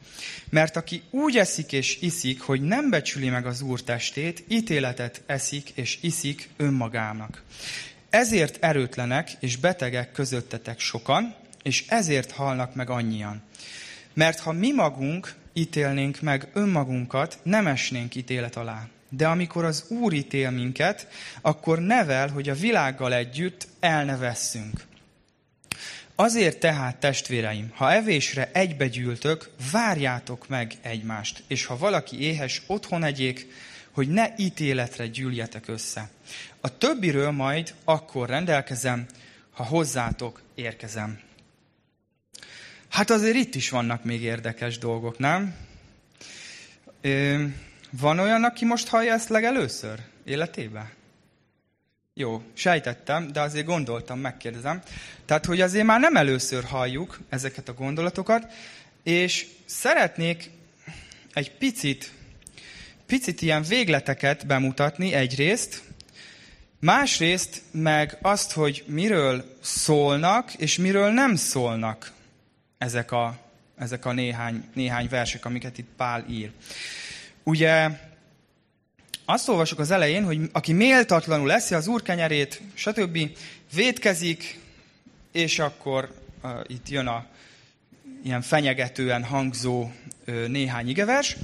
Mert 0.50 0.76
aki 0.76 1.02
úgy 1.10 1.38
eszik 1.38 1.72
és 1.72 1.98
iszik, 2.02 2.41
hogy 2.41 2.62
nem 2.62 2.89
becsüli 2.89 3.30
meg 3.30 3.46
az 3.46 3.62
úr 3.62 3.82
testét, 3.82 4.43
ítéletet 4.48 5.22
eszik 5.26 5.70
és 5.70 5.98
iszik 6.02 6.50
önmagának. 6.58 7.43
Ezért 8.10 8.64
erőtlenek 8.64 9.32
és 9.39 9.58
betegek 9.58 10.12
közöttetek 10.12 10.80
sokan, 10.80 11.36
és 11.64 11.86
ezért 11.88 12.32
halnak 12.32 12.76
meg 12.76 12.89
annyian. 12.89 13.43
Mert 14.16 14.39
ha 14.39 14.51
mi 14.51 14.72
magunk 14.72 15.34
ítélnénk 15.53 16.22
meg 16.22 16.47
önmagunkat, 16.53 17.39
nem 17.43 17.68
esnénk 17.68 18.16
ítélet 18.16 18.55
alá. 18.55 18.88
De 19.09 19.28
amikor 19.28 19.66
az 19.66 19.86
Úr 19.88 20.13
ítél 20.13 20.49
minket, 20.49 21.07
akkor 21.41 21.80
nevel, 21.80 22.30
hogy 22.30 22.49
a 22.49 22.53
világgal 22.53 23.13
együtt 23.13 23.68
elnevesszünk. 23.80 24.86
Azért 26.16 26.59
tehát, 26.59 26.97
testvéreim, 26.97 27.72
ha 27.74 27.91
evésre 27.91 28.49
egybegyűltök, 28.53 29.49
várjátok 29.72 30.47
meg 30.47 30.74
egymást, 30.82 31.43
és 31.47 31.66
ha 31.66 31.78
valaki 31.78 32.22
éhes, 32.22 32.61
otthon 32.68 33.03
egyék, 33.03 33.47
hogy 33.91 34.07
ne 34.07 34.28
ítéletre 34.38 35.07
gyűljetek 35.07 35.68
össze. 35.68 36.09
A 36.61 36.78
többiről 36.78 37.32
majd 37.32 37.74
akkor 37.84 38.30
rendelkezem, 38.30 39.05
ha 39.51 39.63
hozzátok 39.63 40.41
érkezem. 40.55 41.20
Hát 42.90 43.10
azért 43.10 43.36
itt 43.36 43.56
is 43.56 43.70
vannak 43.70 44.04
még 44.04 44.22
érdekes 44.22 44.78
dolgok, 44.78 45.18
nem? 45.18 45.56
Ö, 47.02 47.44
van 47.90 48.20
olyan, 48.20 48.44
aki 48.44 48.66
most 48.66 48.88
hallja 48.88 49.14
ezt 49.14 49.30
legelőször 49.30 50.00
életében? 50.26 50.90
Jó, 52.14 52.42
sejtettem, 52.54 53.32
de 53.32 53.42
azért 53.42 53.66
gondoltam, 53.66 54.20
megkérdezem. 54.20 54.82
Tehát, 55.26 55.46
hogy 55.46 55.62
azért 55.62 55.86
már 55.86 56.00
nem 56.00 56.16
először 56.16 56.64
halljuk 56.64 57.20
ezeket 57.30 57.70
a 57.70 57.74
gondolatokat, 57.74 58.54
és 59.04 59.48
szeretnék 59.66 60.50
egy 61.34 61.52
picit, 61.52 62.12
picit 63.06 63.42
ilyen 63.42 63.64
végleteket 63.64 64.48
bemutatni 64.48 65.14
egyrészt, 65.14 65.84
másrészt 66.80 67.62
meg 67.72 68.18
azt, 68.22 68.52
hogy 68.52 68.84
miről 68.88 69.58
szólnak, 69.62 70.54
és 70.54 70.78
miről 70.78 71.10
nem 71.10 71.36
szólnak 71.36 72.12
ezek 72.86 73.12
a, 73.12 73.38
ezek 73.78 74.06
a 74.06 74.12
néhány, 74.12 74.64
néhány 74.74 75.08
versek, 75.10 75.46
amiket 75.46 75.78
itt 75.78 75.90
Pál 75.98 76.26
ír. 76.30 76.52
Ugye 77.44 77.90
azt 79.26 79.50
olvasok 79.50 79.80
az 79.80 79.92
elején, 79.92 80.26
hogy 80.26 80.50
aki 80.52 80.74
méltatlanul 80.74 81.52
eszi 81.52 81.76
az 81.76 81.88
úr 81.88 82.02
kenyerét, 82.02 82.62
stb. 82.74 83.18
védkezik, 83.74 84.60
és 85.32 85.60
akkor 85.60 86.14
uh, 86.44 86.52
itt 86.68 86.90
jön 86.90 87.08
a 87.08 87.26
ilyen 88.24 88.42
fenyegetően 88.42 89.24
hangzó 89.24 89.92
uh, 90.28 90.48
néhány 90.48 90.90
igevers. 90.90 91.36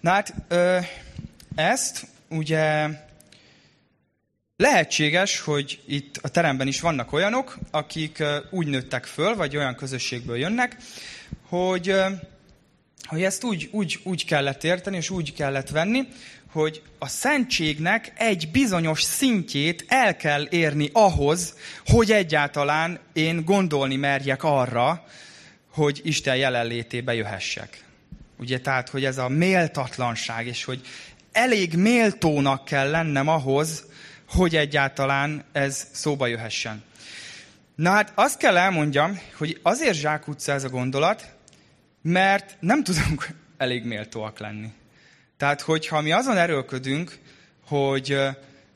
Na 0.00 0.10
hát 0.10 0.34
uh, 0.50 0.86
ezt 1.54 2.06
ugye 2.28 2.88
lehetséges, 4.56 5.40
hogy 5.40 5.80
itt 5.86 6.16
a 6.22 6.28
teremben 6.28 6.66
is 6.66 6.80
vannak 6.80 7.12
olyanok, 7.12 7.58
akik 7.70 8.22
úgy 8.50 8.66
nőttek 8.66 9.04
föl, 9.04 9.36
vagy 9.36 9.56
olyan 9.56 9.74
közösségből 9.74 10.36
jönnek, 10.36 10.76
hogy 11.48 11.94
hogy 13.04 13.22
ezt 13.22 13.44
úgy, 13.44 13.68
úgy, 13.72 14.00
úgy 14.02 14.24
kellett 14.24 14.64
érteni, 14.64 14.96
és 14.96 15.10
úgy 15.10 15.34
kellett 15.34 15.68
venni, 15.68 16.08
hogy 16.52 16.82
a 16.98 17.08
szentségnek 17.08 18.12
egy 18.16 18.50
bizonyos 18.50 19.02
szintjét 19.02 19.84
el 19.88 20.16
kell 20.16 20.46
érni 20.50 20.90
ahhoz, 20.92 21.56
hogy 21.86 22.12
egyáltalán 22.12 22.98
én 23.12 23.44
gondolni 23.44 23.96
merjek 23.96 24.42
arra, 24.42 25.04
hogy 25.70 26.00
Isten 26.04 26.36
jelenlétébe 26.36 27.14
jöhessek. 27.14 27.84
Ugye, 28.38 28.60
tehát, 28.60 28.88
hogy 28.88 29.04
ez 29.04 29.18
a 29.18 29.28
méltatlanság, 29.28 30.46
és 30.46 30.64
hogy 30.64 30.80
elég 31.32 31.74
méltónak 31.74 32.64
kell 32.64 32.90
lennem 32.90 33.28
ahhoz, 33.28 33.84
hogy 34.34 34.56
egyáltalán 34.56 35.44
ez 35.52 35.86
szóba 35.92 36.26
jöhessen. 36.26 36.82
Na 37.74 37.90
hát 37.90 38.12
azt 38.14 38.38
kell 38.38 38.56
elmondjam, 38.56 39.20
hogy 39.36 39.60
azért 39.62 39.96
zsákutca 39.96 40.52
ez 40.52 40.64
a 40.64 40.68
gondolat, 40.68 41.34
mert 42.02 42.56
nem 42.60 42.84
tudunk 42.84 43.28
elég 43.56 43.84
méltóak 43.84 44.38
lenni. 44.38 44.72
Tehát, 45.36 45.60
hogyha 45.60 46.00
mi 46.00 46.12
azon 46.12 46.36
erőlködünk, 46.36 47.18
hogy, 47.66 48.18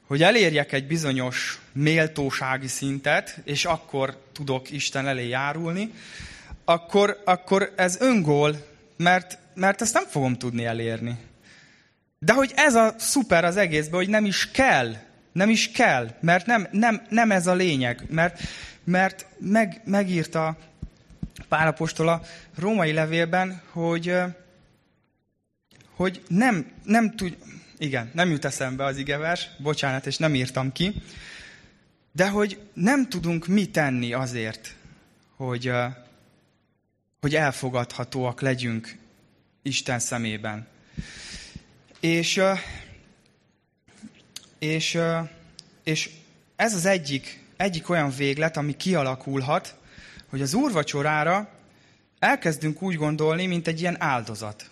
hogy 0.06 0.22
elérjek 0.22 0.72
egy 0.72 0.86
bizonyos 0.86 1.60
méltósági 1.72 2.66
szintet, 2.66 3.40
és 3.44 3.64
akkor 3.64 4.22
tudok 4.32 4.70
Isten 4.70 5.06
elé 5.06 5.28
járulni, 5.28 5.92
akkor, 6.64 7.22
akkor 7.24 7.72
ez 7.76 8.00
öngól, 8.00 8.66
mert, 8.96 9.38
mert 9.54 9.80
ezt 9.80 9.94
nem 9.94 10.06
fogom 10.06 10.36
tudni 10.36 10.64
elérni. 10.64 11.16
De 12.18 12.32
hogy 12.32 12.52
ez 12.56 12.74
a 12.74 12.94
szuper 12.98 13.44
az 13.44 13.56
egészben, 13.56 13.98
hogy 13.98 14.08
nem 14.08 14.24
is 14.24 14.50
kell, 14.50 14.94
nem 15.38 15.50
is 15.50 15.70
kell, 15.70 16.14
mert 16.20 16.46
nem, 16.46 16.68
nem, 16.70 17.06
nem 17.08 17.30
ez 17.30 17.46
a 17.46 17.54
lényeg, 17.54 18.02
mert, 18.10 18.40
mert 18.84 19.26
meg, 19.38 19.80
megírta 19.84 20.56
Pálapostól 21.48 22.08
a 22.08 22.22
római 22.56 22.92
levélben, 22.92 23.62
hogy, 23.70 24.16
hogy 25.94 26.22
nem, 26.28 26.70
nem 26.84 27.16
tud, 27.16 27.36
igen, 27.78 28.10
nem 28.14 28.30
jut 28.30 28.44
eszembe 28.44 28.84
az 28.84 28.96
igevers, 28.96 29.48
bocsánat, 29.58 30.06
és 30.06 30.16
nem 30.16 30.34
írtam 30.34 30.72
ki, 30.72 30.94
de 32.12 32.28
hogy 32.28 32.58
nem 32.72 33.08
tudunk 33.08 33.46
mi 33.46 33.66
tenni 33.66 34.12
azért, 34.12 34.74
hogy, 35.36 35.72
hogy 37.20 37.34
elfogadhatóak 37.34 38.40
legyünk 38.40 38.96
Isten 39.62 39.98
szemében. 39.98 40.66
És, 42.00 42.40
és, 44.58 44.98
és 45.84 46.10
ez 46.56 46.74
az 46.74 46.86
egyik, 46.86 47.44
egyik 47.56 47.88
olyan 47.88 48.10
véglet, 48.10 48.56
ami 48.56 48.76
kialakulhat, 48.76 49.74
hogy 50.28 50.42
az 50.42 50.54
úrvacsorára 50.54 51.50
elkezdünk 52.18 52.82
úgy 52.82 52.94
gondolni, 52.94 53.46
mint 53.46 53.68
egy 53.68 53.80
ilyen 53.80 54.02
áldozat. 54.02 54.70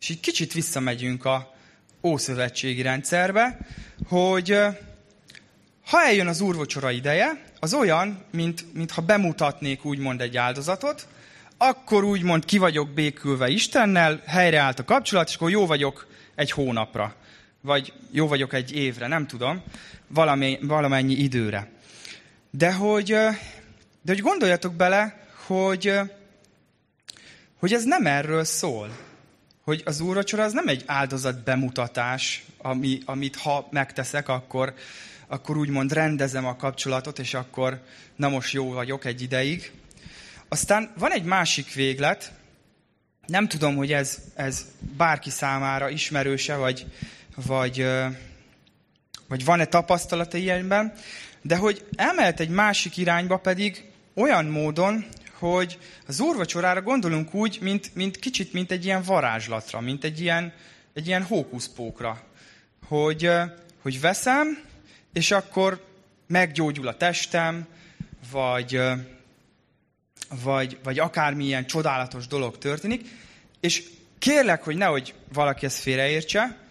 És 0.00 0.08
így 0.08 0.20
kicsit 0.20 0.52
visszamegyünk 0.52 1.24
a 1.24 1.54
ószövetségi 2.02 2.82
rendszerbe, 2.82 3.58
hogy 4.08 4.58
ha 5.84 6.02
eljön 6.02 6.26
az 6.26 6.40
úrvacsora 6.40 6.90
ideje, 6.90 7.42
az 7.60 7.74
olyan, 7.74 8.24
mint, 8.30 8.74
mintha 8.74 9.02
bemutatnék 9.02 9.84
úgymond 9.84 10.20
egy 10.20 10.36
áldozatot, 10.36 11.08
akkor 11.56 12.04
úgymond 12.04 12.44
ki 12.44 12.58
vagyok 12.58 12.90
békülve 12.90 13.48
Istennel, 13.48 14.22
helyreállt 14.26 14.78
a 14.78 14.84
kapcsolat, 14.84 15.28
és 15.28 15.34
akkor 15.34 15.50
jó 15.50 15.66
vagyok 15.66 16.06
egy 16.34 16.50
hónapra, 16.50 17.14
vagy 17.60 17.92
jó 18.10 18.26
vagyok 18.26 18.52
egy 18.52 18.72
évre, 18.72 19.06
nem 19.06 19.26
tudom, 19.26 19.62
valamennyi, 20.06 20.58
valamennyi 20.62 21.14
időre. 21.14 21.70
De 22.50 22.72
hogy 22.72 23.16
de 24.08 24.14
hogy 24.14 24.22
gondoljatok 24.22 24.74
bele, 24.74 25.26
hogy, 25.46 25.92
hogy 27.58 27.72
ez 27.72 27.84
nem 27.84 28.06
erről 28.06 28.44
szól. 28.44 28.96
Hogy 29.62 29.82
az 29.84 30.00
úrvacsora 30.00 30.42
az 30.42 30.52
nem 30.52 30.68
egy 30.68 30.82
áldozat 30.86 31.44
bemutatás, 31.44 32.44
ami, 32.58 32.98
amit 33.04 33.36
ha 33.36 33.68
megteszek, 33.70 34.28
akkor, 34.28 34.74
akkor 35.26 35.56
úgymond 35.56 35.92
rendezem 35.92 36.46
a 36.46 36.56
kapcsolatot, 36.56 37.18
és 37.18 37.34
akkor 37.34 37.82
na 38.16 38.28
most 38.28 38.52
jó 38.52 38.72
vagyok 38.72 39.04
egy 39.04 39.22
ideig. 39.22 39.72
Aztán 40.48 40.92
van 40.98 41.12
egy 41.12 41.24
másik 41.24 41.72
véglet, 41.74 42.32
nem 43.26 43.48
tudom, 43.48 43.76
hogy 43.76 43.92
ez, 43.92 44.18
ez 44.34 44.66
bárki 44.96 45.30
számára 45.30 45.88
ismerőse, 45.88 46.56
vagy, 46.56 46.86
vagy, 47.46 47.86
vagy 49.28 49.44
van-e 49.44 49.64
tapasztalata 49.64 50.36
ilyenben, 50.36 50.92
de 51.42 51.56
hogy 51.56 51.86
elmehet 51.96 52.40
egy 52.40 52.48
másik 52.48 52.96
irányba 52.96 53.36
pedig 53.36 53.84
olyan 54.14 54.44
módon, 54.44 55.06
hogy 55.38 55.78
az 56.06 56.20
úrvacsorára 56.20 56.82
gondolunk 56.82 57.34
úgy, 57.34 57.58
mint, 57.60 57.94
mint 57.94 58.18
kicsit, 58.18 58.52
mint 58.52 58.70
egy 58.70 58.84
ilyen 58.84 59.02
varázslatra, 59.02 59.80
mint 59.80 60.04
egy 60.04 60.20
ilyen, 60.20 60.52
egy 60.94 61.06
ilyen 61.06 61.22
hókuszpókra. 61.22 62.22
Hogy, 62.86 63.30
hogy 63.82 64.00
veszem, 64.00 64.62
és 65.12 65.30
akkor 65.30 65.86
meggyógyul 66.26 66.88
a 66.88 66.96
testem, 66.96 67.66
vagy, 68.30 68.80
vagy, 70.42 70.78
vagy 70.82 70.98
akármilyen 70.98 71.66
csodálatos 71.66 72.26
dolog 72.26 72.58
történik, 72.58 73.08
és 73.60 73.82
kérlek, 74.18 74.62
hogy 74.62 74.76
nehogy 74.76 75.14
valaki 75.32 75.66
ezt 75.66 75.78
félreértse, 75.78 76.67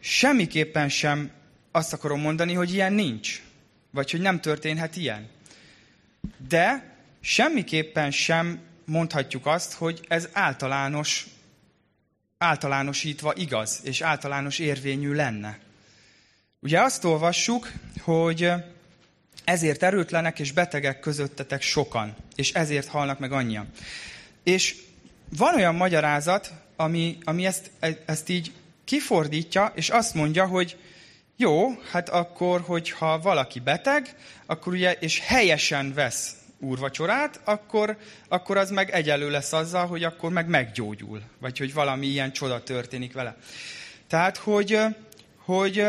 semmiképpen 0.00 0.88
sem 0.88 1.30
azt 1.70 1.92
akarom 1.92 2.20
mondani, 2.20 2.52
hogy 2.54 2.72
ilyen 2.72 2.92
nincs, 2.92 3.42
vagy 3.90 4.10
hogy 4.10 4.20
nem 4.20 4.40
történhet 4.40 4.96
ilyen. 4.96 5.28
De 6.48 6.96
semmiképpen 7.20 8.10
sem 8.10 8.60
mondhatjuk 8.84 9.46
azt, 9.46 9.72
hogy 9.72 10.04
ez 10.08 10.28
általános, 10.32 11.26
általánosítva 12.38 13.32
igaz, 13.34 13.80
és 13.82 14.00
általános 14.00 14.58
érvényű 14.58 15.12
lenne. 15.12 15.58
Ugye 16.60 16.80
azt 16.80 17.04
olvassuk, 17.04 17.72
hogy 18.00 18.52
ezért 19.44 19.82
erőtlenek 19.82 20.38
és 20.38 20.52
betegek 20.52 21.00
közöttetek 21.00 21.62
sokan, 21.62 22.16
és 22.34 22.52
ezért 22.52 22.88
halnak 22.88 23.18
meg 23.18 23.32
annyian. 23.32 23.68
És 24.42 24.76
van 25.36 25.54
olyan 25.54 25.74
magyarázat, 25.74 26.52
ami, 26.76 27.18
ami 27.24 27.46
ezt, 27.46 27.70
ezt 28.06 28.28
így 28.28 28.52
kifordítja, 28.88 29.72
és 29.74 29.88
azt 29.88 30.14
mondja, 30.14 30.46
hogy 30.46 30.76
jó, 31.36 31.80
hát 31.90 32.08
akkor, 32.08 32.60
hogyha 32.60 33.20
valaki 33.20 33.60
beteg, 33.60 34.16
akkor 34.46 34.72
ugye, 34.72 34.92
és 34.92 35.20
helyesen 35.20 35.94
vesz 35.94 36.34
úrvacsorát, 36.58 37.40
akkor, 37.44 37.96
akkor 38.28 38.56
az 38.56 38.70
meg 38.70 38.90
egyelő 38.90 39.30
lesz 39.30 39.52
azzal, 39.52 39.86
hogy 39.86 40.04
akkor 40.04 40.30
meg 40.30 40.48
meggyógyul, 40.48 41.22
vagy 41.38 41.58
hogy 41.58 41.72
valami 41.72 42.06
ilyen 42.06 42.32
csoda 42.32 42.62
történik 42.62 43.12
vele. 43.12 43.36
Tehát, 44.06 44.36
hogy, 44.36 44.78
hogy, 45.36 45.84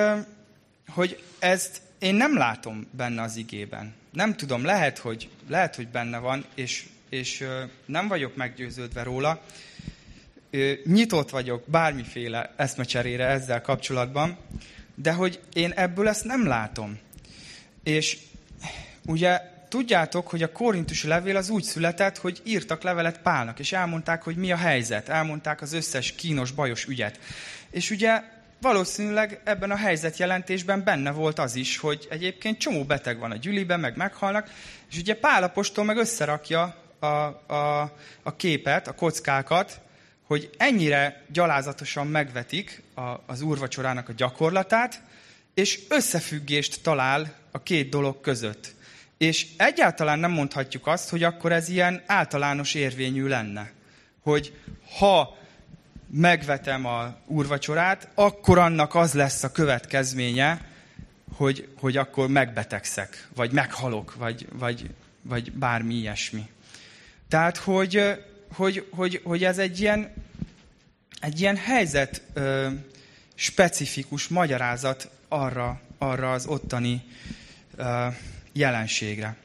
hogy 0.88 1.24
ezt 1.40 1.82
én 2.00 2.16
nem 2.16 2.38
látom 2.38 2.88
benne 2.92 3.22
az 3.22 3.36
igében. 3.36 3.94
Nem 4.12 4.36
tudom, 4.36 4.66
lehet, 4.66 4.98
hogy, 4.98 5.30
lehet, 5.48 5.76
hogy 5.76 5.88
benne 5.88 6.18
van, 6.18 6.46
és, 6.56 6.86
és 7.10 7.48
nem 7.86 8.08
vagyok 8.08 8.36
meggyőződve 8.36 9.04
róla. 9.04 9.42
Nyitott 10.84 11.30
vagyok 11.30 11.64
bármiféle 11.66 12.54
eszmecserére 12.56 13.26
ezzel 13.26 13.62
kapcsolatban, 13.62 14.38
de 14.96 15.14
hogy 15.14 15.40
én 15.54 15.72
ebből 15.72 16.08
ezt 16.08 16.26
nem 16.26 16.48
látom. 16.48 17.00
És 17.84 18.18
ugye 19.06 19.42
tudjátok, 19.70 20.28
hogy 20.28 20.44
a 20.44 20.52
korintusi 20.52 21.08
levél 21.08 21.36
az 21.36 21.50
úgy 21.50 21.64
született, 21.64 22.18
hogy 22.18 22.42
írtak 22.44 22.84
levelet 22.84 23.22
Pálnak, 23.22 23.60
és 23.60 23.72
elmondták, 23.72 24.24
hogy 24.24 24.36
mi 24.36 24.52
a 24.52 24.56
helyzet, 24.56 25.10
elmondták 25.10 25.62
az 25.62 25.74
összes 25.74 26.16
kínos, 26.16 26.52
bajos 26.52 26.86
ügyet. 26.86 27.20
És 27.70 27.90
ugye 27.90 28.22
valószínűleg 28.62 29.42
ebben 29.44 29.72
a 29.72 29.76
helyzetjelentésben 29.76 30.84
benne 30.84 31.12
volt 31.12 31.40
az 31.40 31.56
is, 31.56 31.78
hogy 31.78 32.08
egyébként 32.10 32.58
csomó 32.58 32.84
beteg 32.84 33.20
van 33.20 33.32
a 33.32 33.36
gyüliben, 33.36 33.80
meg 33.80 33.98
meghalnak, 33.98 34.50
és 34.92 34.98
ugye 34.98 35.16
Pálapostól 35.16 35.84
meg 35.84 35.98
összerakja 35.98 36.76
a, 37.00 37.06
a, 37.06 37.82
a 38.24 38.36
képet, 38.36 38.88
a 38.88 38.96
kockákat, 38.96 39.82
hogy 40.30 40.50
ennyire 40.58 41.22
gyalázatosan 41.32 42.08
megvetik 42.08 42.82
a, 42.96 43.02
az 43.26 43.42
úrvacsorának 43.42 44.10
a 44.10 44.14
gyakorlatát, 44.14 45.02
és 45.54 45.80
összefüggést 45.88 46.84
talál 46.84 47.34
a 47.52 47.64
két 47.64 47.90
dolog 47.90 48.22
között. 48.22 48.76
És 49.18 49.48
egyáltalán 49.58 50.20
nem 50.20 50.32
mondhatjuk 50.32 50.88
azt, 50.88 51.10
hogy 51.10 51.24
akkor 51.24 51.52
ez 51.52 51.70
ilyen 51.70 52.04
általános 52.06 52.74
érvényű 52.74 53.28
lenne. 53.28 53.72
Hogy 54.22 54.54
ha 54.98 55.38
megvetem 56.12 56.86
a 56.86 57.16
úrvacsorát, 57.26 58.08
akkor 58.16 58.58
annak 58.58 58.96
az 58.96 59.14
lesz 59.14 59.44
a 59.44 59.52
következménye, 59.52 60.62
hogy, 61.36 61.68
hogy 61.80 61.98
akkor 61.98 62.28
megbetegszek, 62.28 63.28
vagy 63.36 63.52
meghalok, 63.52 64.16
vagy, 64.16 64.48
vagy, 64.52 64.90
vagy 65.22 65.52
bármi 65.52 65.94
ilyesmi. 65.94 66.50
Tehát, 67.30 67.58
hogy, 67.58 68.24
hogy, 68.54 68.88
hogy, 68.90 69.22
hogy 69.24 69.44
ez 69.44 69.58
egy 69.58 69.80
ilyen, 69.80 70.14
egy 71.20 71.40
ilyen 71.40 71.58
helyzet 71.58 72.22
ö, 72.34 72.70
specifikus 73.36 74.28
magyarázat 74.28 75.10
arra, 75.28 75.82
arra 75.98 76.32
az 76.32 76.46
ottani 76.46 77.04
ö, 77.76 78.08
jelenségre. 78.52 79.36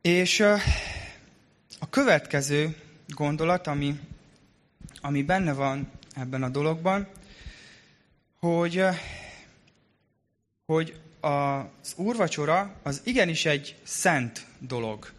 És 0.00 0.38
ö, 0.38 0.54
a 1.78 1.88
következő 1.88 2.76
gondolat, 3.08 3.66
ami, 3.66 4.00
ami 5.00 5.22
benne 5.22 5.52
van 5.52 5.90
ebben 6.16 6.42
a 6.42 6.48
dologban, 6.48 7.08
hogy, 8.38 8.82
hogy 10.66 10.94
az 11.20 11.92
úrvacsora 11.96 12.74
az 12.82 13.00
igenis 13.04 13.44
egy 13.44 13.76
szent 13.82 14.46
dolog. 14.58 15.12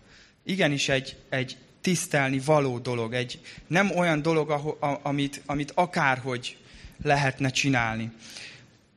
Igenis 0.43 0.89
egy, 0.89 1.18
egy 1.30 1.57
tisztelni 1.82 2.39
való 2.39 2.79
dolog. 2.79 3.13
Egy, 3.13 3.39
nem 3.67 3.91
olyan 3.91 4.21
dolog, 4.21 4.49
ahol, 4.49 4.99
amit, 5.03 5.41
amit 5.45 5.71
akárhogy 5.75 6.57
lehetne 7.03 7.49
csinálni. 7.49 8.11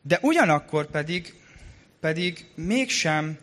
De 0.03 0.19
ugyanakkor 0.23 0.87
pedig, 0.87 1.35
pedig 2.01 2.47
mégsem, 2.55 3.39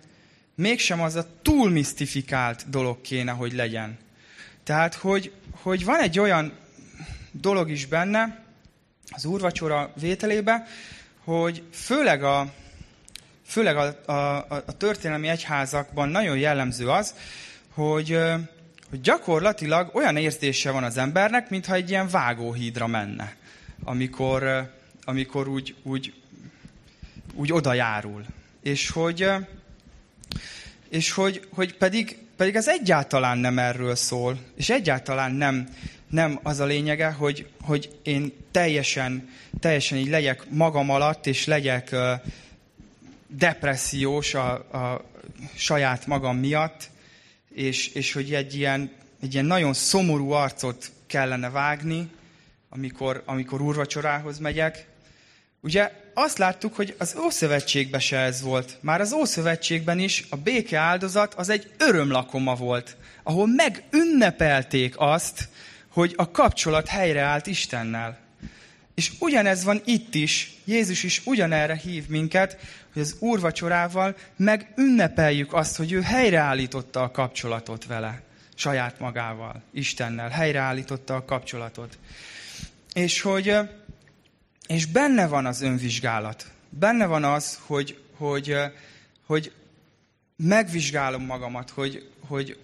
mégsem 0.56 1.02
az 1.02 1.16
a 1.16 1.28
túl 1.42 1.70
misztifikált 1.70 2.70
dolog 2.70 3.02
kéne, 3.02 3.32
hogy 3.32 3.54
legyen. 3.54 3.98
Tehát, 4.64 4.94
hogy, 4.94 5.32
hogy 5.52 5.86
van 5.86 6.00
egy 6.00 6.20
olyan 6.20 6.54
dolog 7.32 7.70
is 7.70 7.86
benne, 7.86 8.44
az 9.10 9.26
úrvacsora 9.26 9.94
vételébe, 10.00 10.68
hogy 11.24 11.64
főleg 11.74 12.24
a, 12.24 12.54
főleg 13.46 13.78
a, 13.78 14.12
a, 14.12 14.46
a 14.66 14.78
történelmi 14.78 15.28
egyházakban 15.28 16.10
nagyon 16.10 16.38
jellemző 16.38 16.90
az, 16.90 17.16
hogy, 17.74 18.20
hogy 18.92 19.02
gyakorlatilag 19.02 19.96
olyan 19.96 20.18
érzése 20.18 20.72
van 20.72 20.84
az 20.84 20.98
embernek, 20.98 21.50
mintha 21.50 21.74
egy 21.74 21.90
ilyen 21.90 22.08
vágóhídra 22.08 22.88
menne, 22.88 23.36
amikor, 23.84 24.72
amikor 25.04 25.48
úgy, 25.48 25.76
úgy, 25.84 26.14
úgy 27.34 27.52
oda 27.52 27.74
járul. 27.74 28.26
És 28.64 28.90
hogy, 28.90 29.30
és 30.90 31.12
hogy, 31.12 31.48
hogy 31.54 31.78
pedig, 31.78 32.18
pedig 32.36 32.56
ez 32.56 32.68
egyáltalán 32.68 33.38
nem 33.38 33.60
erről 33.60 33.96
szól, 33.96 34.38
és 34.56 34.70
egyáltalán 34.70 35.32
nem, 35.32 35.68
nem 36.10 36.40
az 36.44 36.60
a 36.60 36.66
lényege, 36.66 37.12
hogy, 37.12 37.48
hogy 37.62 37.98
én 38.04 38.34
teljesen, 38.52 39.30
teljesen 39.60 39.98
így 39.98 40.10
legyek 40.10 40.50
magam 40.50 40.90
alatt, 40.90 41.28
és 41.28 41.46
legyek 41.46 41.96
depressziós 43.28 44.34
a, 44.34 44.52
a 44.54 45.06
saját 45.56 46.08
magam 46.08 46.38
miatt, 46.38 46.90
és, 47.54 47.88
és 47.88 48.14
hogy 48.14 48.34
egy 48.34 48.56
ilyen, 48.56 48.92
egy 49.22 49.34
ilyen 49.34 49.46
nagyon 49.46 49.74
szomorú 49.74 50.32
arcot 50.32 50.92
kellene 51.08 51.50
vágni, 51.50 52.10
amikor, 52.70 53.24
amikor 53.26 53.62
úrvacsorához 53.62 54.40
megyek. 54.40 54.88
Ugye 55.62 55.92
azt 56.14 56.38
láttuk, 56.38 56.76
hogy 56.76 56.96
az 56.98 57.16
Ószövetségben 57.24 58.00
se 58.00 58.18
ez 58.18 58.42
volt. 58.42 58.78
Már 58.82 59.02
az 59.02 59.14
Ószövetségben 59.14 60.00
is 60.00 60.26
a 60.30 60.36
béke 60.36 60.80
áldozat 60.80 61.34
az 61.34 61.50
egy 61.50 61.72
örömlakoma 61.78 62.56
volt, 62.56 62.98
ahol 63.24 63.48
megünnepelték 63.48 64.94
azt, 64.98 65.50
hogy 65.88 66.14
a 66.18 66.32
kapcsolat 66.32 66.88
helyreállt 66.88 67.48
Istennel. 67.48 68.20
És 68.94 69.12
ugyanez 69.20 69.64
van 69.64 69.82
itt 69.86 70.16
is. 70.16 70.54
Jézus 70.66 71.04
is 71.04 71.22
ugyanerre 71.26 71.76
hív 71.76 72.08
minket, 72.08 72.58
hogy 72.94 73.02
az 73.02 73.16
úrvacsorával 73.20 74.16
megünnepeljük 74.36 75.54
azt, 75.54 75.76
hogy 75.76 75.92
ő 75.92 76.02
helyreállította 76.02 77.02
a 77.02 77.12
kapcsolatot 77.12 77.86
vele, 77.86 78.22
saját 78.56 79.00
magával, 79.00 79.62
Istennel. 79.72 80.30
Helyreállította 80.30 81.16
a 81.16 81.26
kapcsolatot. 81.26 81.98
És 82.94 83.22
hogy 83.22 83.56
és 84.68 84.86
benne 84.86 85.28
van 85.28 85.46
az 85.46 85.62
önvizsgálat. 85.62 86.46
Benne 86.70 87.06
van 87.06 87.24
az, 87.24 87.60
hogy, 87.66 88.00
hogy, 88.18 88.56
hogy 89.26 89.52
megvizsgálom 90.36 91.26
magamat, 91.26 91.70
hogy, 91.70 92.10
hogy 92.28 92.60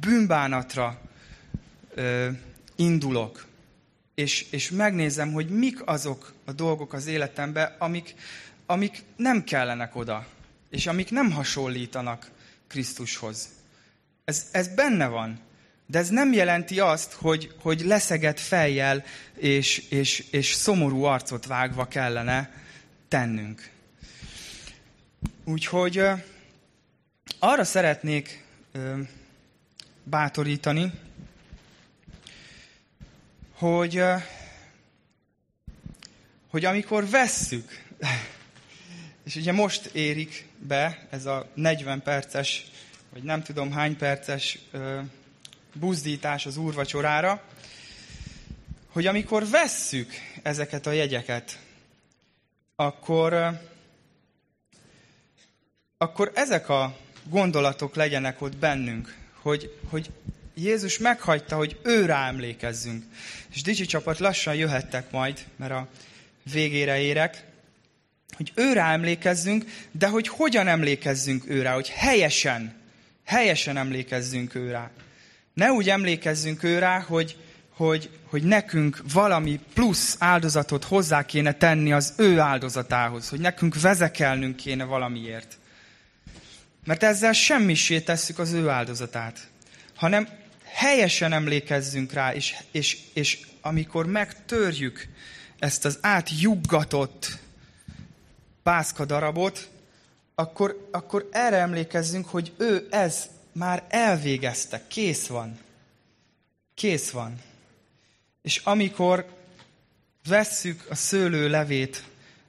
bűnbánatra 0.00 1.00
ö, 1.94 2.28
indulok, 2.76 3.46
és, 4.14 4.46
és 4.50 4.70
megnézem, 4.70 5.32
hogy 5.32 5.48
mik 5.48 5.86
azok 5.86 6.34
a 6.44 6.52
dolgok 6.52 6.92
az 6.92 7.06
életemben, 7.06 7.74
amik, 7.78 8.14
amik 8.66 9.02
nem 9.16 9.44
kellenek 9.44 9.96
oda, 9.96 10.26
és 10.70 10.86
amik 10.86 11.10
nem 11.10 11.30
hasonlítanak 11.30 12.30
Krisztushoz. 12.68 13.48
Ez, 14.24 14.48
ez 14.52 14.68
benne 14.68 15.06
van. 15.06 15.40
De 15.86 15.98
ez 15.98 16.08
nem 16.08 16.32
jelenti 16.32 16.80
azt, 16.80 17.12
hogy, 17.12 17.54
hogy 17.60 17.80
leszegett 17.80 18.40
fejjel 18.40 19.04
és, 19.36 19.78
és, 19.88 20.24
és 20.30 20.52
szomorú 20.52 21.02
arcot 21.02 21.46
vágva 21.46 21.88
kellene 21.88 22.62
tennünk. 23.08 23.70
Úgyhogy 25.44 26.02
arra 27.38 27.64
szeretnék 27.64 28.44
bátorítani, 30.02 30.92
hogy, 33.64 34.02
hogy 36.50 36.64
amikor 36.64 37.08
vesszük, 37.08 37.84
és 39.26 39.36
ugye 39.36 39.52
most 39.52 39.86
érik 39.86 40.46
be 40.58 41.06
ez 41.10 41.26
a 41.26 41.48
40 41.54 42.02
perces, 42.02 42.64
vagy 43.12 43.22
nem 43.22 43.42
tudom 43.42 43.72
hány 43.72 43.96
perces 43.96 44.58
buzdítás 45.72 46.46
az 46.46 46.56
úrvacsorára, 46.56 47.42
hogy 48.88 49.06
amikor 49.06 49.48
vesszük 49.48 50.12
ezeket 50.42 50.86
a 50.86 50.92
jegyeket, 50.92 51.58
akkor, 52.76 53.60
akkor 55.98 56.30
ezek 56.34 56.68
a 56.68 56.96
gondolatok 57.22 57.94
legyenek 57.94 58.40
ott 58.40 58.56
bennünk, 58.56 59.16
hogy, 59.42 59.78
hogy 59.90 60.10
Jézus 60.54 60.98
meghagyta, 60.98 61.56
hogy 61.56 61.80
ő 61.82 62.10
emlékezzünk. 62.10 63.04
És 63.52 63.62
Dicsi 63.62 63.84
csapat 63.84 64.18
lassan 64.18 64.54
jöhettek 64.54 65.10
majd, 65.10 65.44
mert 65.56 65.72
a 65.72 65.88
végére 66.52 67.00
érek, 67.00 67.44
hogy 68.36 68.52
őre 68.54 68.82
emlékezzünk, 68.82 69.64
de 69.90 70.08
hogy 70.08 70.28
hogyan 70.28 70.68
emlékezzünk 70.68 71.44
őre, 71.48 71.70
hogy 71.70 71.88
helyesen, 71.88 72.74
helyesen 73.24 73.76
emlékezzünk 73.76 74.54
őre. 74.54 74.90
Ne 75.54 75.70
úgy 75.70 75.88
emlékezzünk 75.90 76.62
őre, 76.62 77.04
hogy, 77.06 77.36
hogy, 77.70 78.10
hogy 78.24 78.42
nekünk 78.42 79.02
valami 79.12 79.60
plusz 79.74 80.16
áldozatot 80.18 80.84
hozzá 80.84 81.24
kéne 81.24 81.52
tenni 81.52 81.92
az 81.92 82.14
ő 82.16 82.38
áldozatához, 82.38 83.28
hogy 83.28 83.40
nekünk 83.40 83.80
vezekelnünk 83.80 84.56
kéne 84.56 84.84
valamiért. 84.84 85.58
Mert 86.84 87.02
ezzel 87.02 87.32
semmisé 87.32 88.00
tesszük 88.00 88.38
az 88.38 88.52
ő 88.52 88.68
áldozatát, 88.68 89.48
hanem 89.94 90.28
helyesen 90.74 91.32
emlékezzünk 91.32 92.12
rá, 92.12 92.34
és, 92.34 92.56
és, 92.70 92.98
és 93.12 93.46
amikor 93.60 94.06
megtörjük 94.06 95.08
ezt 95.58 95.84
az 95.84 95.98
átjuggatott 96.00 97.38
pászka 98.62 99.04
darabot, 99.04 99.68
akkor, 100.34 100.88
akkor 100.90 101.28
erre 101.32 101.56
emlékezzünk, 101.56 102.28
hogy 102.28 102.52
ő 102.58 102.86
ez 102.90 103.28
már 103.52 103.84
elvégezte, 103.88 104.82
kész 104.88 105.26
van. 105.26 105.58
Kész 106.74 107.10
van. 107.10 107.40
És 108.42 108.56
amikor 108.64 109.26
vesszük 110.28 110.86
a 110.90 110.94
szőlő 110.94 111.48
levét, 111.48 112.04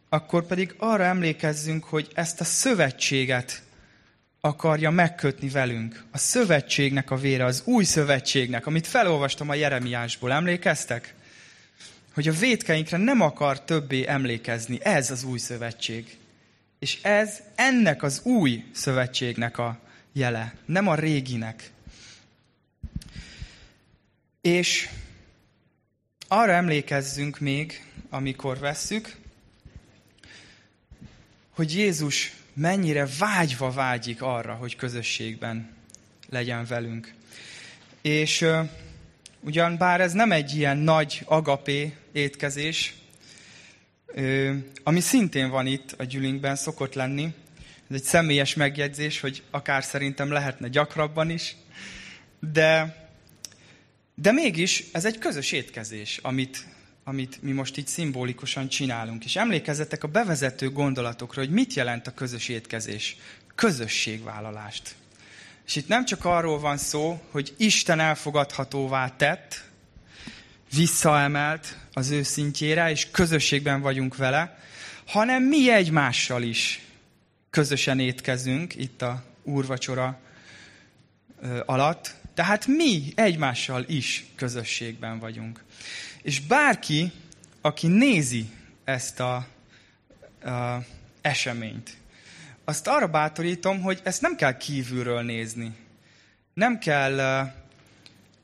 akkor 0.09 0.45
pedig 0.45 0.75
arra 0.77 1.03
emlékezzünk, 1.03 1.83
hogy 1.83 2.11
ezt 2.13 2.41
a 2.41 2.43
szövetséget 2.43 3.63
akarja 4.45 4.91
megkötni 4.91 5.49
velünk. 5.49 6.03
A 6.11 6.17
szövetségnek 6.17 7.11
a 7.11 7.15
vére, 7.15 7.45
az 7.45 7.61
új 7.65 7.83
szövetségnek, 7.83 8.65
amit 8.65 8.87
felolvastam 8.87 9.49
a 9.49 9.53
Jeremiásból. 9.53 10.31
Emlékeztek? 10.31 11.13
Hogy 12.13 12.27
a 12.27 12.31
védkeinkre 12.31 12.97
nem 12.97 13.21
akar 13.21 13.61
többé 13.63 14.07
emlékezni. 14.07 14.79
Ez 14.81 15.11
az 15.11 15.23
új 15.23 15.37
szövetség. 15.37 16.17
És 16.79 16.99
ez 17.01 17.39
ennek 17.55 18.03
az 18.03 18.21
új 18.23 18.63
szövetségnek 18.71 19.57
a 19.57 19.79
jele, 20.13 20.53
nem 20.65 20.87
a 20.87 20.95
réginek. 20.95 21.71
És 24.41 24.89
arra 26.27 26.51
emlékezzünk 26.51 27.39
még, 27.39 27.83
amikor 28.09 28.59
vesszük, 28.59 29.15
hogy 31.49 31.73
Jézus 31.73 32.33
mennyire 32.55 33.07
vágyva 33.19 33.71
vágyik 33.71 34.21
arra, 34.21 34.53
hogy 34.53 34.75
közösségben 34.75 35.75
legyen 36.29 36.65
velünk. 36.65 37.13
És 38.01 38.45
ugyan 39.39 39.77
bár 39.77 40.01
ez 40.01 40.13
nem 40.13 40.31
egy 40.31 40.55
ilyen 40.55 40.77
nagy 40.77 41.21
agapé 41.25 41.93
étkezés, 42.11 42.93
ami 44.83 44.99
szintén 44.99 45.49
van 45.49 45.67
itt 45.67 45.91
a 45.97 46.03
gyűlinkben, 46.03 46.55
szokott 46.55 46.93
lenni, 46.93 47.33
ez 47.89 47.95
egy 47.95 48.03
személyes 48.03 48.53
megjegyzés, 48.53 49.19
hogy 49.19 49.43
akár 49.51 49.83
szerintem 49.83 50.31
lehetne 50.31 50.67
gyakrabban 50.67 51.29
is, 51.29 51.55
de, 52.39 52.95
de 54.15 54.31
mégis 54.31 54.83
ez 54.91 55.05
egy 55.05 55.17
közös 55.17 55.51
étkezés, 55.51 56.19
amit 56.21 56.65
amit 57.07 57.41
mi 57.41 57.51
most 57.51 57.77
így 57.77 57.87
szimbolikusan 57.87 58.67
csinálunk. 58.67 59.25
És 59.25 59.35
emlékezzetek 59.35 60.03
a 60.03 60.07
bevezető 60.07 60.69
gondolatokra, 60.69 61.41
hogy 61.41 61.49
mit 61.49 61.73
jelent 61.73 62.07
a 62.07 62.13
közös 62.13 62.47
étkezés. 62.47 63.17
Közösségvállalást. 63.55 64.95
És 65.65 65.75
itt 65.75 65.87
nem 65.87 66.05
csak 66.05 66.25
arról 66.25 66.59
van 66.59 66.77
szó, 66.77 67.21
hogy 67.31 67.53
Isten 67.57 67.99
elfogadhatóvá 67.99 69.15
tett, 69.15 69.63
visszaemelt 70.75 71.77
az 71.93 72.09
ő 72.09 72.23
szintjére, 72.23 72.89
és 72.89 73.11
közösségben 73.11 73.81
vagyunk 73.81 74.15
vele, 74.15 74.59
hanem 75.05 75.43
mi 75.43 75.71
egymással 75.71 76.41
is 76.41 76.81
közösen 77.49 77.99
étkezünk 77.99 78.75
itt 78.75 79.01
a 79.01 79.23
úrvacsora 79.43 80.19
alatt. 81.65 82.15
Tehát 82.33 82.67
mi 82.67 83.03
egymással 83.15 83.83
is 83.87 84.25
közösségben 84.35 85.19
vagyunk. 85.19 85.63
És 86.25 86.39
bárki, 86.39 87.11
aki 87.61 87.87
nézi 87.87 88.49
ezt 88.83 89.19
a, 89.19 89.35
a 89.35 90.85
eseményt, 91.21 91.97
azt 92.63 92.87
arra 92.87 93.07
bátorítom, 93.07 93.81
hogy 93.81 93.99
ezt 94.03 94.21
nem 94.21 94.35
kell 94.35 94.57
kívülről 94.57 95.21
nézni. 95.21 95.75
Nem 96.53 96.79
kell, 96.79 97.15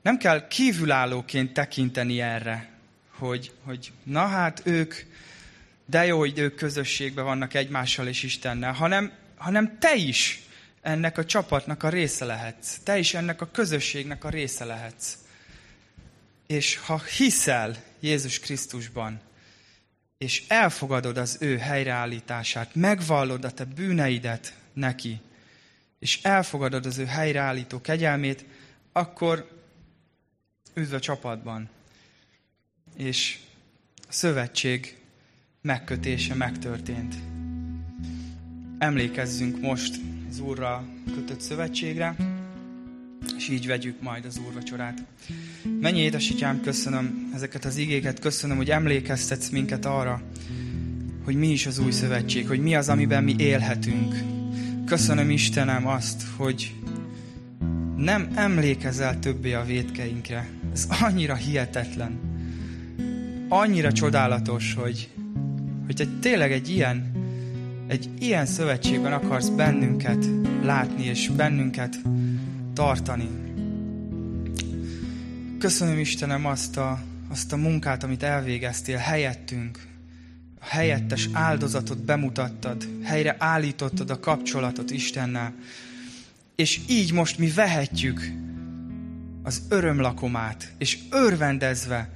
nem 0.02 0.18
kell 0.18 0.48
kívülállóként 0.48 1.54
tekinteni 1.54 2.22
erre, 2.22 2.70
hogy, 3.10 3.52
hogy 3.64 3.92
na 4.04 4.28
hát 4.28 4.62
ők, 4.64 4.96
de 5.86 6.06
jó, 6.06 6.18
hogy 6.18 6.40
ők 6.40 6.56
közösségben 6.56 7.26
vannak 7.26 7.54
egymással 7.54 8.08
és 8.08 8.24
Istennel, 8.24 8.74
hanem, 8.74 9.12
hanem 9.36 9.78
te 9.80 9.96
is 9.96 10.42
ennek 10.82 11.18
a 11.18 11.26
csapatnak 11.26 11.84
a 11.84 11.90
része 11.90 12.26
lehetsz. 12.26 12.78
Te 12.84 12.98
is 12.98 13.14
ennek 13.14 13.42
a 13.42 13.52
közösségnek 13.52 14.24
a 14.24 14.30
része 14.30 14.66
lehetsz. 14.66 15.18
És 16.52 16.76
ha 16.76 17.02
hiszel 17.18 17.84
Jézus 18.00 18.40
Krisztusban, 18.40 19.22
és 20.18 20.44
elfogadod 20.48 21.18
az 21.18 21.38
ő 21.40 21.58
helyreállítását, 21.58 22.76
megvallod 22.76 23.46
a 23.46 23.52
te 23.52 23.66
bűneidet 23.66 24.56
neki, 24.74 25.22
és 26.00 26.20
elfogadod 26.22 26.86
az 26.86 26.98
ő 26.98 27.06
helyreállító 27.06 27.82
kegyelmét, 27.82 28.46
akkor 28.92 29.50
üdv 30.74 30.94
a 30.94 31.00
csapatban. 31.00 31.70
És 32.98 33.40
a 33.96 34.12
szövetség 34.12 34.98
megkötése 35.62 36.34
megtörtént. 36.34 37.16
Emlékezzünk 38.78 39.60
most 39.60 39.96
az 40.30 40.40
Úrra 40.40 40.88
kötött 41.14 41.42
szövetségre, 41.42 42.16
és 43.42 43.50
így 43.50 43.68
vegyük 43.68 44.02
majd 44.02 44.26
az 44.26 44.40
úrvacsorát. 44.48 45.04
Mennyi 45.80 46.00
édesítyám, 46.00 46.62
köszönöm 46.62 47.32
ezeket 47.34 47.66
az 47.66 47.78
igéket, 47.78 48.20
köszönöm, 48.20 48.58
hogy 48.58 48.70
emlékeztetsz 48.70 49.50
minket 49.50 49.86
arra, 49.86 50.22
hogy 51.24 51.36
mi 51.36 51.48
is 51.48 51.66
az 51.66 51.80
új 51.80 51.92
szövetség, 51.92 52.48
hogy 52.48 52.60
mi 52.60 52.76
az, 52.76 52.90
amiben 52.90 53.24
mi 53.24 53.36
élhetünk. 53.38 54.16
Köszönöm 54.86 55.30
Istenem 55.30 55.88
azt, 55.88 56.24
hogy 56.36 56.76
nem 57.98 58.32
emlékezel 58.36 59.20
többé 59.20 59.54
a 59.54 59.64
védkeinkre. 59.64 60.50
Ez 60.74 60.88
annyira 61.02 61.36
hihetetlen. 61.36 62.20
Annyira 63.50 63.92
csodálatos, 63.92 64.74
hogy, 64.74 65.10
hogy 65.86 66.02
egy, 66.02 66.20
tényleg 66.20 66.52
egy 66.52 66.70
ilyen, 66.70 67.12
egy 67.88 68.10
ilyen 68.20 68.46
szövetségben 68.46 69.14
akarsz 69.14 69.50
bennünket 69.50 70.26
látni, 70.64 71.06
és 71.06 71.30
bennünket 71.30 72.00
tartani. 72.74 73.30
Köszönöm 75.60 76.00
Istenem 76.00 76.46
azt 76.46 76.78
a, 76.78 77.02
azt 77.30 77.54
a 77.54 77.58
munkát, 77.58 78.04
amit 78.04 78.24
elvégeztél 78.24 78.98
helyettünk. 78.98 79.80
A 80.60 80.66
helyettes 80.66 81.30
áldozatot 81.32 81.98
bemutattad, 81.98 82.88
helyre 83.04 83.36
állítottad 83.40 84.10
a 84.10 84.20
kapcsolatot 84.20 84.92
Istennel. 84.92 85.54
És 86.56 86.80
így 86.88 87.14
most 87.14 87.38
mi 87.38 87.52
vehetjük 87.52 88.32
az 89.44 89.62
örömlakomát, 89.70 90.72
és 90.78 90.98
örvendezve 91.10 92.10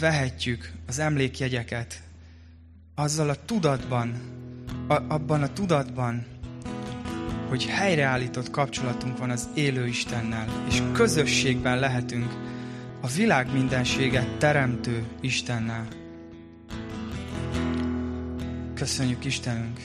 vehetjük 0.00 0.72
az 0.86 0.98
emlékjegyeket 0.98 2.02
azzal 2.94 3.28
a 3.28 3.44
tudatban, 3.44 4.14
a, 4.88 4.94
abban 5.08 5.42
a 5.42 5.52
tudatban, 5.52 6.24
hogy 7.50 7.66
helyreállított 7.66 8.50
kapcsolatunk 8.50 9.18
van 9.18 9.30
az 9.30 9.48
élő 9.54 9.86
Istennel, 9.86 10.46
és 10.68 10.82
közösségben 10.92 11.78
lehetünk 11.78 12.32
a 13.00 13.06
világ 13.06 13.52
mindenséget 13.52 14.38
teremtő 14.38 15.04
Istennel. 15.20 15.86
Köszönjük 18.74 19.24
Istenünk! 19.24 19.80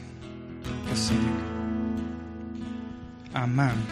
Köszönjük! 0.89 1.43
Amen! 3.33 3.85